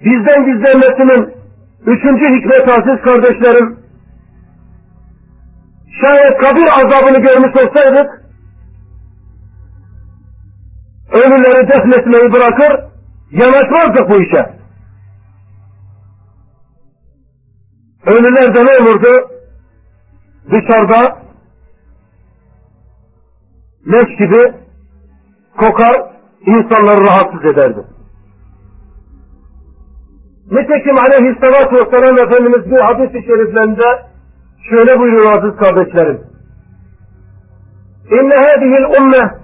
bizden 0.00 0.44
gizlenmesinin 0.46 1.34
üçüncü 1.86 2.38
hikmet 2.38 2.68
aziz 2.68 3.02
kardeşlerim, 3.02 3.83
şayet 6.02 6.38
kabir 6.38 6.68
azabını 6.68 7.18
görmüş 7.22 7.56
olsaydık, 7.56 8.24
ölüleri 11.12 11.68
defnetmeyi 11.68 12.32
bırakır, 12.32 12.84
yanaşmazdık 13.30 14.08
bu 14.10 14.22
işe. 14.22 14.54
Ölüler 18.06 18.56
de 18.56 18.60
ne 18.60 18.84
olurdu? 18.84 19.30
Dışarıda 20.50 21.18
leş 23.86 24.18
gibi 24.18 24.54
kokar, 25.58 26.14
insanları 26.46 27.06
rahatsız 27.06 27.44
ederdi. 27.44 27.84
Nitekim 30.50 30.98
aleyhissalatu 30.98 31.74
vesselam 31.74 32.18
Efendimiz 32.18 32.70
bir 32.70 32.78
hadis-i 32.78 33.26
şeriflerinde 33.26 34.13
şöyle 34.70 35.00
buyuruyor 35.00 35.32
aziz 35.32 35.56
kardeşlerim. 35.56 36.20
İnne 38.10 38.34
hâzihil 38.34 38.84
umme 38.98 39.38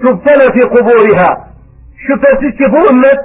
tubtele 0.00 0.52
fi 0.52 0.68
kuburiha. 0.68 1.48
Şüphesiz 1.96 2.56
ki 2.58 2.64
bu 2.72 2.92
ümmet 2.92 3.20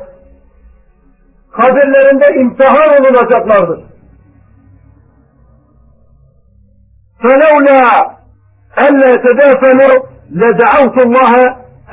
kabirlerinde 1.52 2.42
imtihan 2.42 2.90
olunacaklardır. 3.00 3.92
فلولا 7.26 7.82
ألا 8.86 9.12
تدافنوا 9.26 9.96
لدعوت 10.42 10.98
الله 11.06 11.34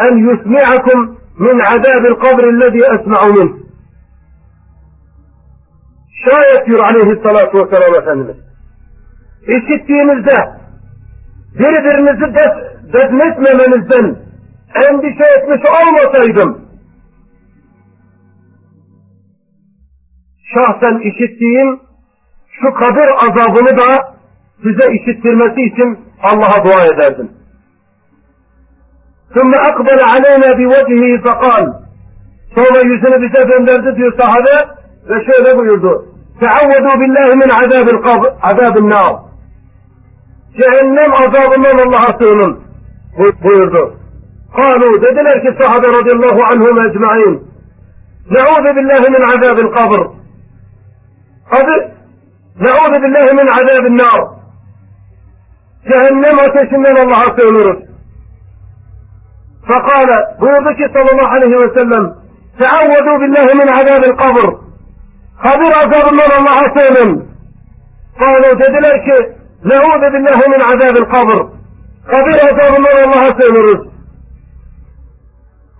أن 0.06 0.12
يسمعكم 0.28 0.98
من 1.38 1.56
عذاب 1.70 2.02
القبر 2.12 2.44
الذي 2.48 2.82
أسمع 2.96 3.20
منه 3.36 3.68
şayet 6.24 6.66
diyor 6.66 6.80
aleyhissalatu 6.80 7.58
vesselam 7.58 7.94
Efendimiz. 8.02 8.47
İşittiğinizde 9.47 10.35
birbirinizi 11.53 12.35
def, 12.35 12.53
defnetmemenizden 12.93 14.15
endişe 14.75 15.23
etmiş 15.37 15.61
olmasaydım 15.69 16.63
şahsen 20.53 20.99
işittiğim 20.99 21.79
şu 22.61 22.73
kabir 22.73 23.09
azabını 23.25 23.77
da 23.77 24.15
size 24.63 24.93
işittirmesi 24.93 25.61
için 25.61 25.99
Allah'a 26.23 26.65
dua 26.65 26.83
ederdim. 26.93 27.29
ثم 29.37 29.53
أقبل 29.69 29.99
علينا 30.13 30.49
بوجهه 30.59 31.13
فقال 31.25 31.65
sonra 32.55 32.79
yüzünü 32.89 33.17
bize 33.23 33.41
döndürdü 33.49 33.95
diyor 33.95 34.13
sahabe 34.19 34.55
ve 35.09 35.25
şöyle 35.25 35.57
buyurdu. 35.57 36.05
Teavvedu 36.39 37.01
billahi 37.01 37.35
min 37.41 37.49
azabil 37.61 38.01
kabr, 38.05 38.27
azabin 38.41 38.89
nar. 38.89 39.15
Cehennem 40.58 41.12
azabından 41.12 41.88
Allah'a 41.88 42.18
sığının 42.18 42.60
buyurdu. 43.42 43.94
Kalu 44.56 45.02
dediler 45.02 45.46
ki 45.46 45.56
sahabe 45.60 45.86
radıyallahu 45.86 46.40
anhum 46.52 46.78
ecma'in. 46.78 47.48
Ne'udhu 48.30 48.76
billahi 48.76 49.10
min 49.10 49.22
azabil 49.28 49.72
kabr. 49.76 50.06
Hadi. 51.50 51.94
Ne'udhu 52.60 53.02
billahi 53.02 53.32
min 53.40 53.46
azabin 53.46 53.98
nar. 53.98 54.28
Cehennem 55.90 56.38
ateşinden 56.38 57.06
Allah'a 57.06 57.40
sığınırız. 57.40 57.88
فقال 59.68 60.10
buyurdu 60.40 60.68
ki 60.76 60.86
sallallahu 60.94 61.32
aleyhi 61.36 61.58
ve 61.60 61.74
sellem 61.74 62.14
Teavvedu 62.58 63.20
billahi 63.22 63.52
min 63.60 63.68
azabil 63.68 64.16
kabr. 64.16 64.46
Kabir 65.42 65.72
azabından 65.82 66.30
Allah'a 66.38 66.78
sığının. 66.78 67.28
Kalu 68.18 68.60
dediler 68.60 69.04
ki 69.04 69.37
Neuzu 69.68 70.06
billahi 70.14 70.44
min 70.52 70.60
azabil 70.70 71.06
kabr. 71.14 71.38
Kabir 72.10 72.36
azabından 72.48 72.96
Allah'a 73.04 73.28
sığınırız. 73.38 73.82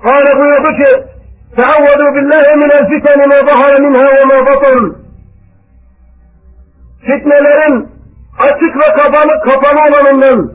Kale 0.03 0.33
buyurdu 0.39 0.71
ki, 0.79 0.91
Teavvedu 1.57 2.15
billahi 2.17 2.57
minel 2.63 2.85
fiteni 2.91 3.27
ma 3.33 3.39
zahara 3.51 3.79
minha 3.79 4.09
ve 4.17 4.25
ma 4.25 4.47
batın. 4.47 4.97
Fitnelerin 7.01 7.89
açık 8.39 8.77
ve 8.77 8.89
kapalı, 8.99 9.41
kapalı 9.45 9.81
olanından, 9.89 10.53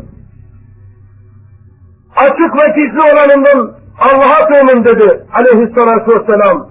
açık 2.15 2.51
ve 2.61 2.65
gizli 2.75 3.01
olanından 3.01 3.73
Allah'a 3.99 4.39
sığının 4.47 4.85
dedi 4.85 5.25
aleyhissalatu 5.33 6.11
vesselam. 6.11 6.69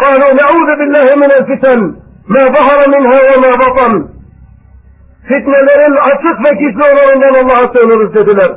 Kâlu 0.00 0.36
ne'ûzu 0.36 0.78
billahi 0.80 1.16
minel 1.20 1.46
fiten, 1.46 1.80
ma 2.28 2.38
zahara 2.38 2.86
minha 2.88 3.18
ve 3.18 3.36
ma 3.36 3.60
batan. 3.60 4.11
Fitnelerin 5.28 5.96
açık 6.10 6.36
ve 6.44 6.50
gizli 6.60 6.82
olanından 6.92 7.34
Allah'a 7.42 7.72
sığınırız 7.72 8.14
dediler. 8.14 8.50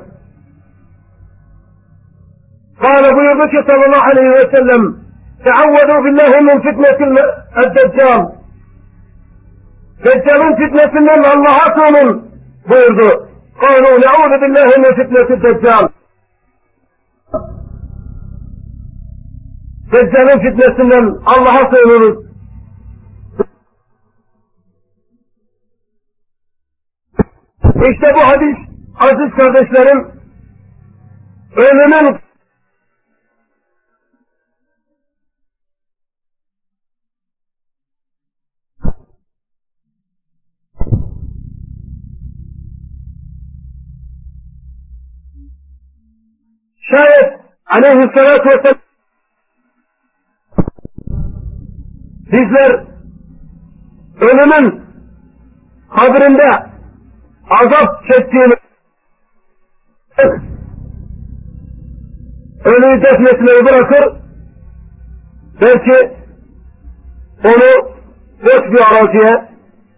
Kâle 2.82 3.18
buyurdu 3.18 3.50
ki 3.52 3.58
sallallahu 3.68 4.10
aleyhi 4.12 4.32
ve 4.32 4.52
sellem 4.52 4.96
Teavvedu 5.46 6.06
billahi 6.06 6.44
min 6.44 6.62
fitnetil 6.62 7.16
deccal. 7.76 8.22
Deccal'ın 10.06 10.56
fitnesinden 10.56 11.22
Allah'a 11.34 11.66
sığının 11.76 12.32
buyurdu. 12.70 13.30
Kâlu 13.62 14.02
ne'ûdu 14.02 14.42
billahi 14.42 14.80
min 14.82 15.04
fitnetil 15.04 15.44
deccal. 15.44 15.88
Deccal'ın 19.94 20.40
fitnesinden 20.40 21.18
Allah'a 21.26 21.72
sığınırız. 21.72 22.25
İşte 27.92 28.08
bu 28.16 28.20
hadis 28.20 28.58
aziz 29.00 29.32
kardeşlerim 29.36 30.12
ölümün 31.56 32.20
şayet 46.92 47.40
aleyhissalatü 47.66 48.50
vesselam 48.50 48.80
bizler 52.32 52.86
ölümün 54.22 54.86
kabrinde 55.96 56.75
azap 57.50 58.04
çektiğini 58.14 58.54
ölüyü 62.66 63.04
defnetmeyi 63.04 63.66
bırakır 63.66 64.22
belki 65.62 66.16
onu 67.46 67.96
boş 68.44 68.72
bir 68.72 68.82
araziye 68.82 69.50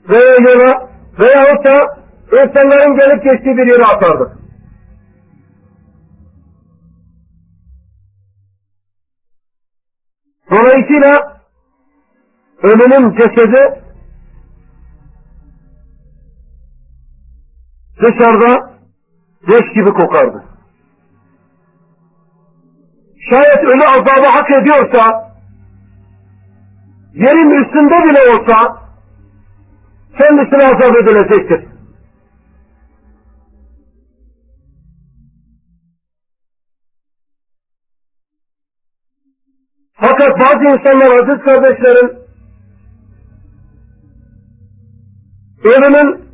veya 0.09 0.35
yola 0.39 0.89
veyahut 1.19 1.65
da 1.67 1.97
insanların 2.31 2.97
gelip 2.97 3.23
geçtiği 3.23 3.57
bir 3.57 3.67
yere 3.67 3.83
atardı. 3.83 4.37
Dolayısıyla 10.51 11.41
ölünün 12.63 13.17
cesedi 13.17 13.86
dışarıda 18.01 18.71
leş 19.49 19.73
gibi 19.73 19.89
kokardı. 19.89 20.43
Şayet 23.29 23.57
ölü 23.57 23.83
azabı 23.83 24.29
hak 24.29 24.51
ediyorsa, 24.51 25.33
yerin 27.13 27.51
üstünde 27.51 28.09
bile 28.09 28.31
olsa, 28.31 28.87
kendisine 30.17 30.67
azap 30.67 30.97
edilecektir. 30.97 31.67
Fakat 39.93 40.39
bazı 40.39 40.63
insanlar 40.63 41.11
aziz 41.11 41.43
kardeşlerim, 41.45 42.19
ölümün 45.63 46.26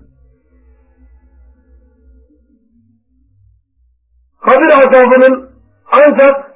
kabir 4.45 4.67
azabının 4.67 5.49
ancak 5.91 6.51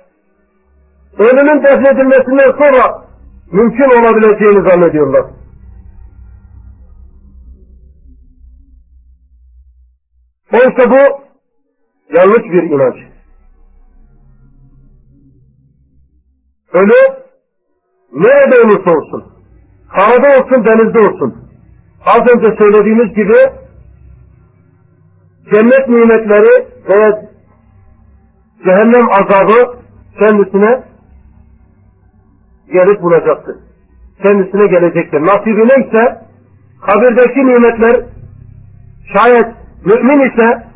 ölümün 1.18 1.64
defnedilmesinden 1.64 2.52
sonra 2.52 3.08
mümkün 3.52 4.00
olabileceğini 4.00 4.70
zannediyorlar. 4.70 5.26
Oysa 10.54 10.92
bu 10.92 11.24
yanlış 12.18 12.44
bir 12.44 12.64
inanç. 12.64 12.96
Ölü 16.74 17.28
nerede 18.14 18.68
olursa 18.68 18.92
olsun, 18.92 19.34
karada 19.96 20.28
olsun, 20.28 20.66
denizde 20.66 21.00
olsun, 21.00 21.50
az 22.06 22.20
önce 22.20 22.58
söylediğimiz 22.62 23.16
gibi 23.16 23.38
cennet 25.54 25.88
nimetleri 25.88 26.68
veya 26.90 27.27
cehennem 28.64 29.10
azabı 29.10 29.78
kendisine 30.20 30.84
gelip 32.68 33.02
bulacaktır. 33.02 33.56
Kendisine 34.24 34.68
gelecektir. 34.68 35.22
Nasibi 35.22 35.62
neyse 35.62 36.22
kabirdeki 36.88 37.40
nimetler 37.40 38.06
şayet 39.14 39.56
mümin 39.86 40.20
ise 40.20 40.68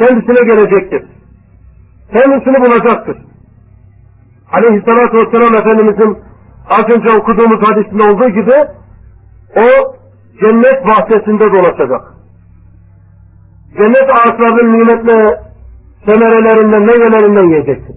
kendisine 0.00 0.54
gelecektir. 0.54 1.04
Kendisini 2.14 2.64
bulacaktır. 2.64 3.16
Aleyhissalatü 4.52 5.16
vesselam 5.16 5.54
Efendimizin 5.54 6.18
az 6.70 6.84
önce 6.88 7.12
okuduğumuz 7.20 7.68
hadisinde 7.68 8.02
olduğu 8.02 8.30
gibi 8.30 8.54
o 9.56 9.96
cennet 10.44 10.86
bahçesinde 10.86 11.44
dolaşacak. 11.44 12.14
Cennet 13.80 14.10
ağaçlarının 14.12 14.72
nimetle 14.72 15.49
semerelerinden, 16.08 16.80
meyvelerinden 16.80 17.48
yiyecektir. 17.48 17.96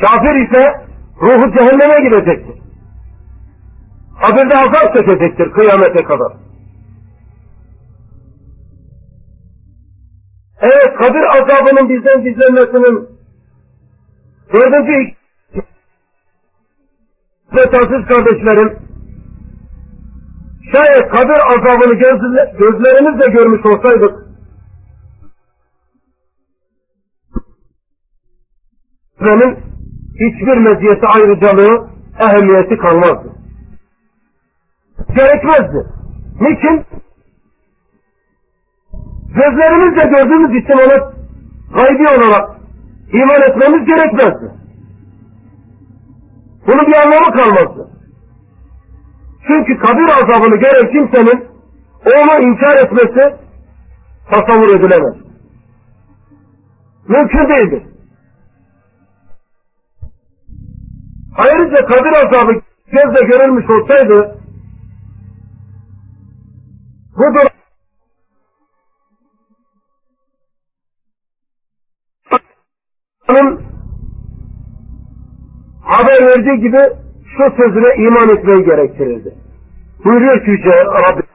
Kafir 0.00 0.46
ise 0.46 0.86
ruhu 1.20 1.56
cehenneme 1.56 2.08
gidecektir. 2.08 2.62
Kabirde 4.22 4.56
azap 4.58 4.94
çekecektir 4.94 5.52
kıyamete 5.52 6.04
kadar. 6.04 6.32
Evet, 10.60 10.98
kabir 11.00 11.22
azabının 11.22 11.88
bizden 11.88 12.22
gizlenmesinin 12.22 13.08
dördüncü 14.54 15.14
ve 17.52 17.78
aziz 17.78 18.06
kardeşlerim, 18.08 18.78
şayet 20.72 21.08
kabir 21.08 21.40
azabını 21.54 21.94
gözlerimizle 22.58 23.32
görmüş 23.32 23.66
olsaydık, 23.66 24.31
benim 29.24 29.56
hiçbir 30.14 30.56
meziyeti 30.56 31.06
ayrıcalığı, 31.06 31.88
ehemmiyeti 32.20 32.76
kalmazdı. 32.76 33.32
Gerekmezdi. 35.08 35.86
Niçin? 36.40 36.86
Gözlerimizle 39.28 40.04
gördüğümüz 40.10 40.62
için 40.62 40.72
ona 40.72 41.12
gaybi 41.76 42.02
olarak 42.02 42.50
iman 43.12 43.42
etmemiz 43.42 43.86
gerekmezdi. 43.86 44.52
Bunun 46.66 46.86
bir 46.86 46.96
anlamı 46.96 47.36
kalmazdı. 47.38 47.88
Çünkü 49.46 49.78
kabir 49.78 50.04
azabını 50.04 50.56
gören 50.56 50.92
kimsenin 50.92 51.44
onu 52.04 52.42
inkar 52.42 52.84
etmesi 52.84 53.36
tasavvur 54.30 54.76
edilemez. 54.76 55.14
Mümkün 57.08 57.48
değildir. 57.50 57.91
Ayrıca 61.36 61.86
Kadir 61.86 62.26
azabı 62.26 62.52
gözle 62.86 63.26
görülmüş 63.26 63.70
olsaydı 63.70 64.38
bu 67.16 67.22
durum 73.28 73.62
haber 75.82 76.26
verdiği 76.26 76.60
gibi 76.60 76.78
şu 77.24 77.56
sözüne 77.56 78.06
iman 78.06 78.28
etmeyi 78.36 78.64
gerektirirdi. 78.64 79.34
Buyuruyor 80.04 80.44
ki 80.44 80.50
Yüce 80.50 80.70
Rabbim 80.70 81.26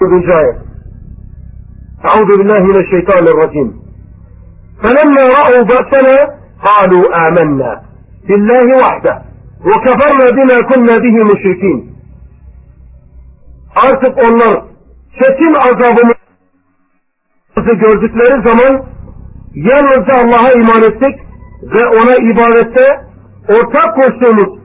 4. 0.00 0.40
ayet. 0.40 0.56
Euzu 2.04 2.40
billahi 2.40 2.62
mineşşeytanirracim. 2.62 3.84
Felemma 4.82 5.20
ra'u 5.20 5.68
ba'sana 5.68 6.38
kalu 6.64 7.02
amennâ. 7.26 7.93
بِاللّٰهِ 8.27 8.67
وَحْدَهِ 8.83 9.15
وَكَفَرْنَا 9.69 10.27
بِمَا 10.37 10.57
كُنَّا 10.69 10.95
بِهِ 11.03 11.15
مُشْرِكِينَ 11.29 11.79
Artık 13.85 14.13
onlar 14.25 14.63
kesin 15.19 15.53
azabımızı 15.69 16.13
gördükleri 17.85 18.49
zaman 18.49 18.85
yalnızca 19.53 20.15
Allah'a 20.23 20.51
iman 20.51 20.83
ettik 20.91 21.19
ve 21.63 21.81
ona 21.89 22.15
ibadette 22.31 22.85
ortak 23.49 23.95
koştuğumuz 23.95 24.59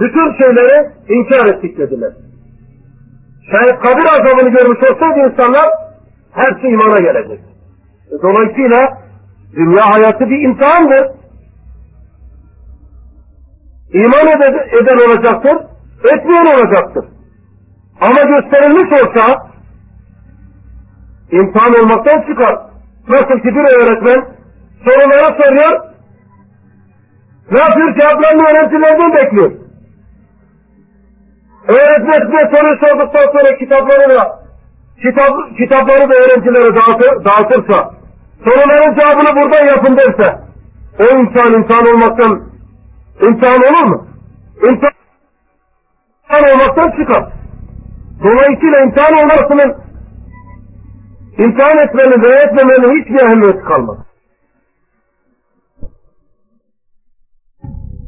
bütün 0.00 0.32
şeyleri 0.40 0.90
inkar 1.08 1.54
ettik 1.54 1.78
dediler. 1.78 2.12
Şayet 3.52 3.80
kabir 3.84 4.06
azabını 4.06 4.48
görmüş 4.48 4.78
olsaydı 4.82 5.32
insanlar 5.32 5.66
hepsi 6.32 6.66
imana 6.66 6.98
gelecek. 6.98 7.40
Dolayısıyla 8.22 8.98
dünya 9.52 9.84
hayatı 9.90 10.30
bir 10.30 10.48
imtihandır. 10.48 11.20
İman 13.95 14.27
eden 14.27 14.97
olacaktır, 15.05 15.57
etmeyen 16.13 16.45
olacaktır. 16.45 17.05
Ama 18.01 18.21
gösterilmiş 18.31 18.91
olsa 19.01 19.51
imtihan 21.31 21.73
olmaktan 21.83 22.21
çıkar. 22.27 22.55
Nasıl 23.09 23.39
ki 23.39 23.49
bir 23.55 23.65
öğretmen 23.65 24.25
soruları 24.85 25.41
soruyor, 25.41 25.81
ne 27.51 27.59
yapıyor? 27.59 27.95
Cevaplarını 27.97 28.43
öğrencilerden 28.49 29.13
bekliyor. 29.13 29.51
Öğretmen 31.67 32.19
size 32.25 32.49
soru 32.51 32.79
sorduktan 32.85 33.25
sonra 33.39 33.57
kitapları 33.57 34.17
da 34.17 34.39
kitap, 35.01 35.57
kitapları 35.57 36.09
da 36.09 36.15
öğrencilere 36.23 36.75
dağıtır, 36.77 37.25
dağıtırsa 37.25 37.93
soruların 38.45 38.95
cevabını 38.95 39.37
buradan 39.37 39.65
yapın 39.67 39.97
derse 39.97 40.41
o 40.99 41.17
insan 41.17 41.63
insan 41.63 41.95
olmaktan 41.95 42.54
imtihan 43.21 43.57
olur 43.57 43.85
mu? 43.91 44.07
İmtihan 44.69 44.93
olmaktan 46.53 46.91
çıkar. 46.91 47.33
Dolayısıyla 48.23 48.83
imtihan 48.85 49.13
olmasının 49.13 49.85
imtihan 51.37 51.87
etmenin 51.87 52.23
ve 52.23 52.35
etmemenin 52.45 53.01
hiçbir 53.01 53.25
ehemmiyeti 53.25 53.59
kalmaz. 53.59 53.97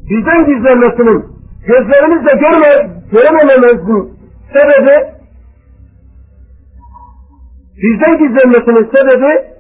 Bizden 0.10 0.46
gizlenmesinin, 0.46 1.38
gözlerimizle 1.68 2.40
görme, 2.40 3.02
göremememizin 3.12 4.20
sebebi, 4.54 5.14
bizden 7.78 8.18
gizlenmesinin 8.18 8.92
sebebi, 8.92 9.58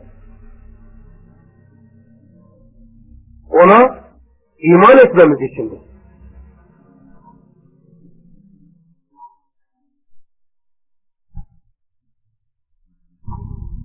ona 3.49 4.06
iman 4.59 4.97
etmemiz 4.97 5.51
içindir. 5.51 5.79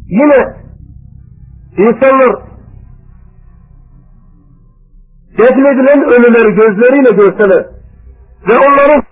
Yine 0.07 0.63
insanlar 1.77 2.43
defnedilen 5.39 6.05
ölüleri 6.05 6.55
gözleriyle 6.55 7.11
görseler 7.11 7.67
ve 8.49 8.53
onların 8.53 9.03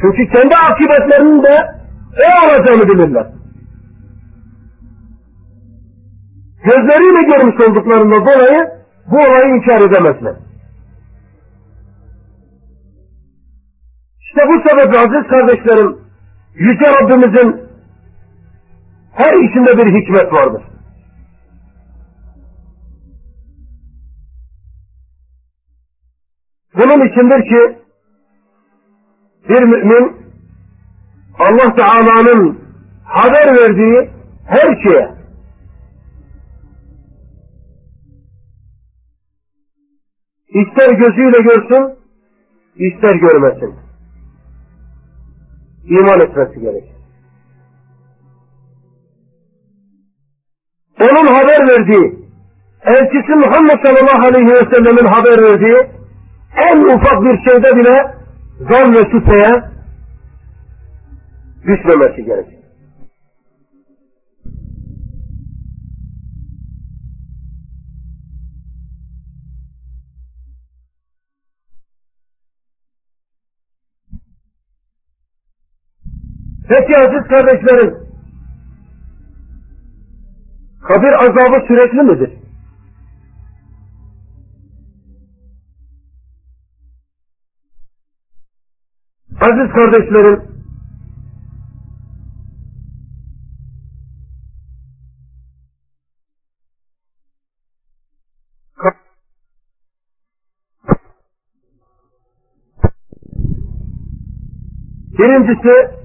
çünkü 0.00 0.32
kendi 0.32 0.56
akıbetlerinin 0.56 1.42
de 1.42 1.54
o 2.12 2.46
olacağını 2.46 2.88
bilirler. 2.88 3.45
Gözleriyle 6.66 7.22
görmüş 7.26 7.68
olduklarından 7.68 8.26
dolayı 8.26 8.70
bu 9.06 9.16
olayı 9.16 9.54
inkar 9.54 9.80
edemezler. 9.90 10.36
İşte 14.20 14.40
bu 14.48 14.68
sebeple 14.68 14.98
aziz 14.98 15.30
kardeşlerim, 15.30 15.98
Yüce 16.54 16.84
Rabbimizin 16.84 17.60
her 19.12 19.32
işinde 19.32 19.76
bir 19.76 20.00
hikmet 20.00 20.32
vardır. 20.32 20.62
Bunun 26.74 27.08
içindir 27.08 27.42
ki 27.48 27.78
bir 29.48 29.62
mümin 29.62 30.16
Allah 31.38 31.74
Teala'nın 31.76 32.60
haber 33.04 33.60
verdiği 33.60 34.10
her 34.46 34.82
şeye 34.82 35.15
ister 40.60 40.90
gözüyle 40.90 41.40
görsün, 41.42 41.98
ister 42.76 43.14
görmesin. 43.14 43.74
İman 45.84 46.20
etmesi 46.20 46.60
gerekir. 46.60 46.96
Onun 51.00 51.26
haber 51.26 51.60
verdiği, 51.68 52.26
elçisi 52.82 53.32
Muhammed 53.32 53.86
sallallahu 53.86 54.26
aleyhi 54.26 54.52
ve 54.52 54.74
sellemin 54.74 55.06
haber 55.06 55.42
verdiği 55.42 55.96
en 56.70 56.78
ufak 56.78 57.22
bir 57.22 57.50
şeyde 57.50 57.76
bile 57.76 58.16
zan 58.70 58.94
ve 58.94 59.10
şüpheye 59.10 59.52
düşmemesi 61.62 62.24
gerekir. 62.24 62.55
Peki 76.68 76.98
aziz 76.98 77.28
kardeşlerim, 77.28 77.94
kabir 80.82 81.12
azabı 81.12 81.66
sürekli 81.68 82.02
midir? 82.02 82.30
Aziz 89.40 89.72
kardeşlerim, 89.72 90.56
Birincisi, 105.18 105.95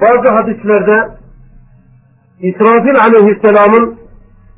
bazı 0.00 0.34
hadislerde 0.34 1.18
İsrafil 2.40 2.96
aleyhisselamın 3.06 3.98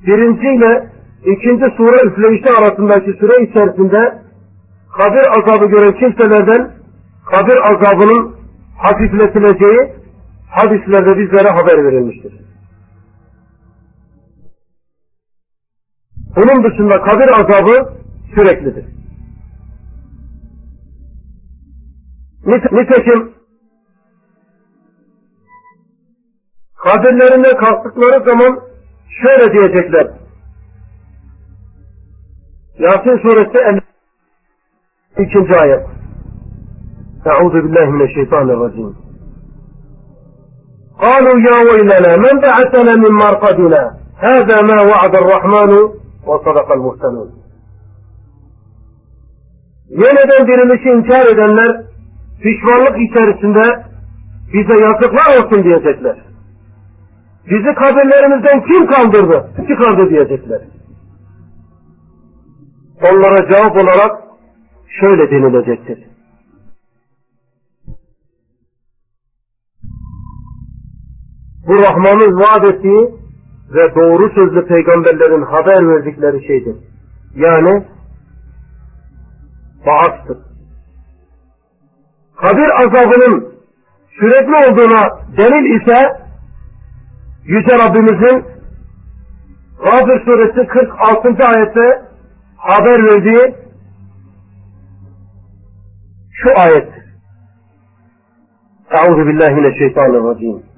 birinci 0.07 0.49
ile 0.49 0.91
ikinci 1.25 1.65
sure 1.77 2.09
üfleyişi 2.09 2.49
arasındaki 2.59 3.13
süre 3.13 3.45
içerisinde 3.45 4.01
kabir 4.99 5.27
azabı 5.31 5.67
gören 5.71 5.99
kimselerden 5.99 6.73
kabir 7.33 7.59
azabının 7.59 8.37
hafifletileceği 8.77 9.93
hadislerde 10.51 11.19
bizlere 11.19 11.49
haber 11.49 11.85
verilmiştir. 11.85 12.33
Bunun 16.37 16.65
dışında 16.65 17.03
kabir 17.03 17.31
azabı 17.31 17.95
süreklidir. 18.35 18.85
Nitekim 22.73 23.40
kabirlerinde 26.86 27.58
kalktıkları 27.58 28.30
zaman 28.30 28.60
şöyle 29.22 29.54
diyecekler. 29.54 30.08
Yasin 32.78 33.18
suresi 33.22 33.82
52. 35.18 35.38
ayet. 35.40 35.86
Euzu 37.42 37.64
billahi 37.64 37.92
mineşşeytanirracim. 37.92 39.06
قالوا 41.04 41.38
يا 41.50 41.58
ويلنا 41.68 42.12
من 42.26 42.36
بعثنا 42.46 42.94
من 43.04 43.12
مرقدنا 43.24 43.84
هذا 44.28 44.58
ما 44.70 44.78
وعد 44.92 45.14
الرحمن 45.22 45.72
وصدق 46.28 46.68
المرسلون 46.78 47.30
Yeniden 49.90 50.48
dirilişi 50.48 50.90
inkar 50.90 51.26
edenler 51.34 51.84
pişmanlık 52.42 52.98
içerisinde 53.10 53.86
bize 54.54 54.84
yazıklar 54.84 55.28
olsun 55.38 55.64
diyecekler. 55.64 56.16
Bizi 57.47 57.75
kabirlerimizden 57.75 58.63
kim 58.67 58.87
kaldırdı? 58.87 59.51
Çıkardı 59.69 60.11
diyecekler. 60.11 60.63
Onlara 63.03 63.49
cevap 63.51 63.83
olarak 63.83 64.23
şöyle 65.01 65.31
denilecektir. 65.31 66.11
Bu 71.67 71.75
Rahman'ın 71.75 72.41
vaat 72.41 72.71
ettiği 72.71 73.15
ve 73.71 73.95
doğru 73.95 74.33
sözlü 74.35 74.67
peygamberlerin 74.67 75.43
haber 75.43 75.89
verdikleri 75.89 76.47
şeydir. 76.47 76.77
Yani 77.35 77.87
bağıstır. 79.87 80.39
Kabir 82.37 82.71
azabının 82.75 83.55
sürekli 84.21 84.55
olduğuna 84.71 85.27
delil 85.37 85.81
ise 85.81 86.20
Yüce 87.45 87.79
Rabbimizin 87.79 88.45
Gafir 89.79 90.25
suresi 90.25 90.67
46. 90.67 91.29
ayette 91.29 92.03
haber 92.57 93.05
verdiği 93.05 93.55
şu 96.33 96.61
ayettir. 96.61 97.05
Euzu 98.91 99.27
billahi 99.27 99.55
mineşşeytanirracim. 99.55 100.71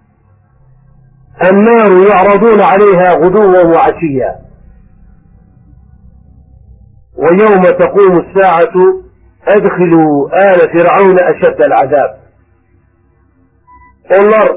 النار 1.51 1.91
يعرضون 2.11 2.61
عليها 2.73 3.09
غدوا 3.23 3.63
وعشيا 3.73 4.31
ويوم 7.23 7.63
تقوم 7.63 8.15
الساعة 8.25 8.75
أدخلوا 9.49 10.29
آل 10.51 10.61
فرعون 10.73 11.17
أشد 11.33 11.61
العذاب 11.69 12.23
Onlar 14.11 14.49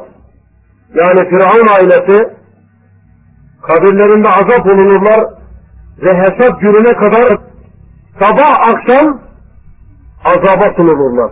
yani 1.00 1.30
Firavun 1.30 1.68
ailesi 1.76 2.36
kabirlerinde 3.62 4.28
azap 4.28 4.66
olunurlar 4.66 5.34
ve 5.98 6.18
hesap 6.18 6.62
gününe 6.62 6.94
kadar 6.94 7.40
sabah 8.20 8.60
akşam 8.70 9.22
azaba 10.26 10.76
sunulurlar. 10.76 11.32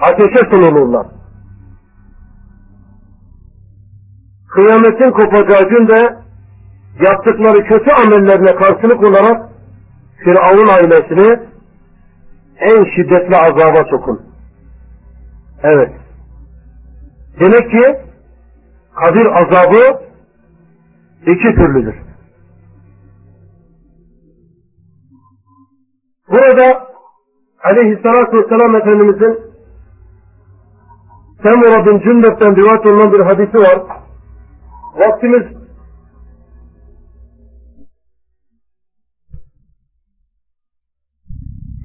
Ateşe 0.00 0.50
sunulurlar. 0.50 1.06
Kıyametin 4.48 5.10
kopacağı 5.10 5.68
günde 5.68 6.24
yaptıkları 7.02 7.64
kötü 7.64 7.90
amellerine 8.06 8.56
karşılık 8.56 9.08
olarak 9.08 9.48
Firavun 10.24 10.68
ailesini 10.68 11.48
en 12.58 12.84
şiddetli 12.94 13.36
azaba 13.36 13.90
sokun. 13.90 14.22
Evet. 15.62 15.92
Demek 17.40 17.70
ki 17.70 18.13
kabir 18.94 19.26
azabı 19.26 20.04
iki 21.26 21.54
türlüdür. 21.54 21.94
Burada 26.28 26.88
aleyhissalatü 27.64 28.32
vesselam 28.32 28.76
Efendimizin 28.76 29.54
Semura 31.44 31.86
bin 31.86 32.00
Cündep'ten 32.00 32.56
rivayet 32.56 32.86
olunan 32.86 33.12
bir 33.12 33.20
hadisi 33.20 33.58
var. 33.58 34.02
Vaktimiz 34.94 35.42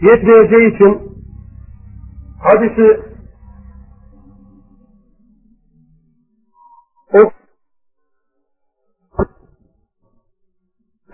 yetmeyeceği 0.01 0.75
için 0.75 1.01
hadisi 2.39 3.08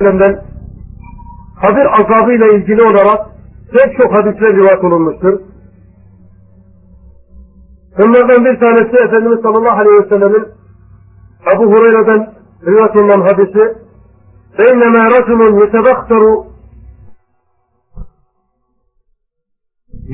Aleyhisselam'dan 0.05 0.43
kabir 1.61 1.85
azabıyla 2.01 2.47
ilgili 2.47 2.81
olarak 2.81 3.27
pek 3.71 3.97
çok 4.01 4.17
hadisler 4.17 4.51
rivayet 4.57 4.83
olunmuştur. 4.83 5.39
Bunlardan 7.97 8.45
bir 8.45 8.59
tanesi 8.59 8.95
Efendimiz 9.05 9.41
sallallahu 9.41 9.77
aleyhi 9.81 10.03
ve 10.03 10.09
sellemin 10.13 10.45
Ebu 11.55 11.63
Hureyre'den 11.63 12.33
rivayet 12.65 13.01
olunan 13.01 13.21
hadisi 13.21 13.85
بينما 14.61 15.01
رجل 15.17 15.41
يتبختر 15.63 16.23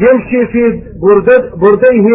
يمشي 0.06 0.42
في 0.52 0.84
برديه 1.64 2.08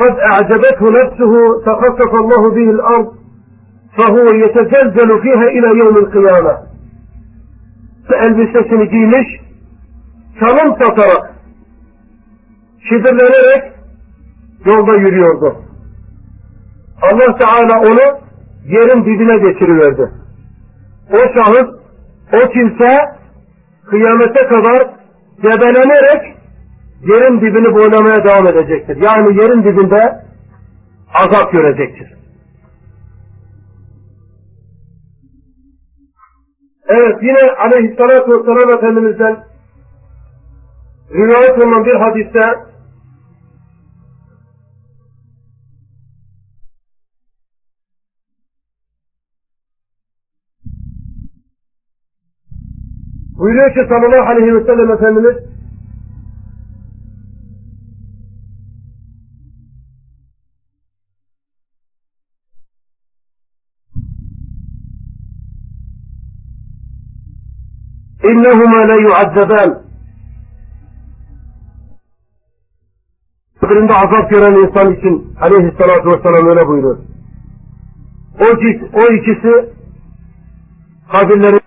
قد 0.00 0.14
أعجبته 0.30 0.84
نفسه 1.00 1.32
فخسف 1.64 2.12
الله 2.22 2.42
به 2.56 2.70
الأرض 2.70 3.14
فهو 3.98 4.24
يتزلزل 4.44 5.22
فيها 5.22 5.46
إلى 5.56 5.68
يوم 5.84 5.96
القيامة 6.04 6.69
elbisesini 8.16 8.90
giymiş, 8.90 9.40
çalım 10.40 10.76
satarak, 10.82 11.34
şidirlenerek 12.88 13.72
yolda 14.66 15.00
yürüyordu. 15.00 15.56
Allah 17.02 17.38
Teala 17.38 17.80
onu 17.80 18.20
yerin 18.64 19.04
dibine 19.04 19.50
geçiriverdi. 19.52 20.10
O 21.12 21.16
şahıs, 21.16 21.68
o 22.32 22.50
kimse 22.52 22.96
kıyamete 23.86 24.46
kadar 24.46 24.94
gebelenerek 25.42 26.36
yerin 27.02 27.40
dibini 27.40 27.74
boylamaya 27.74 28.24
devam 28.24 28.46
edecektir. 28.46 28.96
Yani 28.96 29.40
yerin 29.42 29.64
dibinde 29.64 30.24
azap 31.14 31.52
görecektir. 31.52 32.19
Evet 36.90 37.22
yine 37.22 37.52
aleyhissalatü 37.64 38.30
vesselam 38.30 38.78
Efendimiz'den 38.78 39.44
rivayet 41.14 41.58
olunan 41.58 41.84
bir 41.84 41.94
hadiste 41.94 42.40
buyuruyor 53.38 53.74
ki 53.74 53.80
sallallahu 53.80 54.32
aleyhi 54.32 54.54
ve 54.54 54.64
sellem 54.64 54.90
Efendimiz 54.90 55.36
La 68.42 68.94
yuazzaban 69.00 69.90
Kabrinde 73.70 73.94
azap 73.94 74.30
gören 74.30 74.54
insan 74.54 74.94
için 74.94 75.34
aleyhissalatü 75.40 76.08
vesselam 76.08 76.48
öyle 76.48 76.66
buyuruyor. 76.68 76.98
O, 78.40 78.44
o 78.92 79.14
ikisi 79.14 79.74
kabirlerin 81.12 81.60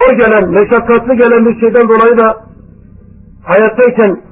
zor 0.00 0.18
gelen, 0.18 0.50
meşakkatli 0.50 1.16
gelen 1.16 1.46
bir 1.46 1.60
şeyden 1.60 1.88
dolayı 1.88 2.18
da 2.18 2.55
hayattayken 3.46 4.22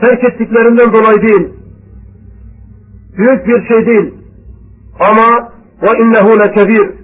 terk 0.00 0.24
ettiklerinden 0.24 0.92
dolayı 0.92 1.28
değil, 1.28 1.54
büyük 3.16 3.46
bir 3.46 3.68
şey 3.68 3.86
değil 3.86 4.14
ama 5.00 5.52
ve 5.82 6.02
innehu 6.02 6.30
lekebir 6.40 7.00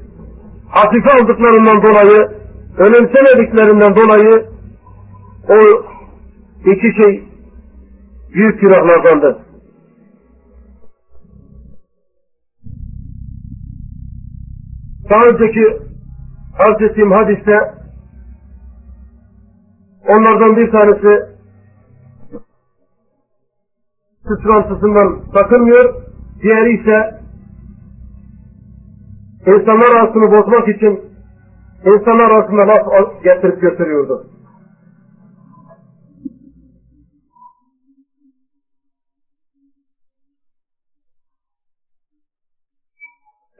hafife 0.68 1.10
aldıklarından 1.10 1.82
dolayı, 1.82 2.30
önemsemediklerinden 2.78 3.96
dolayı 3.96 4.46
o 5.48 5.84
iki 6.70 7.02
şey 7.02 7.24
büyük 8.34 8.60
günahlardandır. 8.60 9.36
Daha 15.10 15.20
önceki 15.30 15.66
arz 16.58 16.90
ettiğim 16.90 17.12
hadiste 17.12 17.76
Onlardan 20.08 20.56
bir 20.56 20.70
tanesi 20.70 21.35
kısrantısından 24.28 25.24
sakınmıyor, 25.34 25.94
diğeri 26.42 26.80
ise 26.80 27.20
insanlar 29.46 30.00
arasını 30.00 30.24
bozmak 30.24 30.68
için 30.68 31.00
insanlar 31.84 32.30
arasında 32.30 32.68
laf 32.68 33.24
getirip 33.24 33.60
götürüyordu. 33.60 34.26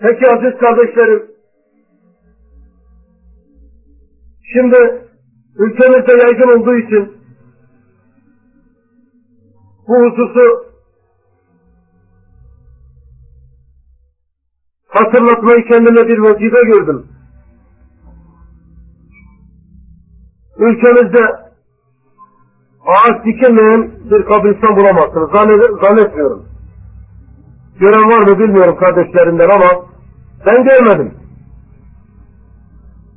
Peki 0.00 0.24
aziz 0.36 0.58
kardeşlerim, 0.60 1.30
şimdi 4.52 4.76
ülkemizde 5.58 6.12
yaygın 6.24 6.60
olduğu 6.60 6.76
için 6.76 7.15
bu 9.88 9.94
hususu 9.94 10.66
hatırlatmayı 14.88 15.68
kendime 15.68 16.08
bir 16.08 16.18
vazife 16.18 16.62
gördüm. 16.62 17.06
Ülkemizde 20.58 21.24
ağaç 22.86 23.24
dikilmeyen 23.24 23.90
bir 24.10 24.24
kabristan 24.24 24.76
bulamazsınız. 24.76 25.30
Zannetmiyorum. 25.82 26.46
Gören 27.80 28.10
var 28.10 28.28
mı 28.28 28.38
bilmiyorum 28.38 28.76
kardeşlerimden 28.76 29.48
ama 29.48 29.86
ben 30.46 30.64
görmedim 30.64 31.26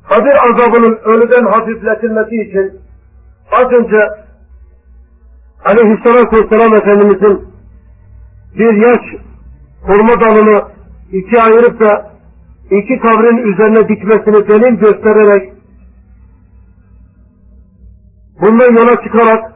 kabir 0.10 0.32
azabının 0.32 1.00
ölüden 1.04 1.46
hafifletilmesi 1.46 2.36
için 2.36 2.80
az 3.52 3.80
önce 3.80 3.98
aleyhissalatü 5.66 6.38
vesselam 6.38 6.74
Efendimizin 6.74 7.50
bir 8.58 8.74
yaş 8.86 9.22
hurma 9.82 10.22
dalını 10.22 10.72
iki 11.12 11.42
ayırıp 11.42 11.80
da 11.80 12.12
iki 12.72 13.00
kabrin 13.00 13.54
üzerine 13.54 13.90
dikmesini 13.90 14.48
delil 14.48 14.80
göstererek 14.80 15.54
bundan 18.42 18.78
yola 18.78 19.04
çıkarak 19.04 19.54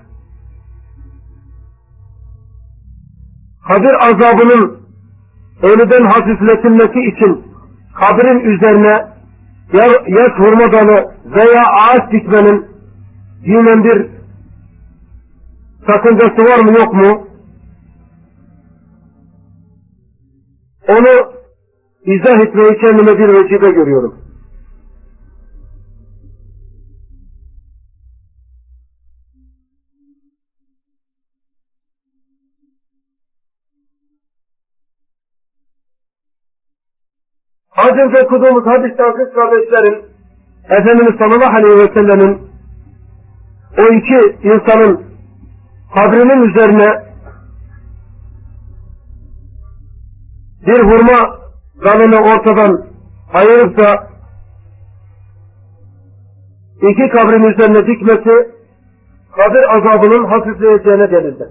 kabir 3.68 3.94
azabının 4.02 4.80
ölüden 5.64 6.06
hafifletilmesi 6.06 7.00
için 7.00 7.44
kabrin 7.94 8.40
üzerine 8.40 9.14
yaş 10.08 10.32
hurma 10.38 10.72
dalı 10.72 11.14
veya 11.26 11.64
ağaç 11.80 12.12
dikmenin 12.12 12.68
dinen 13.46 13.84
bir 13.84 14.23
sakıncası 15.88 16.52
var 16.52 16.64
mı 16.66 16.78
yok 16.78 16.94
mu? 16.94 17.28
Onu 20.90 21.34
izah 22.06 22.42
etmeyi 22.42 22.78
kendime 22.82 23.20
bir 23.20 23.28
vecibe 23.28 23.70
görüyorum. 23.70 24.24
Az 37.78 37.92
önce 37.92 38.24
okuduğumuz 38.24 38.66
hadiste 38.66 39.04
aziz 39.04 39.34
kardeşlerin 39.34 40.06
Efendimiz 40.70 41.16
sallallahu 41.20 41.58
aleyhi 41.58 41.80
ve 41.80 41.94
sellemin 41.98 42.42
o 43.80 43.84
iki 43.96 44.48
insanın 44.48 45.13
kabrinin 45.96 46.50
üzerine 46.50 47.14
bir 50.68 50.80
hurma 50.80 51.40
dalını 51.86 52.30
ortadan 52.32 52.88
ayırıp 53.34 53.78
da 53.78 54.14
iki 56.82 57.10
kabrin 57.10 57.54
üzerine 57.54 57.88
dikmesi 57.88 58.54
kabir 59.32 59.64
azabının 59.70 60.26
hafifleyeceğine 60.26 61.12
delildir. 61.12 61.50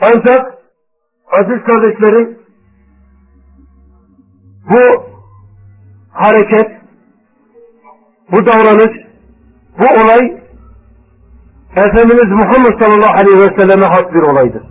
Ancak 0.00 0.58
aziz 1.32 1.64
kardeşlerim 1.64 2.38
bu 4.70 5.08
hareket, 6.10 6.77
bu 8.32 8.46
davranış, 8.46 9.06
bu 9.78 9.84
olay 9.84 10.38
Efendimiz 11.76 12.24
Muhammed 12.24 12.82
sallallahu 12.82 13.14
aleyhi 13.20 13.40
ve 13.40 13.60
selleme 13.60 13.86
has 13.86 14.12
bir 14.14 14.22
olaydır. 14.22 14.62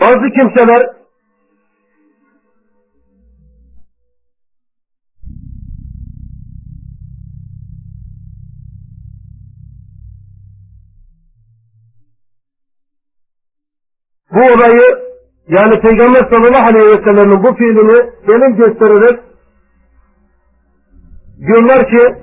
Bazı 0.00 0.30
kimseler 0.34 0.82
bu 14.30 14.40
olayı 14.40 15.05
yani 15.48 15.80
Peygamber 15.80 16.30
sallallahu 16.32 16.68
aleyhi 16.70 16.88
ve 16.88 17.04
sellem'in 17.04 17.42
bu 17.42 17.54
fiilini 17.56 18.12
delil 18.28 18.56
göstererek 18.56 19.20
diyorlar 21.38 21.90
ki 21.90 22.22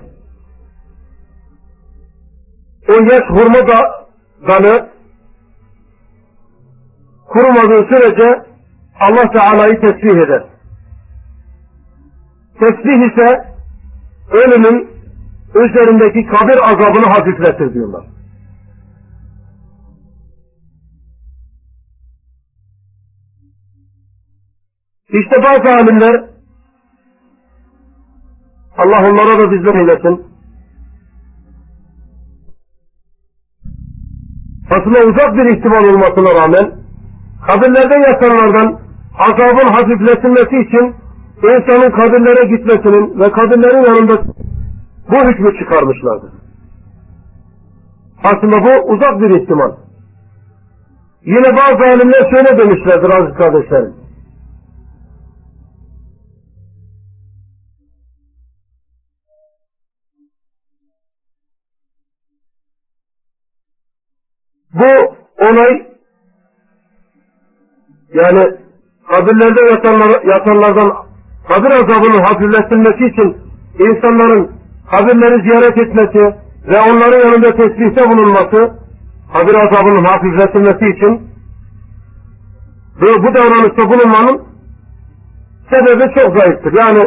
o 2.89 2.93
yaş 2.93 3.29
hurma 3.29 3.67
da, 3.67 4.07
dalı 4.47 4.89
kurumadığı 7.27 7.87
sürece 7.93 8.45
Allah 8.99 9.31
Teala'yı 9.31 9.81
tesbih 9.81 10.25
eder. 10.25 10.43
Tesbih 12.59 13.11
ise 13.11 13.47
ölümün 14.31 14.89
üzerindeki 15.55 16.25
kabir 16.25 16.57
azabını 16.63 17.05
hafifletir 17.05 17.73
diyorlar. 17.73 18.12
İşte 25.13 25.35
bazı 25.43 25.75
alimler 25.77 26.25
Allah 28.77 29.09
onlara 29.09 29.39
da 29.39 29.51
bizden 29.51 29.79
eylesin. 29.79 30.25
Aslında 34.71 34.99
uzak 34.99 35.35
bir 35.35 35.57
ihtimal 35.57 35.83
olmasına 35.89 36.41
rağmen 36.41 36.79
kabirlerde 37.47 38.09
yatanlardan 38.09 38.79
azabın 39.19 39.73
hafifletilmesi 39.73 40.67
için 40.67 40.95
insanın 41.43 41.91
kabirlere 41.99 42.55
gitmesinin 42.55 43.19
ve 43.19 43.31
kabirlerin 43.31 43.85
yanında 43.89 44.23
bu 45.09 45.29
hükmü 45.29 45.59
çıkarmışlardır. 45.59 46.31
Aslında 48.23 48.57
bu 48.65 48.93
uzak 48.93 49.21
bir 49.21 49.41
ihtimal. 49.41 49.71
Yine 51.25 51.49
bazı 51.57 51.91
alimler 51.91 52.21
şöyle 52.35 52.61
demişlerdir 52.61 53.09
aziz 53.09 53.37
kardeşlerim. 53.37 54.02
Yani 68.23 68.43
kabirlerde 69.11 69.61
yatanlar, 69.71 70.09
yatanlardan 70.33 70.89
kabir 71.47 71.71
azabının 71.71 72.23
hafifletilmesi 72.23 73.05
için 73.11 73.37
insanların 73.79 74.51
kabirleri 74.91 75.47
ziyaret 75.47 75.77
etmesi 75.77 76.23
ve 76.67 76.77
onların 76.89 77.19
yanında 77.19 77.55
tesbihte 77.57 78.01
bulunması 78.11 78.59
kabir 79.33 79.55
azabının 79.55 80.05
hafifletilmesi 80.05 80.85
için 80.95 81.33
ve 83.01 83.23
bu 83.23 83.27
davranışta 83.33 83.85
bulunmanın 83.89 84.43
sebebi 85.71 86.19
çok 86.19 86.39
zayıftır. 86.39 86.73
Yani 86.79 87.03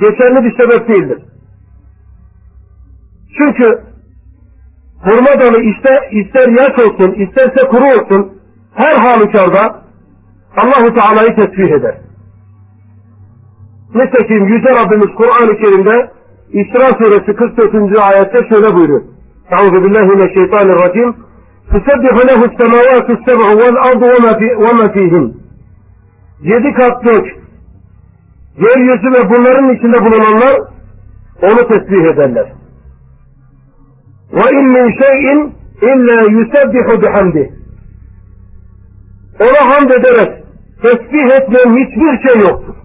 geçerli 0.00 0.44
bir 0.44 0.56
sebep 0.56 0.88
değildir. 0.88 1.22
Çünkü 3.38 3.84
hurma 5.00 5.42
dalı 5.42 5.62
ister, 5.62 6.10
ister 6.10 6.48
yaş 6.48 6.78
olsun, 6.84 7.12
isterse 7.12 7.68
kuru 7.68 7.84
olsun, 7.84 8.33
her 8.74 8.92
halükarda 8.92 9.84
Allahu 10.56 10.94
Teala'yı 10.94 11.36
tesbih 11.36 11.72
eder. 11.72 11.98
Nitekim 13.94 14.46
Yüce 14.46 14.68
Rabbimiz 14.68 15.14
Kur'an-ı 15.16 15.56
Kerim'de 15.56 16.10
İsra 16.48 16.86
suresi 16.98 17.36
44. 17.36 17.74
ayette 17.74 18.38
şöyle 18.48 18.76
buyuruyor. 18.76 19.02
Euzu 19.50 19.84
billahi 19.84 20.06
mineşşeytanirracim. 20.06 21.16
Tusebbihu 21.70 22.20
lehu 22.28 22.46
semavatu 22.58 23.12
seb'u 23.26 23.58
vel 23.60 23.76
ardu 23.86 24.06
ve 24.64 24.86
ma 24.86 24.92
fihin. 24.92 25.44
Yedi 26.40 26.74
kat 26.74 27.02
gök, 27.02 27.26
yeryüzü 28.56 29.08
ve 29.10 29.30
bunların 29.30 29.74
içinde 29.74 30.04
bulunanlar 30.04 30.60
onu 31.42 31.68
tesbih 31.68 32.12
ederler. 32.12 32.52
Ve 34.32 34.58
in 34.58 34.66
min 34.66 34.98
şeyin 35.02 35.54
illa 35.82 36.32
yusebbihu 36.32 37.02
bihamdih 37.02 37.63
Ona 39.39 39.71
hamd 39.71 39.89
ederek 39.89 40.43
tesbih 40.83 41.33
etmeyen 41.37 41.77
hiçbir 41.77 42.29
şey 42.29 42.41
yoktur. 42.41 42.75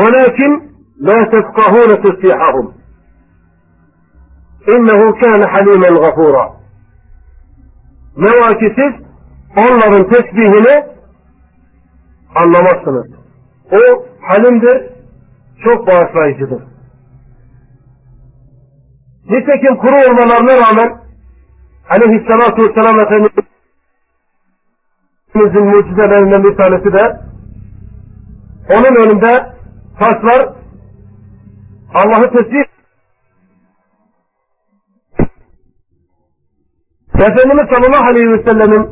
ولكن 0.00 0.50
لا 1.08 1.18
تفقهون 1.32 1.90
تسبيحهم 2.04 2.66
إنه 4.74 5.00
كان 5.22 5.40
حليما 5.52 5.88
غفورا 6.04 6.56
ne 8.16 8.30
var 8.30 8.58
ki 8.58 8.74
siz 8.76 9.06
onların 9.56 10.10
tesbihini 10.10 10.86
anlamazsınız. 12.36 13.06
O 13.72 14.06
halimdir, 14.20 14.92
çok 15.64 15.86
bağışlayıcıdır. 15.86 16.62
Nitekim 19.24 19.76
kuru 19.76 19.94
olmalarına 19.94 20.66
rağmen 20.66 20.99
aleyhissalatu 21.89 22.57
vesselam 22.61 22.95
Efendimizin 23.05 23.41
mucizelerinden 25.65 26.43
bir 26.43 26.57
tanesi 26.57 26.93
de 26.93 27.03
onun 28.69 28.95
önünde 29.05 29.33
taşlar 29.99 30.53
Allah'ı 31.93 32.31
tesbih 32.31 32.63
Efendimiz 37.15 37.65
sallallahu 37.73 38.11
aleyhi 38.11 38.29
ve 38.29 38.51
sellemin 38.51 38.83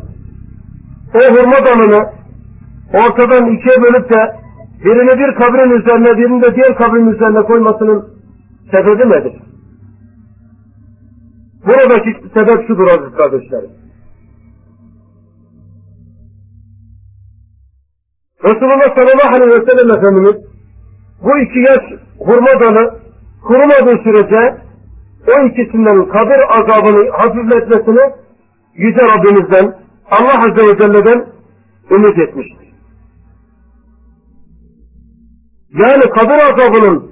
o 1.15 1.19
hurma 1.19 1.65
dalını 1.65 2.09
ortadan 2.93 3.55
ikiye 3.55 3.81
bölüp 3.81 4.13
de 4.13 4.35
birini 4.85 5.19
bir 5.19 5.35
kabrin 5.35 5.71
üzerine 5.81 6.17
birini 6.17 6.43
de 6.43 6.55
diğer 6.55 6.75
kabrin 6.75 7.07
üzerine 7.07 7.41
koymasının 7.41 8.09
sebebi 8.73 9.09
nedir? 9.09 9.48
Buradaki 11.69 12.11
sebep 12.37 12.67
şudur 12.67 12.87
aziz 12.87 13.17
kardeşlerim. 13.17 13.71
Resulullah 18.43 18.95
sallallahu 18.95 19.35
aleyhi 19.35 19.61
ve 19.61 19.65
sellem 19.69 19.97
Efendimiz 19.97 20.35
bu 21.23 21.39
iki 21.39 21.59
yaş 21.59 21.99
hurma 22.19 22.61
dalı 22.61 22.99
kurumadığı 23.47 24.03
sürece 24.03 24.61
o 25.27 25.45
ikisinden 25.45 26.09
kabir 26.09 26.39
azabını 26.57 27.09
hafifletmesini 27.11 28.13
Yüce 28.75 29.01
Rabbimizden 29.07 29.75
Allah 30.11 30.37
Azze 30.37 30.61
ve 30.67 30.79
Celle'den 30.81 31.25
ümit 31.91 32.19
etmiştir. 32.19 32.73
Yani 35.69 36.03
kabir 36.03 36.39
azabının 36.53 37.11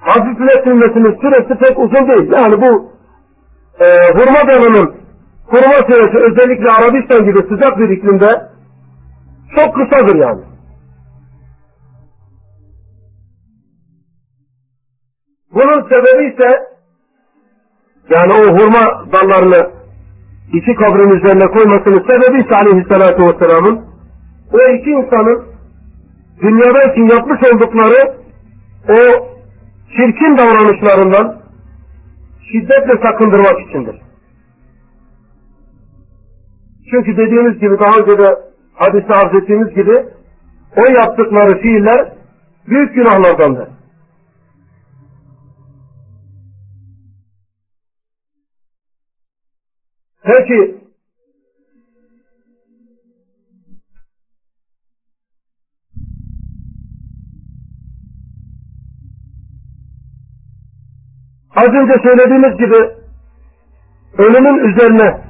hafifletilmesinin 0.00 1.20
süresi 1.20 1.58
pek 1.58 1.78
uzun 1.78 2.08
değil. 2.08 2.32
Yani 2.36 2.62
bu 2.62 2.89
e, 3.80 3.86
hurma 4.14 4.52
dalının 4.52 4.94
kuruma 5.46 5.80
süresi 5.88 6.18
özellikle 6.18 6.72
Arabistan 6.72 7.24
gibi 7.24 7.38
sıcak 7.48 7.78
bir 7.78 7.88
iklimde 7.88 8.50
çok 9.56 9.74
kısadır 9.74 10.16
yani. 10.18 10.42
Bunun 15.52 15.88
sebebi 15.88 16.34
ise 16.34 16.48
yani 18.14 18.32
o 18.32 18.58
hurma 18.58 19.12
dallarını 19.12 19.70
iki 20.52 20.74
kabrin 20.74 21.18
üzerine 21.18 21.46
koymasının 21.54 22.06
sebebi 22.12 22.40
ise 22.40 22.56
aleyhissalatü 22.56 23.22
vesselamın 23.22 23.84
o 24.52 24.58
iki 24.58 24.90
insanın 24.90 25.44
dünyadayken 26.42 27.16
yapmış 27.16 27.40
oldukları 27.52 28.16
o 28.88 28.98
çirkin 29.96 30.38
davranışlarından 30.38 31.39
şiddetle 32.52 33.06
sakındırmak 33.06 33.68
içindir. 33.68 34.02
Çünkü 36.90 37.16
dediğimiz 37.16 37.58
gibi 37.60 37.78
daha 37.78 38.00
önce 38.00 38.18
de 38.18 38.50
hadiste 38.74 39.14
arz 39.14 39.42
ettiğimiz 39.42 39.74
gibi 39.74 39.94
o 40.76 41.00
yaptıkları 41.00 41.60
fiiller 41.60 42.12
büyük 42.66 42.94
günahlardandır. 42.94 43.68
Peki 50.22 50.79
az 61.60 61.68
önce 61.80 61.92
söylediğimiz 61.92 62.58
gibi 62.58 62.78
ölümün 64.18 64.58
üzerine 64.68 65.20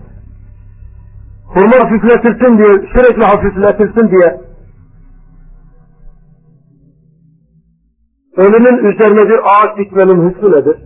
hurma 1.46 1.76
hafifletilsin 1.82 2.58
diye, 2.58 2.88
sürekli 2.92 3.24
hafifletilsin 3.24 4.10
diye 4.10 4.40
ölümün 8.36 8.84
üzerine 8.90 9.28
bir 9.30 9.38
ağaç 9.38 9.78
dikmenin 9.78 10.30
hükmü 10.30 10.50
nedir? 10.52 10.76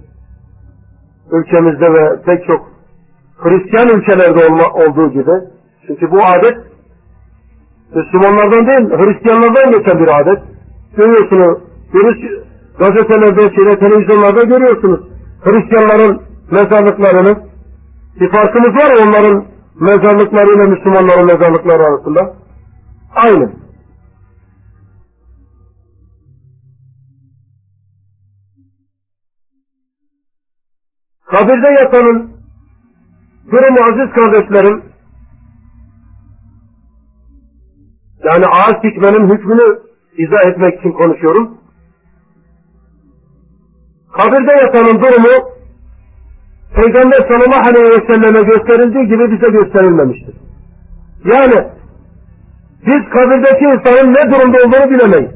Ülkemizde 1.33 1.87
ve 1.93 2.23
pek 2.23 2.47
çok 2.51 2.75
Hristiyan 3.37 3.99
ülkelerde 3.99 4.65
olduğu 4.73 5.11
gibi. 5.11 5.33
Çünkü 5.87 6.11
bu 6.11 6.19
adet 6.25 6.59
Müslümanlardan 7.95 8.67
değil, 8.67 8.91
Hristiyanlardan 8.91 9.79
geçen 9.79 10.01
bir 10.01 10.21
adet. 10.21 10.43
Görüyorsunuz, 10.97 11.59
virüs 11.95 12.45
gazetelerde, 12.79 13.41
şeyde, 13.41 13.79
televizyonlarda 13.79 14.43
görüyorsunuz. 14.43 15.14
Hristiyanların 15.45 16.23
mezarlıklarını. 16.51 17.49
Bir 18.21 18.33
farkımız 18.33 18.69
var 18.69 19.09
onların 19.09 19.47
mezarlıklarıyla 19.75 20.67
Müslümanların 20.67 21.27
mezarlıkları 21.27 21.83
arasında. 21.83 22.37
Aynı. 23.15 23.53
Kabirde 31.27 31.69
yatanın 31.69 32.31
durumu 33.47 33.79
aziz 33.81 34.15
kardeşlerim 34.15 34.83
yani 38.25 38.45
ağaç 38.47 38.85
dikmenin 38.85 39.35
hükmünü 39.35 39.81
izah 40.19 40.51
etmek 40.51 40.79
için 40.81 40.93
konuşuyorum. 40.93 41.59
Kabirde 44.19 44.53
yatanın 44.65 45.03
durumu 45.03 45.55
Peygamber 46.75 47.19
sallallahu 47.29 47.69
aleyhi 47.69 47.91
ve 47.97 48.12
selleme 48.12 48.41
gösterildiği 48.41 49.07
gibi 49.07 49.33
bize 49.33 49.53
gösterilmemiştir. 49.53 50.35
Yani 51.25 51.69
biz 52.87 53.11
kabirdeki 53.15 53.65
insanın 53.65 54.11
ne 54.11 54.33
durumda 54.33 54.59
olduğunu 54.59 54.91
bilemeyiz. 54.91 55.35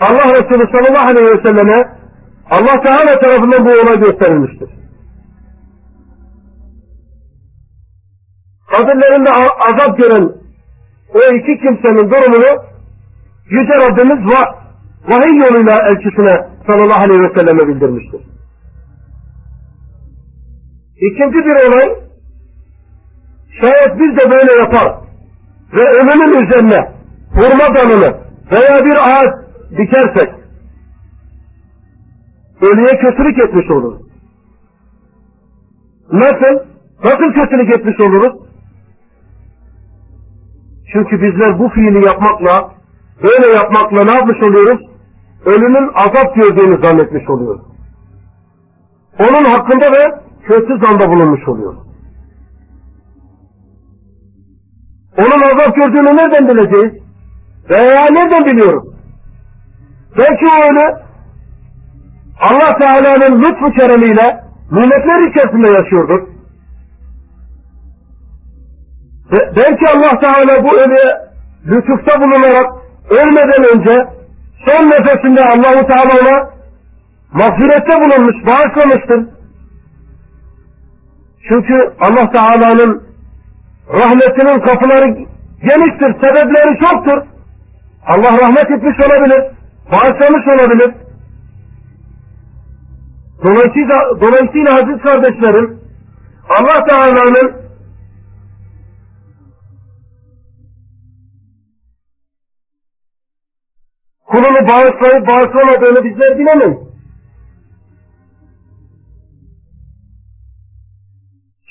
Allah 0.00 0.26
Resulü 0.26 0.66
sallallahu 0.72 1.08
aleyhi 1.10 1.26
ve 1.26 1.42
selleme 1.46 2.02
Allah 2.50 2.82
Teala 2.82 3.20
tarafından 3.20 3.66
bu 3.66 3.72
olay 3.72 4.00
gösterilmiştir. 4.00 4.70
Kabirlerinde 8.72 9.30
azap 9.68 9.98
gören 9.98 10.32
o 11.14 11.18
iki 11.36 11.60
kimsenin 11.60 12.10
durumunu 12.10 12.62
Yüce 13.50 13.72
Rabbimiz 13.72 14.34
va 14.34 14.61
vahiy 15.08 15.38
yoluyla 15.38 15.76
elçisine 15.88 16.34
sallallahu 16.70 17.02
aleyhi 17.04 17.20
ve 17.20 17.38
selleme 17.38 17.68
bildirmiştir. 17.68 18.20
İkinci 20.96 21.38
bir 21.38 21.54
olay, 21.68 22.02
şayet 23.60 24.00
biz 24.00 24.16
de 24.16 24.30
böyle 24.30 24.58
yapar 24.58 24.98
ve 25.72 25.82
ölümün 25.82 26.46
üzerine 26.46 26.92
hurma 27.30 27.76
dalını 27.76 28.16
veya 28.52 28.84
bir 28.84 28.96
ağaç 28.96 29.34
dikersek, 29.70 30.34
ölüye 32.62 33.00
kötülük 33.00 33.38
etmiş 33.38 33.70
oluruz. 33.70 34.02
Nasıl? 36.12 36.66
Nasıl 37.04 37.32
kötülük 37.32 37.74
etmiş 37.74 38.00
oluruz? 38.00 38.42
Çünkü 40.92 41.22
bizler 41.22 41.58
bu 41.58 41.68
fiili 41.68 42.06
yapmakla, 42.06 42.74
böyle 43.22 43.48
yapmakla 43.48 44.04
ne 44.04 44.10
yapmış 44.12 44.42
oluyoruz? 44.42 44.91
Ölümün 45.46 45.92
azap 45.94 46.34
gördüğünü 46.34 46.84
zannetmiş 46.84 47.30
oluyoruz. 47.30 47.62
Onun 49.20 49.44
hakkında 49.44 49.86
da 49.92 50.22
kötü 50.42 50.78
zanda 50.86 51.08
bulunmuş 51.08 51.48
oluyor. 51.48 51.74
Onun 55.18 55.40
azap 55.40 55.76
gördüğünü 55.76 56.16
nereden 56.16 56.48
bileceğiz? 56.48 57.02
Veya 57.70 58.04
nereden 58.10 58.44
biliyoruz? 58.46 58.88
Belki 60.18 60.44
o 60.52 60.64
öyle 60.68 61.02
Allah 62.40 62.78
Teala'nın 62.80 63.42
lütfu 63.42 63.72
keremiyle 63.80 64.44
nimetler 64.70 65.30
içerisinde 65.30 65.68
yaşıyordur. 65.68 66.28
Belki 69.56 69.88
Allah 69.88 70.20
Teala 70.20 70.64
bu 70.64 70.78
ölüye 70.80 71.32
lütufta 71.66 72.20
bulunarak 72.20 72.72
ölmeden 73.10 73.78
önce 73.78 74.21
son 74.66 74.90
nefesinde 74.90 75.40
Allahu 75.40 75.86
Teala 75.86 76.12
ona 76.22 76.50
mağfirette 77.32 77.94
bulunmuş, 78.02 78.46
bağışlamıştır. 78.46 79.28
Çünkü 81.48 81.74
Allah 82.00 82.30
Teala'nın 82.32 83.02
rahmetinin 83.88 84.60
kapıları 84.60 85.08
geniştir, 85.60 86.14
sebepleri 86.20 86.78
çoktur. 86.80 87.22
Allah 88.06 88.38
rahmet 88.42 88.70
etmiş 88.70 89.06
olabilir, 89.06 89.42
bağışlamış 89.92 90.46
olabilir. 90.54 90.94
Dolayısıyla, 93.44 94.20
dolayısıyla 94.20 94.72
aziz 94.72 95.02
kardeşlerim, 95.02 95.78
Allah 96.58 96.86
Teala'nın 96.88 97.61
kulunu 104.32 104.68
bağışlayıp 104.68 105.28
bağışlamadığını 105.28 106.04
bizler 106.04 106.38
bilemeyiz. 106.38 106.78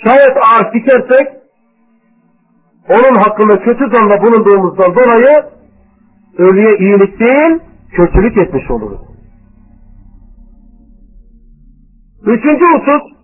Şayet 0.04 0.38
ağaç 0.38 0.74
dikersek 0.74 1.28
onun 2.90 3.16
hakkında 3.16 3.64
kötü 3.64 3.96
zanla 3.96 4.22
bulunduğumuzdan 4.22 4.96
dolayı 4.96 5.46
ölüye 6.38 6.72
iyilik 6.80 7.20
değil 7.20 7.60
kötülük 7.92 8.42
etmiş 8.42 8.72
oluruz. 8.72 9.02
Üçüncü 12.22 12.66
husus 12.66 13.22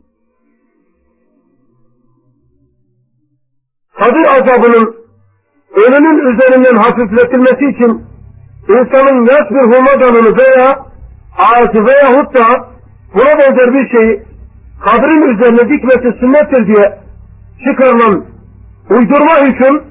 kabir 3.99 4.25
azabının 4.27 4.95
ölünün 5.71 6.33
üzerinden 6.33 6.77
hafifletilmesi 6.77 7.77
için 7.77 8.16
insanın 8.69 9.25
yaş 9.25 9.51
bir 9.51 9.63
hurma 9.71 10.37
veya 10.37 10.85
ağacı 11.37 11.85
veya 11.85 12.19
hutta 12.19 12.69
buna 13.13 13.39
benzer 13.39 13.73
bir 13.73 13.97
şeyi 13.97 14.23
kabrin 14.85 15.21
üzerine 15.21 15.73
dikmesi 15.73 16.19
sünnettir 16.19 16.67
diye 16.67 16.99
çıkarılan 17.65 18.25
uydurma 18.89 19.35
hüküm 19.47 19.83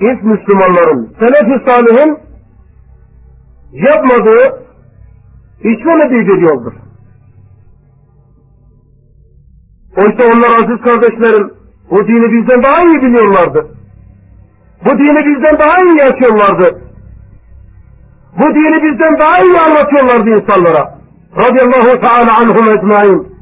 ilk 0.00 0.22
Müslümanların 0.22 1.14
selef-i 1.20 1.70
salihin 1.70 2.18
yapmadığı 3.72 4.66
işlemediği 5.60 6.26
bir 6.26 6.50
yoldur. 6.50 6.72
Oysa 9.96 10.24
onlar 10.34 10.48
aziz 10.48 10.80
kardeşlerim 10.84 11.52
bu 11.90 12.08
dini 12.08 12.32
bizden 12.32 12.62
daha 12.62 12.82
iyi 12.82 13.02
biliyorlardı. 13.02 13.66
Bu 14.84 14.90
dini 14.98 15.26
bizden 15.26 15.58
daha 15.58 15.76
iyi 15.84 15.98
yaşıyorlardı. 15.98 16.85
Bu 18.38 18.54
dini 18.54 18.82
bizden 18.82 19.18
daha 19.20 19.42
iyi 19.42 19.58
anlatıyorlardı 19.60 20.30
insanlara 20.30 20.98
radıyallahu 21.36 22.00
teala 22.00 22.38
anhum 22.40 22.66
ecmain. 22.76 23.36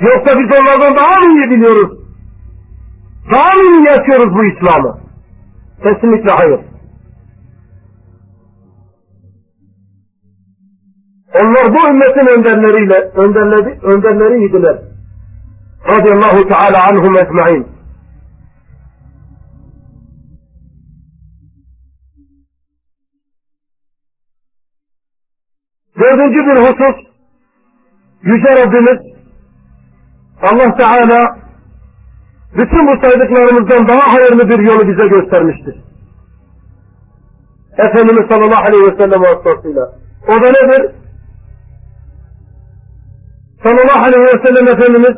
Yoksa 0.00 0.40
biz 0.40 0.60
onlardan 0.60 0.96
daha 0.96 1.20
mı 1.20 1.32
iyi 1.34 1.50
biliyoruz? 1.50 1.98
Daha 3.32 3.54
mı 3.54 3.62
iyi 3.62 3.84
yaşıyoruz 3.84 4.34
bu 4.34 4.42
İslam'ı? 4.42 4.98
Kesinlikle 5.82 6.30
hayır. 6.34 6.60
Onlar 11.34 11.66
bu 11.74 11.90
ümmetin 11.90 12.38
önderleriyle, 12.38 13.10
önderleri, 13.14 13.80
önderleriydiler. 13.82 14.78
Radıyallahu 15.88 16.48
teala 16.48 16.78
anhum 16.90 17.16
ecmain. 17.16 17.77
Dördüncü 26.08 26.38
bir 26.38 26.60
husus, 26.60 26.96
Yüce 28.22 28.50
Rabbimiz 28.62 29.18
Allah 30.42 30.76
Teala 30.76 31.38
bütün 32.52 32.86
bu 32.86 32.92
saydıklarımızdan 33.04 33.88
daha 33.88 34.14
hayırlı 34.14 34.48
bir 34.48 34.58
yolu 34.58 34.88
bize 34.88 35.08
göstermiştir. 35.08 35.76
Efendimiz 37.78 38.26
sallallahu 38.30 38.64
aleyhi 38.66 38.84
ve 38.84 38.96
sellem 39.02 39.20
vasıtasıyla. 39.20 39.92
O 40.28 40.42
da 40.42 40.46
nedir? 40.46 40.90
Sallallahu 43.64 44.04
aleyhi 44.06 44.22
ve 44.22 44.46
sellem 44.46 44.68
Efendimiz 44.68 45.16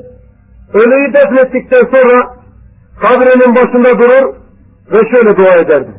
ölüyü 0.75 1.13
defnettikten 1.15 1.99
sonra 1.99 2.37
kabrinin 3.03 3.57
başında 3.57 3.99
durur 3.99 4.35
ve 4.93 4.99
şöyle 5.15 5.37
dua 5.37 5.55
ederdi. 5.57 5.91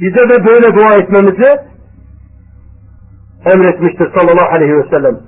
Bize 0.00 0.28
de 0.28 0.46
böyle 0.46 0.76
dua 0.76 0.94
etmemizi 0.94 1.71
emretmiştir 3.45 4.11
sallallahu 4.17 4.49
aleyhi 4.57 4.77
ve 4.77 4.95
sellem. 4.95 5.19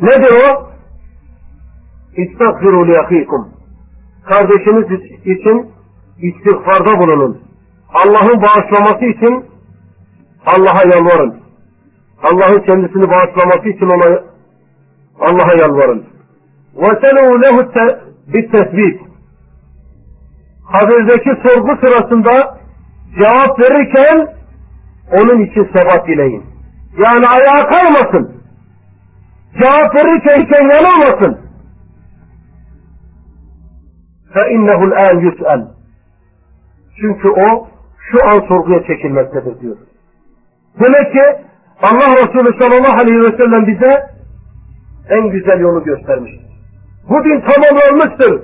Nedir 0.00 0.32
o? 0.44 0.70
İstagfiru 2.16 2.88
li 2.88 3.26
Kardeşiniz 4.24 5.00
için 5.24 5.70
istiğfarda 6.18 7.00
bulunun. 7.00 7.40
Allah'ın 7.88 8.42
bağışlaması 8.42 9.04
için 9.04 9.44
Allah'a 10.46 10.82
yalvarın. 10.94 11.34
Allah'ın 12.22 12.66
kendisini 12.66 13.02
bağışlaması 13.02 13.68
için 13.68 13.86
ona 13.86 14.22
Allah'a 15.20 15.54
yalvarın. 15.60 16.04
وَسَلُوا 16.76 17.32
لَهُ 17.42 17.56
بِالتَّثْبِيتِ 18.32 18.98
Habirdeki 20.64 21.48
sorgu 21.48 21.86
sırasında 21.86 22.58
cevap 23.14 23.60
verirken 23.60 24.34
onun 25.12 25.44
için 25.44 25.64
sebat 25.76 26.06
dileyin. 26.06 26.44
Yani 27.04 27.26
ayağa 27.26 27.68
kalmasın. 27.70 28.42
Cevap 29.60 29.94
verirken 29.94 30.68
yanılmasın. 30.70 31.42
فَاِنَّهُ 34.34 34.80
الْآنْ 34.88 35.16
يُسْأَلْ 35.28 35.66
Çünkü 37.00 37.28
o 37.32 37.68
şu 38.10 38.18
an 38.26 38.48
sorguya 38.48 38.86
çekilmektedir 38.86 39.60
diyor. 39.60 39.76
Demek 40.74 41.12
ki 41.12 41.44
Allah 41.82 42.14
Resulü 42.22 42.60
sallallahu 42.60 43.00
aleyhi 43.02 43.18
ve 43.18 43.36
sellem 43.42 43.66
bize 43.66 44.10
en 45.08 45.30
güzel 45.30 45.60
yolu 45.60 45.84
göstermiştir. 45.84 46.52
Bu 47.08 47.24
din 47.24 47.40
tamamlanmıştır. 47.40 48.42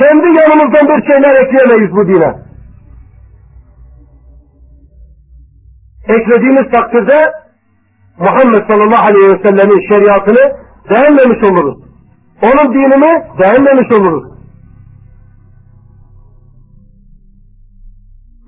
Kendi 0.00 0.38
yanımızdan 0.38 0.88
bir 0.88 1.06
şeyler 1.06 1.44
ekleyemeyiz 1.44 1.96
bu 1.96 2.06
dine. 2.06 2.42
Eklediğimiz 6.08 6.72
takdirde 6.72 7.14
Muhammed 8.19 8.63
sallallahu 8.69 9.05
aleyhi 9.05 9.27
ve 9.33 9.47
sellemin 9.47 9.87
şeriatını 9.89 10.43
beğenmemiş 10.89 11.51
oluruz. 11.51 11.77
Onun 12.41 12.73
dinini 12.73 13.39
beğenmemiş 13.39 13.91
oluruz. 13.91 14.37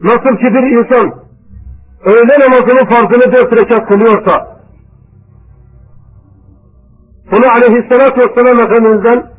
Nasıl 0.04 0.38
ki 0.38 0.54
bir 0.54 0.64
insan 0.78 1.14
öğle 2.06 2.36
namazının 2.40 2.86
farzını 2.90 3.34
dört 3.34 3.54
rekat 3.54 3.88
kılıyorsa 3.90 4.60
bunu 7.32 7.46
aleyhissalatü 7.56 8.20
vesselam 8.20 8.60
Efendimiz'den 8.60 9.32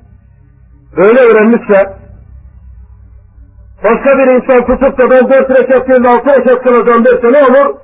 böyle 0.97 1.19
öğrenmişse 1.19 1.97
başka 3.85 4.19
bir 4.19 4.27
insan 4.35 4.67
tutup 4.67 5.01
da 5.01 5.11
ben 5.11 5.31
dört 5.31 5.51
rekat 5.51 5.89
değil 5.89 6.09
altı 6.09 6.41
rekat 6.41 6.63
kılacağım 6.67 7.05
derse 7.05 7.27
ne 7.33 7.45
olur? 7.47 7.77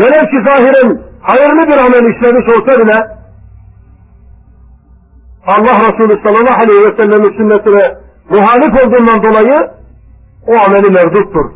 Velev 0.00 0.30
ki 0.30 0.42
zahiren 0.46 1.07
hayırlı 1.28 1.62
bir 1.70 1.78
amel 1.86 2.04
işlemiş 2.12 2.46
olsa 2.54 2.80
bile 2.80 2.98
Allah 5.46 5.76
Resulü 5.86 6.14
sallallahu 6.24 6.60
aleyhi 6.64 6.82
ve 6.86 7.02
sellem'in 7.02 7.32
sünnetine 7.38 7.84
muhalif 8.34 8.72
olduğundan 8.80 9.22
dolayı 9.22 9.58
o 10.46 10.52
ameli 10.66 10.90
mevcuttur. 10.98 11.46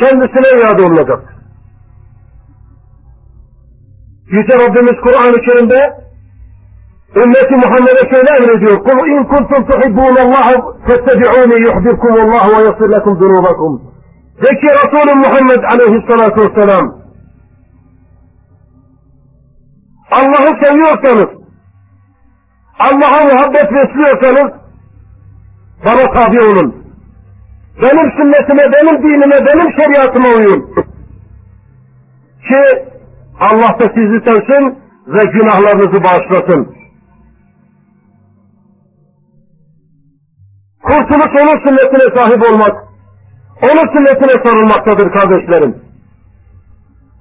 Kendisine 0.00 0.48
iade 0.60 0.82
olunacak. 0.82 1.34
Yüce 4.26 4.54
Rabbimiz 4.62 4.98
Kur'an-ı 5.04 5.38
Kerim'de 5.46 5.80
ümmeti 7.22 7.54
Muhammed'e 7.64 8.04
şöyle 8.14 8.30
emrediyor. 8.38 8.84
Kul 8.84 9.08
in 9.08 9.24
kuntum 9.32 9.66
tuhibbun 9.70 10.16
Allah 10.24 10.46
fettebi'uni 10.88 11.56
yuhbirkum 11.66 12.12
Allah 12.12 12.58
ve 12.58 12.64
yasir 12.64 12.88
lekum 12.96 13.14
zunubakum. 13.22 13.82
De 14.42 14.48
ki 14.60 14.68
Resulü 14.80 15.12
Muhammed 15.24 15.62
aleyhissalatu 15.74 16.40
vesselam 16.40 17.03
Allah'ı 20.18 20.64
seviyorsanız 20.64 21.44
Allah'a 22.78 23.24
muhabbet 23.24 23.72
besliyorsanız 23.72 24.52
bana 25.84 26.14
tabi 26.14 26.38
olun. 26.44 26.84
Benim 27.82 28.12
sünnetime, 28.16 28.72
benim 28.72 29.02
dinime, 29.02 29.46
benim 29.46 29.72
şeriatıma 29.78 30.28
uyun. 30.36 30.74
Ki 32.48 32.84
Allah 33.40 33.78
da 33.80 33.92
sizi 33.94 34.18
sevsin 34.26 34.78
ve 35.06 35.24
günahlarınızı 35.24 36.04
bağışlasın. 36.04 36.74
Kurtuluş 40.82 41.32
onun 41.42 41.58
sünnetine 41.64 42.16
sahip 42.16 42.52
olmak, 42.52 42.84
onun 43.62 43.96
sünnetine 43.96 44.44
sarılmaktadır 44.44 45.12
kardeşlerim. 45.12 45.84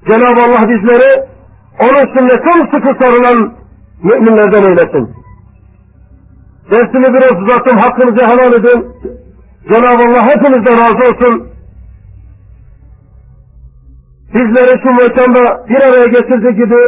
Cenab-ı 0.10 0.42
Allah 0.42 0.70
bizleri 0.70 1.33
onun 1.80 2.18
sünnetine 2.18 2.70
sıkı 2.74 3.04
sarılan 3.04 3.54
müminlerden 4.04 4.64
eylesin. 4.64 5.16
Dersimi 6.72 7.14
biraz 7.14 7.42
uzattım, 7.42 7.78
hakkınızı 7.78 8.26
helal 8.26 8.54
edin. 8.54 8.94
Cenab-ı 9.72 10.04
Allah 10.04 10.26
hepinizden 10.26 10.78
razı 10.78 11.08
olsun. 11.10 11.48
Bizleri 14.34 14.82
şu 14.84 14.90
mekanda 14.90 15.68
bir 15.70 15.82
araya 15.82 16.08
getirdiği 16.08 16.56
gibi, 16.56 16.82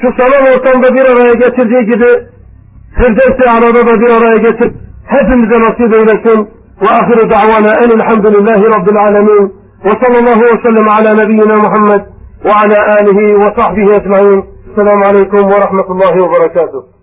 şu 0.00 0.08
salon 0.18 0.52
ortamda 0.52 0.94
bir 0.94 1.04
araya 1.12 1.32
getirdiği 1.32 1.84
gibi, 1.92 2.32
Firdevs-i 2.96 3.50
arada 3.50 3.86
da 3.86 4.00
bir 4.00 4.12
araya 4.16 4.36
getir, 4.36 4.72
hepimize 5.04 5.60
nasip 5.60 5.94
eylesin. 5.94 6.48
Ve 6.82 6.88
ahiru 6.88 7.30
da'vana 7.30 7.72
en 7.82 7.90
elhamdülillahi 7.98 8.64
rabbil 8.74 8.98
alemin. 9.08 9.54
Ve 9.84 9.90
sallallahu 10.02 10.40
ve 10.40 10.68
sellem 10.68 10.88
ala 10.88 11.22
nebiyyina 11.22 11.54
Muhammed 11.54 12.11
ve 12.44 12.52
ala 12.52 12.78
alihi 13.00 13.34
ve 13.36 13.60
sahbihi 13.60 13.90
ecma'in. 13.92 14.44
Selamun 14.74 15.04
aleyküm 15.04 15.50
ve 15.50 15.58
rahmetullahi 15.64 16.16
ve 16.16 16.32
berekatuhu. 16.32 17.01